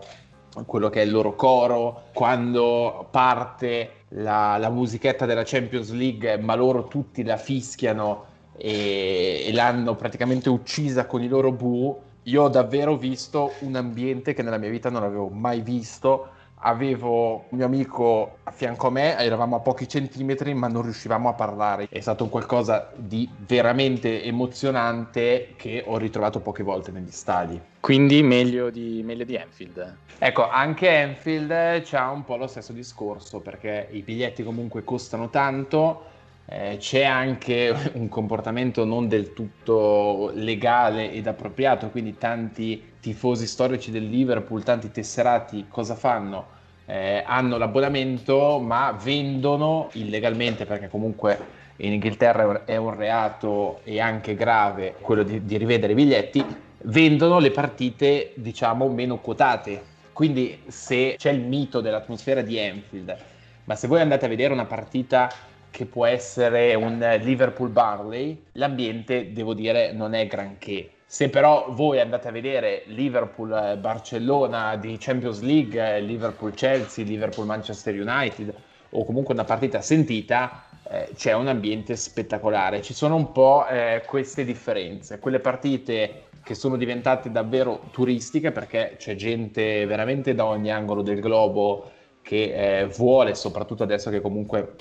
quello 0.67 0.89
che 0.89 1.03
è 1.03 1.05
il 1.05 1.11
loro 1.11 1.35
coro, 1.35 2.05
quando 2.13 3.09
parte 3.11 4.05
la, 4.11 4.57
la 4.57 4.71
musichetta 4.71 5.27
della 5.27 5.43
Champions 5.45 5.91
League, 5.91 6.39
ma 6.39 6.55
loro 6.55 6.87
tutti 6.87 7.25
la 7.25 7.37
fischiano 7.37 8.27
e, 8.57 9.43
e 9.47 9.53
l'hanno 9.53 9.97
praticamente 9.97 10.49
uccisa 10.49 11.07
con 11.07 11.25
i 11.25 11.29
loro 11.29 11.51
bu. 11.51 12.01
Io 12.23 12.45
ho 12.45 12.49
davvero 12.49 12.97
visto 12.97 13.51
un 13.63 13.75
ambiente 13.75 14.35
che 14.35 14.43
nella 14.43 14.59
mia 14.59 14.71
vita 14.71 14.91
non 14.91 15.03
avevo 15.03 15.27
mai 15.27 15.61
visto 15.61 16.29
avevo 16.61 17.45
un 17.49 17.59
mio 17.59 17.67
amico 17.67 18.39
a 18.45 18.51
fianco 18.51 18.89
a 18.89 18.91
me, 18.91 19.17
eravamo 19.19 19.57
a 19.57 19.61
pochi 19.61 19.89
centimetri 19.89 20.55
ma 20.55 20.69
non 20.69 20.83
riuscivamo 20.83 21.29
a 21.29 21.35
parlare. 21.35 21.89
È 21.89 22.01
stato 22.01 22.29
qualcosa 22.29 22.91
di 22.95 23.29
veramente 23.47 24.23
emozionante 24.25 25.55
che 25.57 25.83
ho 25.87 25.97
ritrovato 25.99 26.41
poche 26.41 26.63
volte 26.63 26.91
negli 26.91 27.11
stadi. 27.11 27.61
Quindi 27.81 28.23
meglio 28.23 28.71
di, 28.71 29.03
meglio 29.05 29.25
di 29.25 29.35
Enfield. 29.35 29.97
Ecco, 30.19 30.49
anche 30.49 30.89
Enfield 30.89 31.83
c'ha 31.85 32.11
un 32.11 32.25
po' 32.25 32.37
lo 32.37 32.47
stesso 32.47 32.73
discorso 32.73 33.41
perché 33.41 33.89
i 33.91 34.03
biglietti 34.03 34.43
comunque 34.43 34.85
costano 34.85 35.31
tanto. 35.31 36.17
Eh, 36.51 36.79
c'è 36.79 37.05
anche 37.05 37.75
un 37.93 38.09
comportamento 38.09 38.87
non 38.87 39.07
del 39.07 39.35
tutto 39.35 40.31
legale 40.35 41.13
ed 41.13 41.27
appropriato, 41.27 41.91
quindi 41.91 42.17
tanti 42.17 42.93
tifosi 43.01 43.47
storici 43.47 43.91
del 43.91 44.09
Liverpool, 44.09 44.63
tanti 44.63 44.91
tesserati, 44.91 45.67
cosa 45.69 45.95
fanno? 45.95 46.57
Eh, 46.87 47.23
hanno 47.27 47.59
l'abbonamento 47.59 48.59
ma 48.61 48.93
vendono 48.93 49.91
illegalmente 49.93 50.65
perché 50.65 50.89
comunque 50.89 51.39
in 51.77 51.93
Inghilterra 51.93 52.65
è 52.65 52.77
un 52.77 52.97
reato 52.97 53.81
e 53.85 54.01
anche 54.01 54.35
grave 54.35 54.95
quello 55.03 55.23
di, 55.23 55.45
di 55.45 55.59
rivedere 55.59 55.93
i 55.93 55.97
biglietti, 55.97 56.43
vendono 56.85 57.39
le 57.41 57.51
partite 57.51 58.33
diciamo 58.37 58.89
meno 58.89 59.19
quotate. 59.19 59.97
Quindi 60.15 60.63
se 60.67 61.15
c'è 61.19 61.31
il 61.31 61.43
mito 61.43 61.83
dell'atmosfera 61.83 62.41
di 62.41 62.57
Enfield, 62.57 63.17
ma 63.65 63.75
se 63.75 63.87
voi 63.87 64.01
andate 64.01 64.25
a 64.25 64.29
vedere 64.29 64.55
una 64.55 64.65
partita 64.65 65.31
che 65.71 65.87
può 65.87 66.07
essere 66.07 66.75
un 66.75 66.99
Liverpool 67.21 67.71
Barley, 67.71 68.45
l'ambiente 68.53 69.33
devo 69.33 69.55
dire 69.55 69.93
non 69.93 70.15
è 70.15 70.27
granché 70.27 70.91
Se 71.07 71.31
però 71.31 71.67
voi 71.71 72.01
andate 72.01 72.29
a 72.29 72.33
vedere 72.33 72.83
Liverpool-Barcellona 72.87 74.77
di 74.77 74.97
Champions 74.99 75.41
League, 75.41 76.01
Liverpool-Chelsea, 76.01 77.05
Liverpool-Manchester 77.05 77.99
United 77.99 78.55
o 78.91 79.05
comunque 79.05 79.35
una 79.35 79.45
partita 79.45 79.81
sentita, 79.81 80.65
eh, 80.91 81.11
c'è 81.15 81.33
un 81.33 81.49
ambiente 81.49 81.97
spettacolare. 81.97 82.83
Ci 82.83 82.95
sono 82.95 83.17
un 83.17 83.33
po' 83.33 83.67
eh, 83.67 84.03
queste 84.07 84.45
differenze. 84.45 85.19
Quelle 85.19 85.41
partite 85.41 86.25
che 86.43 86.55
sono 86.55 86.77
diventate 86.77 87.31
davvero 87.31 87.89
turistiche 87.91 88.53
perché 88.53 88.97
c'è 88.99 89.15
gente 89.15 89.85
veramente 89.87 90.35
da 90.35 90.47
ogni 90.47 90.71
angolo 90.71 91.03
del 91.03 91.21
globo 91.21 91.91
che 92.23 92.81
eh, 92.81 92.87
vuole, 92.87 93.35
soprattutto 93.35 93.83
adesso 93.83 94.11
che 94.11 94.21
comunque 94.21 94.75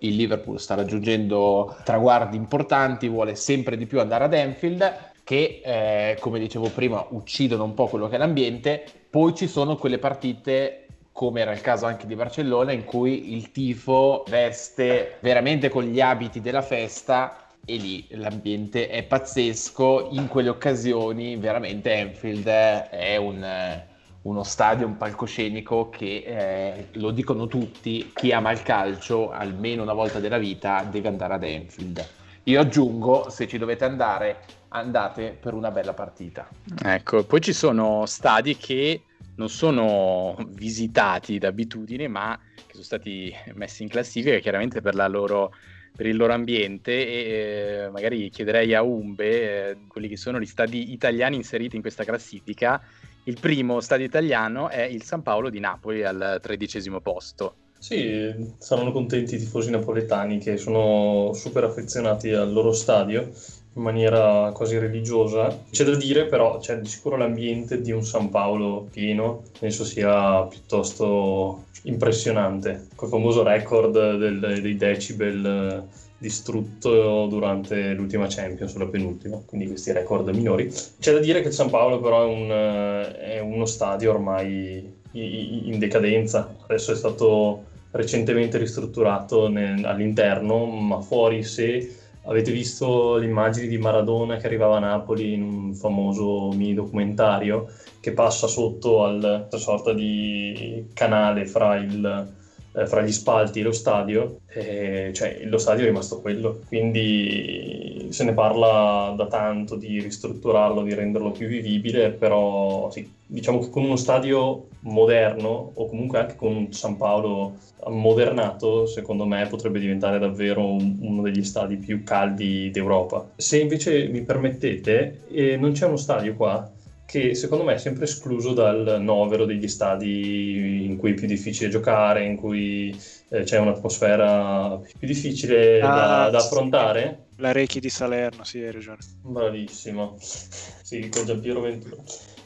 il 0.00 0.16
Liverpool 0.16 0.60
sta 0.60 0.74
raggiungendo 0.74 1.76
traguardi 1.84 2.36
importanti, 2.36 3.08
vuole 3.08 3.34
sempre 3.34 3.76
di 3.76 3.86
più 3.86 4.00
andare 4.00 4.24
ad 4.24 4.34
Anfield, 4.34 5.10
che 5.24 5.60
eh, 5.64 6.16
come 6.20 6.38
dicevo 6.38 6.68
prima 6.70 7.04
uccidono 7.10 7.64
un 7.64 7.74
po' 7.74 7.86
quello 7.86 8.08
che 8.08 8.16
è 8.16 8.18
l'ambiente. 8.18 8.84
Poi 9.08 9.34
ci 9.34 9.46
sono 9.46 9.76
quelle 9.76 9.98
partite 9.98 10.86
come 11.12 11.42
era 11.42 11.52
il 11.52 11.60
caso 11.60 11.86
anche 11.86 12.06
di 12.06 12.14
Barcellona, 12.14 12.72
in 12.72 12.84
cui 12.84 13.36
il 13.36 13.52
tifo 13.52 14.24
veste 14.28 15.18
veramente 15.20 15.68
con 15.68 15.84
gli 15.84 16.00
abiti 16.00 16.40
della 16.40 16.62
festa 16.62 17.36
e 17.64 17.76
lì 17.76 18.06
l'ambiente 18.10 18.88
è 18.88 19.02
pazzesco. 19.04 20.08
In 20.12 20.26
quelle 20.28 20.48
occasioni, 20.48 21.36
veramente 21.36 21.94
Anfield 21.94 22.46
è 22.46 23.16
un, 23.16 23.82
uno 24.22 24.42
stadio, 24.44 24.86
un 24.86 24.96
palcoscenico 24.96 25.88
che 25.90 26.24
eh, 26.26 26.88
lo 26.92 27.10
dicono 27.10 27.46
tutti: 27.46 28.12
chi 28.14 28.32
ama 28.32 28.52
il 28.52 28.62
calcio, 28.62 29.30
almeno 29.30 29.82
una 29.82 29.94
volta 29.94 30.20
della 30.20 30.38
vita, 30.38 30.86
deve 30.90 31.08
andare 31.08 31.34
ad 31.34 31.44
Anfield. 31.44 32.08
Io 32.44 32.60
aggiungo, 32.60 33.30
se 33.30 33.46
ci 33.46 33.58
dovete 33.58 33.84
andare, 33.84 34.40
andate 34.68 35.36
per 35.40 35.54
una 35.54 35.70
bella 35.70 35.92
partita. 35.92 36.48
Ecco, 36.84 37.24
poi 37.24 37.40
ci 37.40 37.52
sono 37.52 38.04
stadi 38.06 38.56
che 38.56 39.02
non 39.36 39.48
sono 39.48 40.36
visitati 40.48 41.38
d'abitudine, 41.38 42.08
ma 42.08 42.38
che 42.54 42.72
sono 42.72 42.82
stati 42.82 43.32
messi 43.54 43.82
in 43.82 43.88
classifica 43.88 44.38
chiaramente 44.38 44.80
per, 44.80 44.94
loro, 44.94 45.52
per 45.94 46.06
il 46.06 46.16
loro 46.16 46.32
ambiente 46.32 46.92
e 46.92 47.84
eh, 47.84 47.90
magari 47.90 48.28
chiederei 48.28 48.74
a 48.74 48.82
Umbe 48.82 49.70
eh, 49.70 49.76
quelli 49.86 50.08
che 50.08 50.16
sono 50.16 50.40
gli 50.40 50.46
stadi 50.46 50.92
italiani 50.92 51.36
inseriti 51.36 51.76
in 51.76 51.82
questa 51.82 52.04
classifica. 52.04 52.82
Il 53.24 53.38
primo 53.38 53.80
stadio 53.80 54.04
italiano 54.04 54.68
è 54.68 54.82
il 54.82 55.04
San 55.04 55.22
Paolo 55.22 55.48
di 55.48 55.60
Napoli 55.60 56.02
al 56.02 56.40
tredicesimo 56.42 57.00
posto. 57.00 57.54
Sì, 57.78 58.32
saranno 58.58 58.90
contenti 58.90 59.36
i 59.36 59.38
tifosi 59.38 59.70
napoletani 59.70 60.38
che 60.38 60.56
sono 60.56 61.32
super 61.32 61.62
affezionati 61.64 62.30
al 62.30 62.52
loro 62.52 62.72
stadio 62.72 63.30
in 63.74 63.82
maniera 63.82 64.50
quasi 64.52 64.76
religiosa. 64.76 65.56
C'è 65.70 65.84
da 65.84 65.94
dire 65.94 66.26
però, 66.26 66.58
c'è 66.58 66.78
di 66.78 66.88
sicuro 66.88 67.16
l'ambiente 67.16 67.80
di 67.80 67.92
un 67.92 68.04
San 68.04 68.28
Paolo 68.28 68.88
pieno, 68.90 69.42
penso 69.58 69.84
sia 69.84 70.42
piuttosto 70.46 71.66
impressionante. 71.84 72.88
Quel 72.96 73.10
famoso 73.10 73.44
record 73.44 74.16
del, 74.16 74.60
dei 74.60 74.76
decibel 74.76 75.86
distrutto 76.22 77.26
durante 77.26 77.92
l'ultima 77.94 78.28
Champions, 78.28 78.76
la 78.76 78.86
penultima, 78.86 79.42
quindi 79.44 79.66
questi 79.66 79.90
record 79.90 80.28
minori. 80.28 80.72
C'è 81.00 81.12
da 81.12 81.18
dire 81.18 81.42
che 81.42 81.48
il 81.48 81.52
San 81.52 81.68
Paolo 81.68 82.00
però 82.00 82.22
è, 82.22 82.26
un, 82.26 83.14
è 83.18 83.40
uno 83.40 83.64
stadio 83.64 84.12
ormai 84.12 85.00
in 85.10 85.78
decadenza, 85.78 86.54
adesso 86.62 86.92
è 86.92 86.94
stato 86.94 87.64
recentemente 87.90 88.56
ristrutturato 88.56 89.48
nel, 89.48 89.84
all'interno, 89.84 90.64
ma 90.64 91.00
fuori 91.00 91.42
se 91.42 91.96
Avete 92.24 92.52
visto 92.52 93.16
le 93.16 93.26
immagini 93.26 93.66
di 93.66 93.78
Maradona 93.78 94.36
che 94.36 94.46
arrivava 94.46 94.76
a 94.76 94.80
Napoli 94.80 95.32
in 95.32 95.42
un 95.42 95.74
famoso 95.74 96.52
mini 96.52 96.72
documentario 96.72 97.68
che 97.98 98.12
passa 98.12 98.46
sotto 98.46 99.02
al 99.02 99.48
sorta 99.50 99.92
di 99.92 100.86
canale 100.92 101.46
fra, 101.46 101.74
il, 101.78 102.32
eh, 102.74 102.86
fra 102.86 103.02
gli 103.02 103.12
spalti 103.12 103.60
e 103.60 103.62
lo 103.62 103.72
stadio? 103.72 104.40
E, 104.48 105.12
cioè, 105.14 105.42
lo 105.44 105.58
stadio 105.58 105.84
è 105.84 105.86
rimasto 105.86 106.20
quello, 106.20 106.60
quindi 106.68 108.08
se 108.10 108.24
ne 108.24 108.32
parla 108.32 109.14
da 109.16 109.26
tanto 109.26 109.76
di 109.76 110.00
ristrutturarlo, 110.00 110.82
di 110.82 110.94
renderlo 110.94 111.30
più 111.30 111.46
vivibile, 111.46 112.10
però 112.10 112.90
sì, 112.90 113.10
diciamo 113.26 113.60
che 113.60 113.70
con 113.70 113.84
uno 113.84 113.96
stadio 113.96 114.66
moderno 114.80 115.72
o 115.74 115.86
comunque 115.86 116.18
anche 116.18 116.36
con 116.36 116.54
un 116.54 116.72
San 116.72 116.96
Paolo 116.96 117.56
ammodernato, 117.84 118.86
secondo 118.86 119.24
me 119.24 119.46
potrebbe 119.48 119.80
diventare 119.80 120.18
davvero 120.18 120.64
un, 120.64 120.98
uno 121.00 121.22
degli 121.22 121.44
stadi 121.44 121.76
più 121.76 122.02
caldi 122.04 122.70
d'Europa. 122.70 123.30
Se 123.36 123.58
invece 123.58 124.08
mi 124.08 124.22
permettete, 124.22 125.24
eh, 125.30 125.56
non 125.56 125.72
c'è 125.72 125.86
uno 125.86 125.96
stadio 125.96 126.34
qua 126.34 126.70
che 127.06 127.34
secondo 127.34 127.64
me 127.64 127.74
è 127.74 127.78
sempre 127.78 128.04
escluso 128.04 128.52
dal 128.52 128.98
novero 129.00 129.44
degli 129.44 129.68
stadi 129.68 130.84
in 130.86 130.96
cui 130.96 131.12
è 131.12 131.14
più 131.14 131.26
difficile 131.26 131.68
giocare, 131.68 132.24
in 132.24 132.36
cui 132.36 132.96
eh, 133.28 133.42
c'è 133.42 133.58
un'atmosfera 133.58 134.80
più 134.98 135.06
difficile 135.06 135.80
ah, 135.80 135.94
da, 135.94 136.30
da, 136.30 136.38
affrontare. 136.38 137.26
La 137.36 137.52
Rechi 137.52 137.80
di 137.80 137.90
Salerno, 137.90 138.44
sì, 138.44 138.58
hai 138.58 138.72
ragione. 138.72 138.98
Bravissimo. 139.22 140.16
Sì, 140.18 141.08
con 141.08 141.24
Giampiero 141.24 141.60
Ventura. 141.60 141.96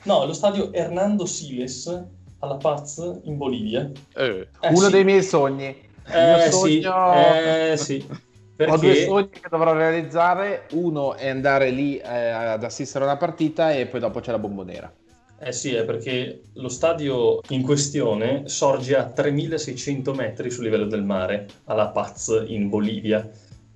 No, 0.05 0.25
lo 0.25 0.33
stadio 0.33 0.73
Hernando 0.73 1.27
Siles 1.27 2.05
alla 2.39 2.57
Paz 2.57 3.21
in 3.25 3.37
Bolivia. 3.37 3.91
Eh. 4.15 4.49
Eh, 4.61 4.69
Uno 4.69 4.87
sì. 4.87 4.91
dei 4.91 5.05
miei 5.05 5.23
sogni. 5.23 5.85
Eh, 6.09 6.51
sogno... 6.51 6.63
sì, 6.65 6.81
eh, 6.83 7.77
sì. 7.77 8.07
Perché... 8.57 8.73
Ho 8.73 8.79
due 8.79 8.95
sogni 9.05 9.31
che 9.31 9.49
dovrò 9.51 9.75
realizzare. 9.75 10.67
Uno 10.73 11.15
è 11.15 11.29
andare 11.29 11.71
lì 11.71 11.99
eh, 11.99 12.29
ad 12.29 12.65
assistere 12.65 13.05
a 13.05 13.09
una 13.09 13.19
partita 13.19 13.73
e 13.73 13.87
poi 13.87 14.01
dopo 14.01 14.21
c'è 14.21 14.31
la 14.31 14.39
bombonera. 14.39 14.93
Eh 15.39 15.53
sì, 15.53 15.75
è 15.75 15.85
perché 15.85 16.45
lo 16.55 16.71
stadio 16.71 17.41
in 17.51 17.63
questione 17.63 18.49
sorge 18.49 18.97
a 18.97 19.05
3600 19.05 20.15
metri 20.15 20.51
sul 20.51 20.65
livello 20.65 20.87
del 20.87 21.05
mare, 21.05 21.47
alla 21.65 21.89
Paz 21.89 22.45
in 22.47 22.71
Bolivia 22.71 23.29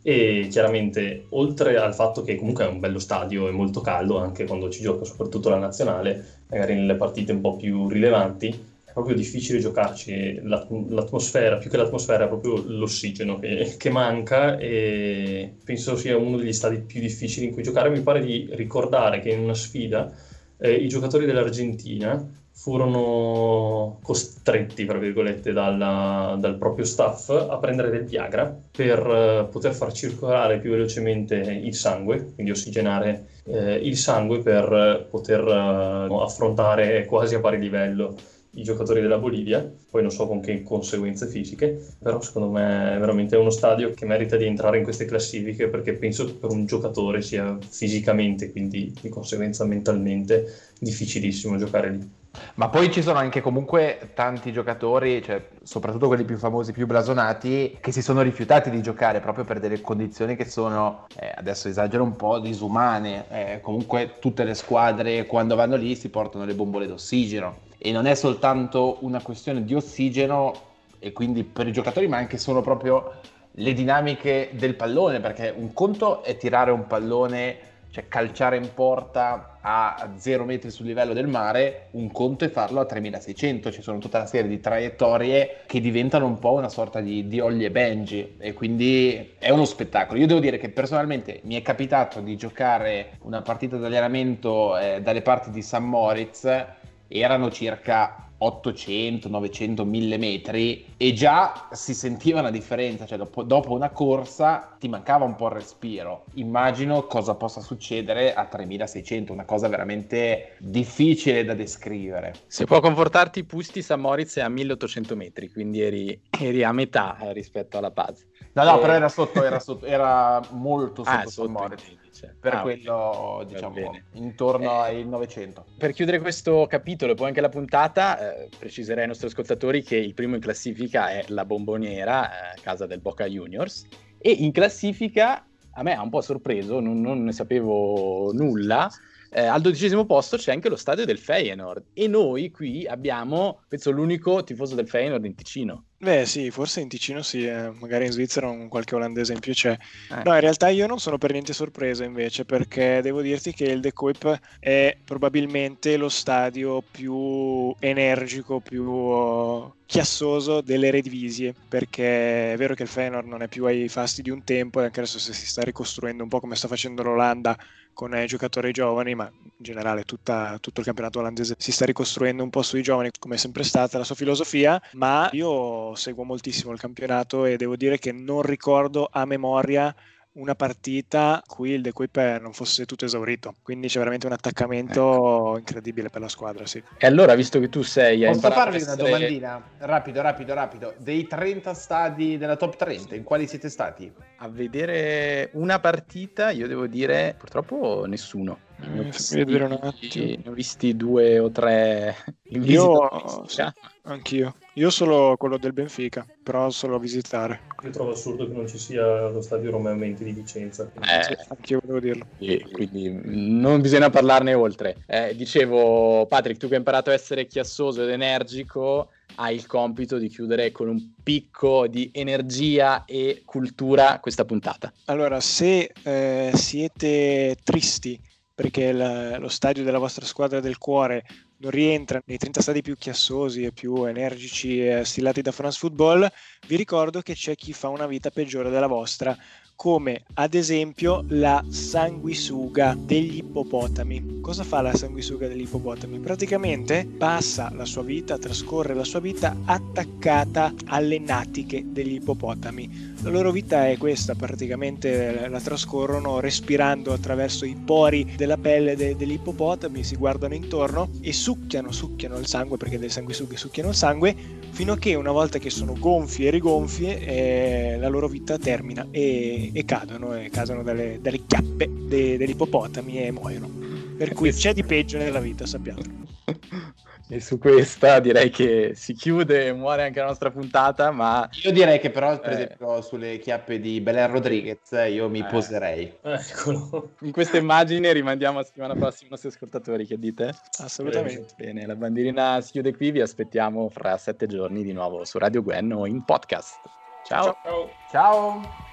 e 0.02 0.48
chiaramente 0.50 1.26
oltre 1.30 1.76
al 1.76 1.94
fatto 1.94 2.22
che 2.22 2.36
comunque 2.36 2.64
è 2.64 2.68
un 2.68 2.80
bello 2.80 2.98
stadio 2.98 3.46
e 3.46 3.50
molto 3.50 3.82
caldo 3.82 4.16
anche 4.16 4.46
quando 4.46 4.70
ci 4.70 4.80
gioca 4.80 5.04
soprattutto 5.04 5.50
la 5.50 5.58
nazionale, 5.58 6.44
magari 6.48 6.74
nelle 6.74 6.94
partite 6.94 7.32
un 7.32 7.42
po' 7.42 7.56
più 7.56 7.88
rilevanti, 7.88 8.68
è 8.90 8.92
proprio 8.92 9.14
difficile 9.14 9.60
giocarci, 9.60 10.40
l'atmosfera, 10.42 11.58
più 11.58 11.70
che 11.70 11.76
l'atmosfera 11.76 12.24
è 12.24 12.28
proprio 12.28 12.60
l'ossigeno 12.66 13.38
che, 13.38 13.76
che 13.78 13.90
manca 13.90 14.58
e 14.58 15.54
penso 15.64 15.94
sia 15.94 16.16
uno 16.16 16.36
degli 16.36 16.52
stadi 16.52 16.80
più 16.80 17.00
difficili 17.00 17.46
in 17.46 17.52
cui 17.52 17.62
giocare. 17.62 17.88
Mi 17.88 18.00
pare 18.00 18.20
di 18.20 18.48
ricordare 18.50 19.20
che 19.20 19.30
in 19.30 19.40
una 19.40 19.54
sfida 19.54 20.12
eh, 20.58 20.74
i 20.74 20.88
giocatori 20.88 21.24
dell'Argentina 21.24 22.20
furono 22.52 24.00
costretti, 24.02 24.84
tra 24.84 24.98
virgolette, 24.98 25.52
dalla, 25.52 26.36
dal 26.38 26.58
proprio 26.58 26.84
staff 26.84 27.30
a 27.30 27.56
prendere 27.58 27.90
del 27.90 28.04
Viagra 28.04 28.54
per 28.70 29.06
uh, 29.06 29.48
poter 29.48 29.72
far 29.72 29.92
circolare 29.92 30.58
più 30.58 30.70
velocemente 30.70 31.36
il 31.36 31.74
sangue, 31.74 32.32
quindi 32.34 32.50
ossigenare 32.50 33.26
eh, 33.44 33.76
il 33.76 33.96
sangue 33.96 34.40
per 34.40 35.06
poter 35.08 35.42
uh, 35.42 36.14
affrontare 36.16 37.06
quasi 37.06 37.36
a 37.36 37.40
pari 37.40 37.58
livello 37.58 38.16
i 38.52 38.62
giocatori 38.62 39.00
della 39.00 39.18
Bolivia, 39.18 39.68
poi 39.90 40.02
non 40.02 40.10
so 40.10 40.26
con 40.26 40.40
che 40.40 40.62
conseguenze 40.62 41.26
fisiche, 41.28 41.86
però 41.98 42.20
secondo 42.20 42.50
me 42.50 42.96
è 42.96 42.98
veramente 42.98 43.36
uno 43.36 43.50
stadio 43.50 43.92
che 43.92 44.06
merita 44.06 44.36
di 44.36 44.44
entrare 44.44 44.78
in 44.78 44.84
queste 44.84 45.04
classifiche 45.04 45.68
perché 45.68 45.92
penso 45.94 46.24
che 46.24 46.32
per 46.32 46.50
un 46.50 46.66
giocatore 46.66 47.22
sia 47.22 47.56
fisicamente, 47.60 48.50
quindi 48.50 48.92
di 49.00 49.08
conseguenza 49.08 49.64
mentalmente, 49.64 50.72
difficilissimo 50.78 51.56
giocare 51.58 51.90
lì. 51.90 52.18
Ma 52.54 52.68
poi 52.68 52.92
ci 52.92 53.02
sono 53.02 53.18
anche 53.18 53.40
comunque 53.40 54.10
tanti 54.14 54.52
giocatori, 54.52 55.20
cioè, 55.22 55.48
soprattutto 55.62 56.06
quelli 56.06 56.24
più 56.24 56.36
famosi, 56.36 56.72
più 56.72 56.86
blasonati, 56.86 57.78
che 57.80 57.90
si 57.90 58.02
sono 58.02 58.22
rifiutati 58.22 58.70
di 58.70 58.80
giocare 58.82 59.20
proprio 59.20 59.44
per 59.44 59.58
delle 59.58 59.80
condizioni 59.80 60.36
che 60.36 60.44
sono, 60.44 61.06
eh, 61.18 61.32
adesso 61.34 61.68
esagero 61.68 62.04
un 62.04 62.14
po', 62.14 62.38
disumane. 62.38 63.24
Eh, 63.30 63.60
comunque 63.60 64.14
tutte 64.20 64.44
le 64.44 64.54
squadre 64.54 65.26
quando 65.26 65.56
vanno 65.56 65.76
lì 65.76 65.96
si 65.96 66.08
portano 66.08 66.44
le 66.44 66.54
bombole 66.54 66.86
d'ossigeno 66.86 67.68
e 67.82 67.92
non 67.92 68.04
è 68.04 68.14
soltanto 68.14 68.98
una 69.00 69.22
questione 69.22 69.64
di 69.64 69.74
ossigeno 69.74 70.52
e 70.98 71.12
quindi 71.12 71.44
per 71.44 71.66
i 71.66 71.72
giocatori, 71.72 72.08
ma 72.08 72.18
anche 72.18 72.36
solo 72.36 72.60
proprio 72.60 73.14
le 73.52 73.72
dinamiche 73.72 74.50
del 74.52 74.74
pallone, 74.74 75.18
perché 75.20 75.52
un 75.56 75.72
conto 75.72 76.22
è 76.22 76.36
tirare 76.36 76.70
un 76.72 76.86
pallone, 76.86 77.56
cioè 77.90 78.06
calciare 78.06 78.58
in 78.58 78.68
porta 78.74 79.56
a 79.62 80.10
0 80.14 80.44
metri 80.44 80.70
sul 80.70 80.84
livello 80.84 81.14
del 81.14 81.26
mare, 81.26 81.86
un 81.92 82.12
conto 82.12 82.44
è 82.44 82.50
farlo 82.50 82.80
a 82.80 82.84
3600, 82.84 83.72
ci 83.72 83.80
sono 83.80 83.96
tutta 83.96 84.18
una 84.18 84.26
serie 84.26 84.50
di 84.50 84.60
traiettorie 84.60 85.62
che 85.64 85.80
diventano 85.80 86.26
un 86.26 86.38
po' 86.38 86.52
una 86.52 86.68
sorta 86.68 87.00
di, 87.00 87.26
di 87.28 87.40
Olli 87.40 87.64
e 87.64 87.70
Benji 87.70 88.36
e 88.38 88.52
quindi 88.52 89.36
è 89.38 89.48
uno 89.48 89.64
spettacolo. 89.64 90.20
Io 90.20 90.26
devo 90.26 90.40
dire 90.40 90.58
che 90.58 90.68
personalmente 90.68 91.40
mi 91.44 91.56
è 91.56 91.62
capitato 91.62 92.20
di 92.20 92.36
giocare 92.36 93.12
una 93.22 93.40
partita 93.40 93.78
di 93.78 93.84
allenamento 93.86 94.76
eh, 94.76 95.00
dalle 95.00 95.22
parti 95.22 95.50
di 95.50 95.62
San 95.62 95.84
Moritz 95.84 96.78
erano 97.10 97.50
circa 97.50 98.30
800, 98.42 99.28
900, 99.28 99.84
1000 99.84 100.16
metri 100.16 100.86
e 100.96 101.12
già 101.12 101.68
si 101.72 101.92
sentiva 101.92 102.40
una 102.40 102.50
differenza, 102.50 103.04
cioè 103.04 103.18
dopo, 103.18 103.42
dopo, 103.42 103.72
una 103.72 103.90
corsa 103.90 104.76
ti 104.78 104.88
mancava 104.88 105.24
un 105.24 105.34
po' 105.34 105.46
il 105.46 105.52
respiro. 105.52 106.24
Immagino 106.34 107.02
cosa 107.06 107.34
possa 107.34 107.60
succedere 107.60 108.32
a 108.32 108.46
3600, 108.46 109.32
una 109.32 109.44
cosa 109.44 109.68
veramente 109.68 110.54
difficile 110.58 111.44
da 111.44 111.54
descrivere. 111.54 112.34
Se 112.46 112.64
può 112.64 112.80
confortarti, 112.80 113.44
Pusti 113.44 113.82
San 113.82 114.00
Moritz 114.00 114.36
è 114.38 114.40
a 114.40 114.48
1800 114.48 115.16
metri, 115.16 115.50
quindi 115.50 115.82
eri, 115.82 116.22
eri 116.40 116.64
a 116.64 116.72
metà 116.72 117.18
rispetto 117.32 117.76
alla 117.76 117.90
Paz. 117.90 118.26
No, 118.52 118.64
no, 118.64 118.78
e... 118.78 118.80
però 118.80 118.92
era 118.94 119.08
sotto, 119.08 119.44
era, 119.44 119.60
sotto, 119.60 119.86
era 119.86 120.40
molto 120.50 121.04
sotto, 121.04 121.16
ah, 121.16 121.26
sotto 121.26 121.74
dice. 122.02 122.36
Per 122.40 122.54
ah, 122.54 122.60
quello, 122.62 123.44
diciamo, 123.46 123.98
intorno 124.14 124.86
eh, 124.86 124.88
ai 124.88 125.04
900. 125.06 125.64
Per 125.78 125.92
chiudere 125.92 126.20
questo 126.20 126.66
capitolo 126.68 127.12
e 127.12 127.14
poi 127.14 127.28
anche 127.28 127.40
la 127.40 127.48
puntata, 127.48 128.34
eh, 128.34 128.48
preciserei 128.58 129.02
ai 129.02 129.08
nostri 129.08 129.28
ascoltatori 129.28 129.82
che 129.82 129.96
il 129.96 130.14
primo 130.14 130.34
in 130.34 130.40
classifica 130.40 131.10
è 131.10 131.24
la 131.28 131.44
Bomboniera, 131.44 132.54
eh, 132.54 132.60
casa 132.60 132.86
del 132.86 133.00
Boca 133.00 133.26
Juniors, 133.26 133.86
e 134.18 134.30
in 134.30 134.52
classifica 134.52 135.44
a 135.72 135.82
me 135.82 135.94
ha 135.94 136.02
un 136.02 136.10
po' 136.10 136.20
sorpreso, 136.20 136.80
non, 136.80 137.00
non 137.00 137.22
ne 137.22 137.32
sapevo 137.32 138.32
nulla, 138.32 138.90
eh, 139.32 139.44
al 139.44 139.60
dodicesimo 139.60 140.04
posto 140.06 140.36
c'è 140.36 140.52
anche 140.52 140.68
lo 140.68 140.76
stadio 140.76 141.04
del 141.04 141.18
Feyenoord 141.18 141.90
e 141.94 142.08
noi 142.08 142.50
qui 142.50 142.84
abbiamo, 142.86 143.62
penso, 143.68 143.92
l'unico 143.92 144.42
tifoso 144.42 144.74
del 144.74 144.88
Feyenoord 144.88 145.24
in 145.24 145.34
Ticino. 145.36 145.84
Beh 146.02 146.24
sì, 146.24 146.50
forse 146.50 146.80
in 146.80 146.88
Ticino 146.88 147.20
sì, 147.20 147.44
eh. 147.44 147.70
magari 147.72 148.06
in 148.06 148.12
Svizzera 148.12 148.48
un 148.48 148.68
qualche 148.68 148.94
olandese 148.94 149.34
in 149.34 149.38
più 149.38 149.52
c'è. 149.52 149.76
Eh. 150.08 150.22
No, 150.24 150.32
in 150.32 150.40
realtà 150.40 150.68
io 150.68 150.86
non 150.86 150.98
sono 150.98 151.18
per 151.18 151.32
niente 151.32 151.52
sorpreso 151.52 152.04
invece 152.04 152.46
perché 152.46 153.02
devo 153.02 153.20
dirti 153.20 153.52
che 153.52 153.64
il 153.64 153.80
De 153.80 153.92
Kuip 153.92 154.38
è 154.58 154.98
probabilmente 155.04 155.98
lo 155.98 156.08
stadio 156.08 156.80
più 156.90 157.74
energico, 157.80 158.60
più 158.62 159.70
chiassoso 159.90 160.60
delle 160.60 160.86
Eredivisie 160.86 161.52
perché 161.68 162.52
è 162.52 162.56
vero 162.56 162.74
che 162.74 162.84
il 162.84 162.88
Feyenoord 162.88 163.26
non 163.26 163.42
è 163.42 163.48
più 163.48 163.64
ai 163.64 163.88
fasti 163.88 164.22
di 164.22 164.30
un 164.30 164.44
tempo 164.44 164.80
e 164.80 164.84
anche 164.84 165.00
adesso 165.00 165.18
si 165.18 165.32
sta 165.34 165.62
ricostruendo 165.62 166.22
un 166.22 166.28
po' 166.28 166.38
come 166.38 166.54
sta 166.54 166.68
facendo 166.68 167.02
l'Olanda 167.02 167.58
con 167.92 168.14
i 168.16 168.26
giocatori 168.26 168.70
giovani, 168.70 169.16
ma 169.16 169.28
in 169.32 169.50
generale 169.56 170.04
tutta, 170.04 170.58
tutto 170.60 170.78
il 170.78 170.86
campionato 170.86 171.18
olandese 171.18 171.56
si 171.58 171.72
sta 171.72 171.86
ricostruendo 171.86 172.44
un 172.44 172.50
po' 172.50 172.62
sui 172.62 172.82
giovani, 172.82 173.10
come 173.18 173.34
è 173.34 173.38
sempre 173.38 173.64
stata 173.64 173.98
la 173.98 174.04
sua 174.04 174.14
filosofia, 174.14 174.80
ma 174.92 175.28
io 175.32 175.92
seguo 175.96 176.22
moltissimo 176.22 176.72
il 176.72 176.78
campionato 176.78 177.44
e 177.44 177.56
devo 177.56 177.74
dire 177.74 177.98
che 177.98 178.12
non 178.12 178.42
ricordo 178.42 179.08
a 179.10 179.24
memoria 179.24 179.92
una 180.32 180.54
partita 180.54 181.42
cui 181.44 181.70
il 181.70 181.82
De 181.82 181.92
Kuip 181.92 182.16
non 182.40 182.52
fosse 182.52 182.86
tutto 182.86 183.04
esaurito. 183.04 183.56
Quindi 183.62 183.88
c'è 183.88 183.98
veramente 183.98 184.26
un 184.26 184.32
attaccamento 184.32 185.00
ecco. 185.00 185.58
incredibile 185.58 186.08
per 186.08 186.20
la 186.20 186.28
squadra. 186.28 186.66
Sì. 186.66 186.82
E 186.98 187.06
allora, 187.06 187.34
visto 187.34 187.58
che 187.58 187.68
tu 187.68 187.82
sei. 187.82 188.24
Posso 188.24 188.50
farvi 188.50 188.76
essere... 188.76 189.02
una 189.02 189.10
domandina? 189.10 189.70
Rapido, 189.78 190.20
rapido, 190.20 190.54
rapido. 190.54 190.94
Dei 190.98 191.26
30 191.26 191.74
stadi 191.74 192.38
della 192.38 192.56
top 192.56 192.76
30, 192.76 193.14
in 193.14 193.24
quali 193.24 193.46
siete 193.46 193.68
stati? 193.68 194.12
A 194.36 194.48
vedere 194.48 195.50
una 195.54 195.80
partita, 195.80 196.50
io 196.50 196.68
devo 196.68 196.86
dire, 196.86 197.34
purtroppo 197.36 198.04
nessuno. 198.06 198.68
Ne 198.80 199.00
ho, 199.00 199.02
visti, 199.02 199.44
ne 199.44 200.42
ho 200.46 200.52
visti 200.52 200.96
due 200.96 201.38
o 201.38 201.50
tre 201.50 202.16
in 202.44 202.62
io, 202.62 203.44
sì, 203.46 203.62
anch'io. 204.04 204.54
Io 204.80 204.88
solo 204.88 205.36
quello 205.36 205.58
del 205.58 205.74
Benfica, 205.74 206.26
però 206.42 206.70
solo 206.70 206.96
a 206.96 206.98
visitare. 206.98 207.64
Io 207.84 207.90
trovo 207.90 208.12
assurdo 208.12 208.48
che 208.48 208.54
non 208.54 208.66
ci 208.66 208.78
sia 208.78 209.28
lo 209.28 209.42
stadio 209.42 209.70
Romeo 209.70 209.94
Menti 209.94 210.24
di 210.24 210.32
Vicenza. 210.32 210.90
Eh, 210.94 211.22
sì, 211.22 211.36
anch'io 211.48 211.80
volevo 211.82 212.00
dirlo. 212.00 212.26
Sì, 212.38 212.66
quindi 212.72 213.20
non 213.22 213.82
bisogna 213.82 214.08
parlarne 214.08 214.54
oltre. 214.54 214.96
Eh, 215.04 215.36
dicevo, 215.36 216.24
Patrick, 216.24 216.58
tu 216.58 216.66
che 216.66 216.72
hai 216.72 216.78
imparato 216.78 217.10
a 217.10 217.12
essere 217.12 217.46
chiassoso 217.46 218.02
ed 218.02 218.08
energico, 218.08 219.10
hai 219.34 219.54
il 219.54 219.66
compito 219.66 220.16
di 220.16 220.28
chiudere 220.28 220.72
con 220.72 220.88
un 220.88 221.12
picco 221.22 221.86
di 221.86 222.08
energia 222.14 223.04
e 223.04 223.42
cultura 223.44 224.18
questa 224.18 224.46
puntata. 224.46 224.90
Allora, 225.04 225.40
se 225.40 225.92
eh, 226.02 226.52
siete 226.54 227.54
tristi 227.62 228.18
perché 228.54 228.92
la, 228.92 229.36
lo 229.36 229.48
stadio 229.48 229.84
della 229.84 229.98
vostra 229.98 230.24
squadra 230.24 230.60
del 230.60 230.78
cuore 230.78 231.26
non 231.60 231.70
rientra 231.70 232.20
nei 232.26 232.38
30 232.38 232.60
stadi 232.60 232.82
più 232.82 232.96
chiassosi 232.96 233.64
e 233.64 233.72
più 233.72 234.04
energici 234.04 234.86
e 234.86 235.04
stilati 235.04 235.42
da 235.42 235.52
France 235.52 235.78
Football, 235.78 236.30
vi 236.66 236.76
ricordo 236.76 237.20
che 237.20 237.34
c'è 237.34 237.54
chi 237.56 237.72
fa 237.72 237.88
una 237.88 238.06
vita 238.06 238.30
peggiore 238.30 238.70
della 238.70 238.86
vostra, 238.86 239.36
come 239.80 240.24
ad 240.34 240.52
esempio 240.52 241.24
la 241.28 241.64
sanguisuga 241.66 242.94
degli 242.98 243.38
ippopotami. 243.38 244.40
Cosa 244.42 244.62
fa 244.62 244.82
la 244.82 244.94
sanguisuga 244.94 245.48
degli 245.48 245.62
ippopotami? 245.62 246.18
Praticamente 246.18 247.08
passa 247.16 247.72
la 247.74 247.86
sua 247.86 248.02
vita, 248.02 248.36
trascorre 248.36 248.92
la 248.92 249.04
sua 249.04 249.20
vita 249.20 249.56
attaccata 249.64 250.74
alle 250.84 251.18
natiche 251.18 251.82
degli 251.86 252.16
ippopotami. 252.16 253.14
La 253.22 253.30
loro 253.30 253.50
vita 253.50 253.88
è 253.88 253.96
questa, 253.96 254.34
praticamente 254.34 255.48
la 255.48 255.60
trascorrono 255.60 256.40
respirando 256.40 257.14
attraverso 257.14 257.64
i 257.64 257.74
pori 257.74 258.34
della 258.36 258.58
pelle 258.58 258.96
de- 258.96 259.16
degli 259.16 259.32
ippopotami, 259.32 260.04
si 260.04 260.16
guardano 260.16 260.52
intorno 260.52 261.08
e 261.22 261.32
succhiano, 261.32 261.90
succhiano 261.90 262.36
il 262.36 262.46
sangue, 262.46 262.76
perché 262.76 262.98
delle 262.98 263.10
sanguisughe 263.10 263.56
succhiano 263.56 263.88
il 263.88 263.94
sangue, 263.94 264.36
fino 264.72 264.92
a 264.92 264.98
che 264.98 265.14
una 265.14 265.32
volta 265.32 265.58
che 265.58 265.70
sono 265.70 265.96
gonfie 265.98 266.49
e 266.50 266.52
rigonfie 266.52 267.20
eh, 267.20 267.96
la 267.98 268.08
loro 268.08 268.26
vita 268.26 268.58
termina 268.58 269.06
e 269.10 269.70
e, 269.72 269.84
cadono, 269.84 270.34
e 270.34 270.50
cadono 270.50 270.82
dalle, 270.82 271.18
dalle 271.20 271.46
chiappe 271.46 271.88
de, 272.08 272.36
degli 272.36 272.50
ippopotami 272.50 273.22
e 273.22 273.30
muoiono. 273.30 273.68
Per 274.16 274.32
cui 274.34 274.52
c'è 274.52 274.74
di 274.74 274.82
peggio 274.84 275.16
nella 275.16 275.40
vita, 275.40 275.64
sappiamo. 275.64 276.00
E 277.32 277.38
su 277.38 277.58
questa 277.58 278.18
direi 278.18 278.50
che 278.50 278.90
si 278.94 279.14
chiude 279.14 279.66
e 279.66 279.72
muore 279.72 280.02
anche 280.02 280.18
la 280.18 280.26
nostra 280.26 280.50
puntata, 280.50 281.12
ma... 281.12 281.48
Io 281.62 281.70
direi 281.70 282.00
che 282.00 282.10
però, 282.10 282.36
per 282.40 282.50
eh... 282.50 282.54
esempio, 282.54 283.00
sulle 283.02 283.38
chiappe 283.38 283.78
di 283.78 284.00
Belen 284.00 284.32
Rodriguez 284.32 284.90
io 285.08 285.28
mi 285.28 285.38
eh... 285.38 285.44
poserei. 285.44 286.12
Eccolo. 286.22 287.12
In 287.20 287.30
questa 287.30 287.56
immagine 287.56 288.12
rimandiamo 288.12 288.58
a 288.58 288.64
settimana 288.64 288.94
prossima 288.94 289.28
i 289.28 289.30
nostri 289.30 289.50
ascoltatori, 289.50 290.06
che 290.06 290.18
dite? 290.18 290.52
Assolutamente. 290.78 291.54
Bene, 291.56 291.86
la 291.86 291.94
bandierina 291.94 292.60
si 292.62 292.72
chiude 292.72 292.96
qui, 292.96 293.12
vi 293.12 293.20
aspettiamo 293.20 293.88
fra 293.90 294.16
sette 294.16 294.48
giorni 294.48 294.82
di 294.82 294.92
nuovo 294.92 295.24
su 295.24 295.38
Radio 295.38 295.62
Gwen 295.62 295.92
o 295.92 296.06
in 296.06 296.24
podcast. 296.24 296.80
Ciao. 297.24 297.56
Ciao. 297.62 297.90
Ciao. 298.10 298.89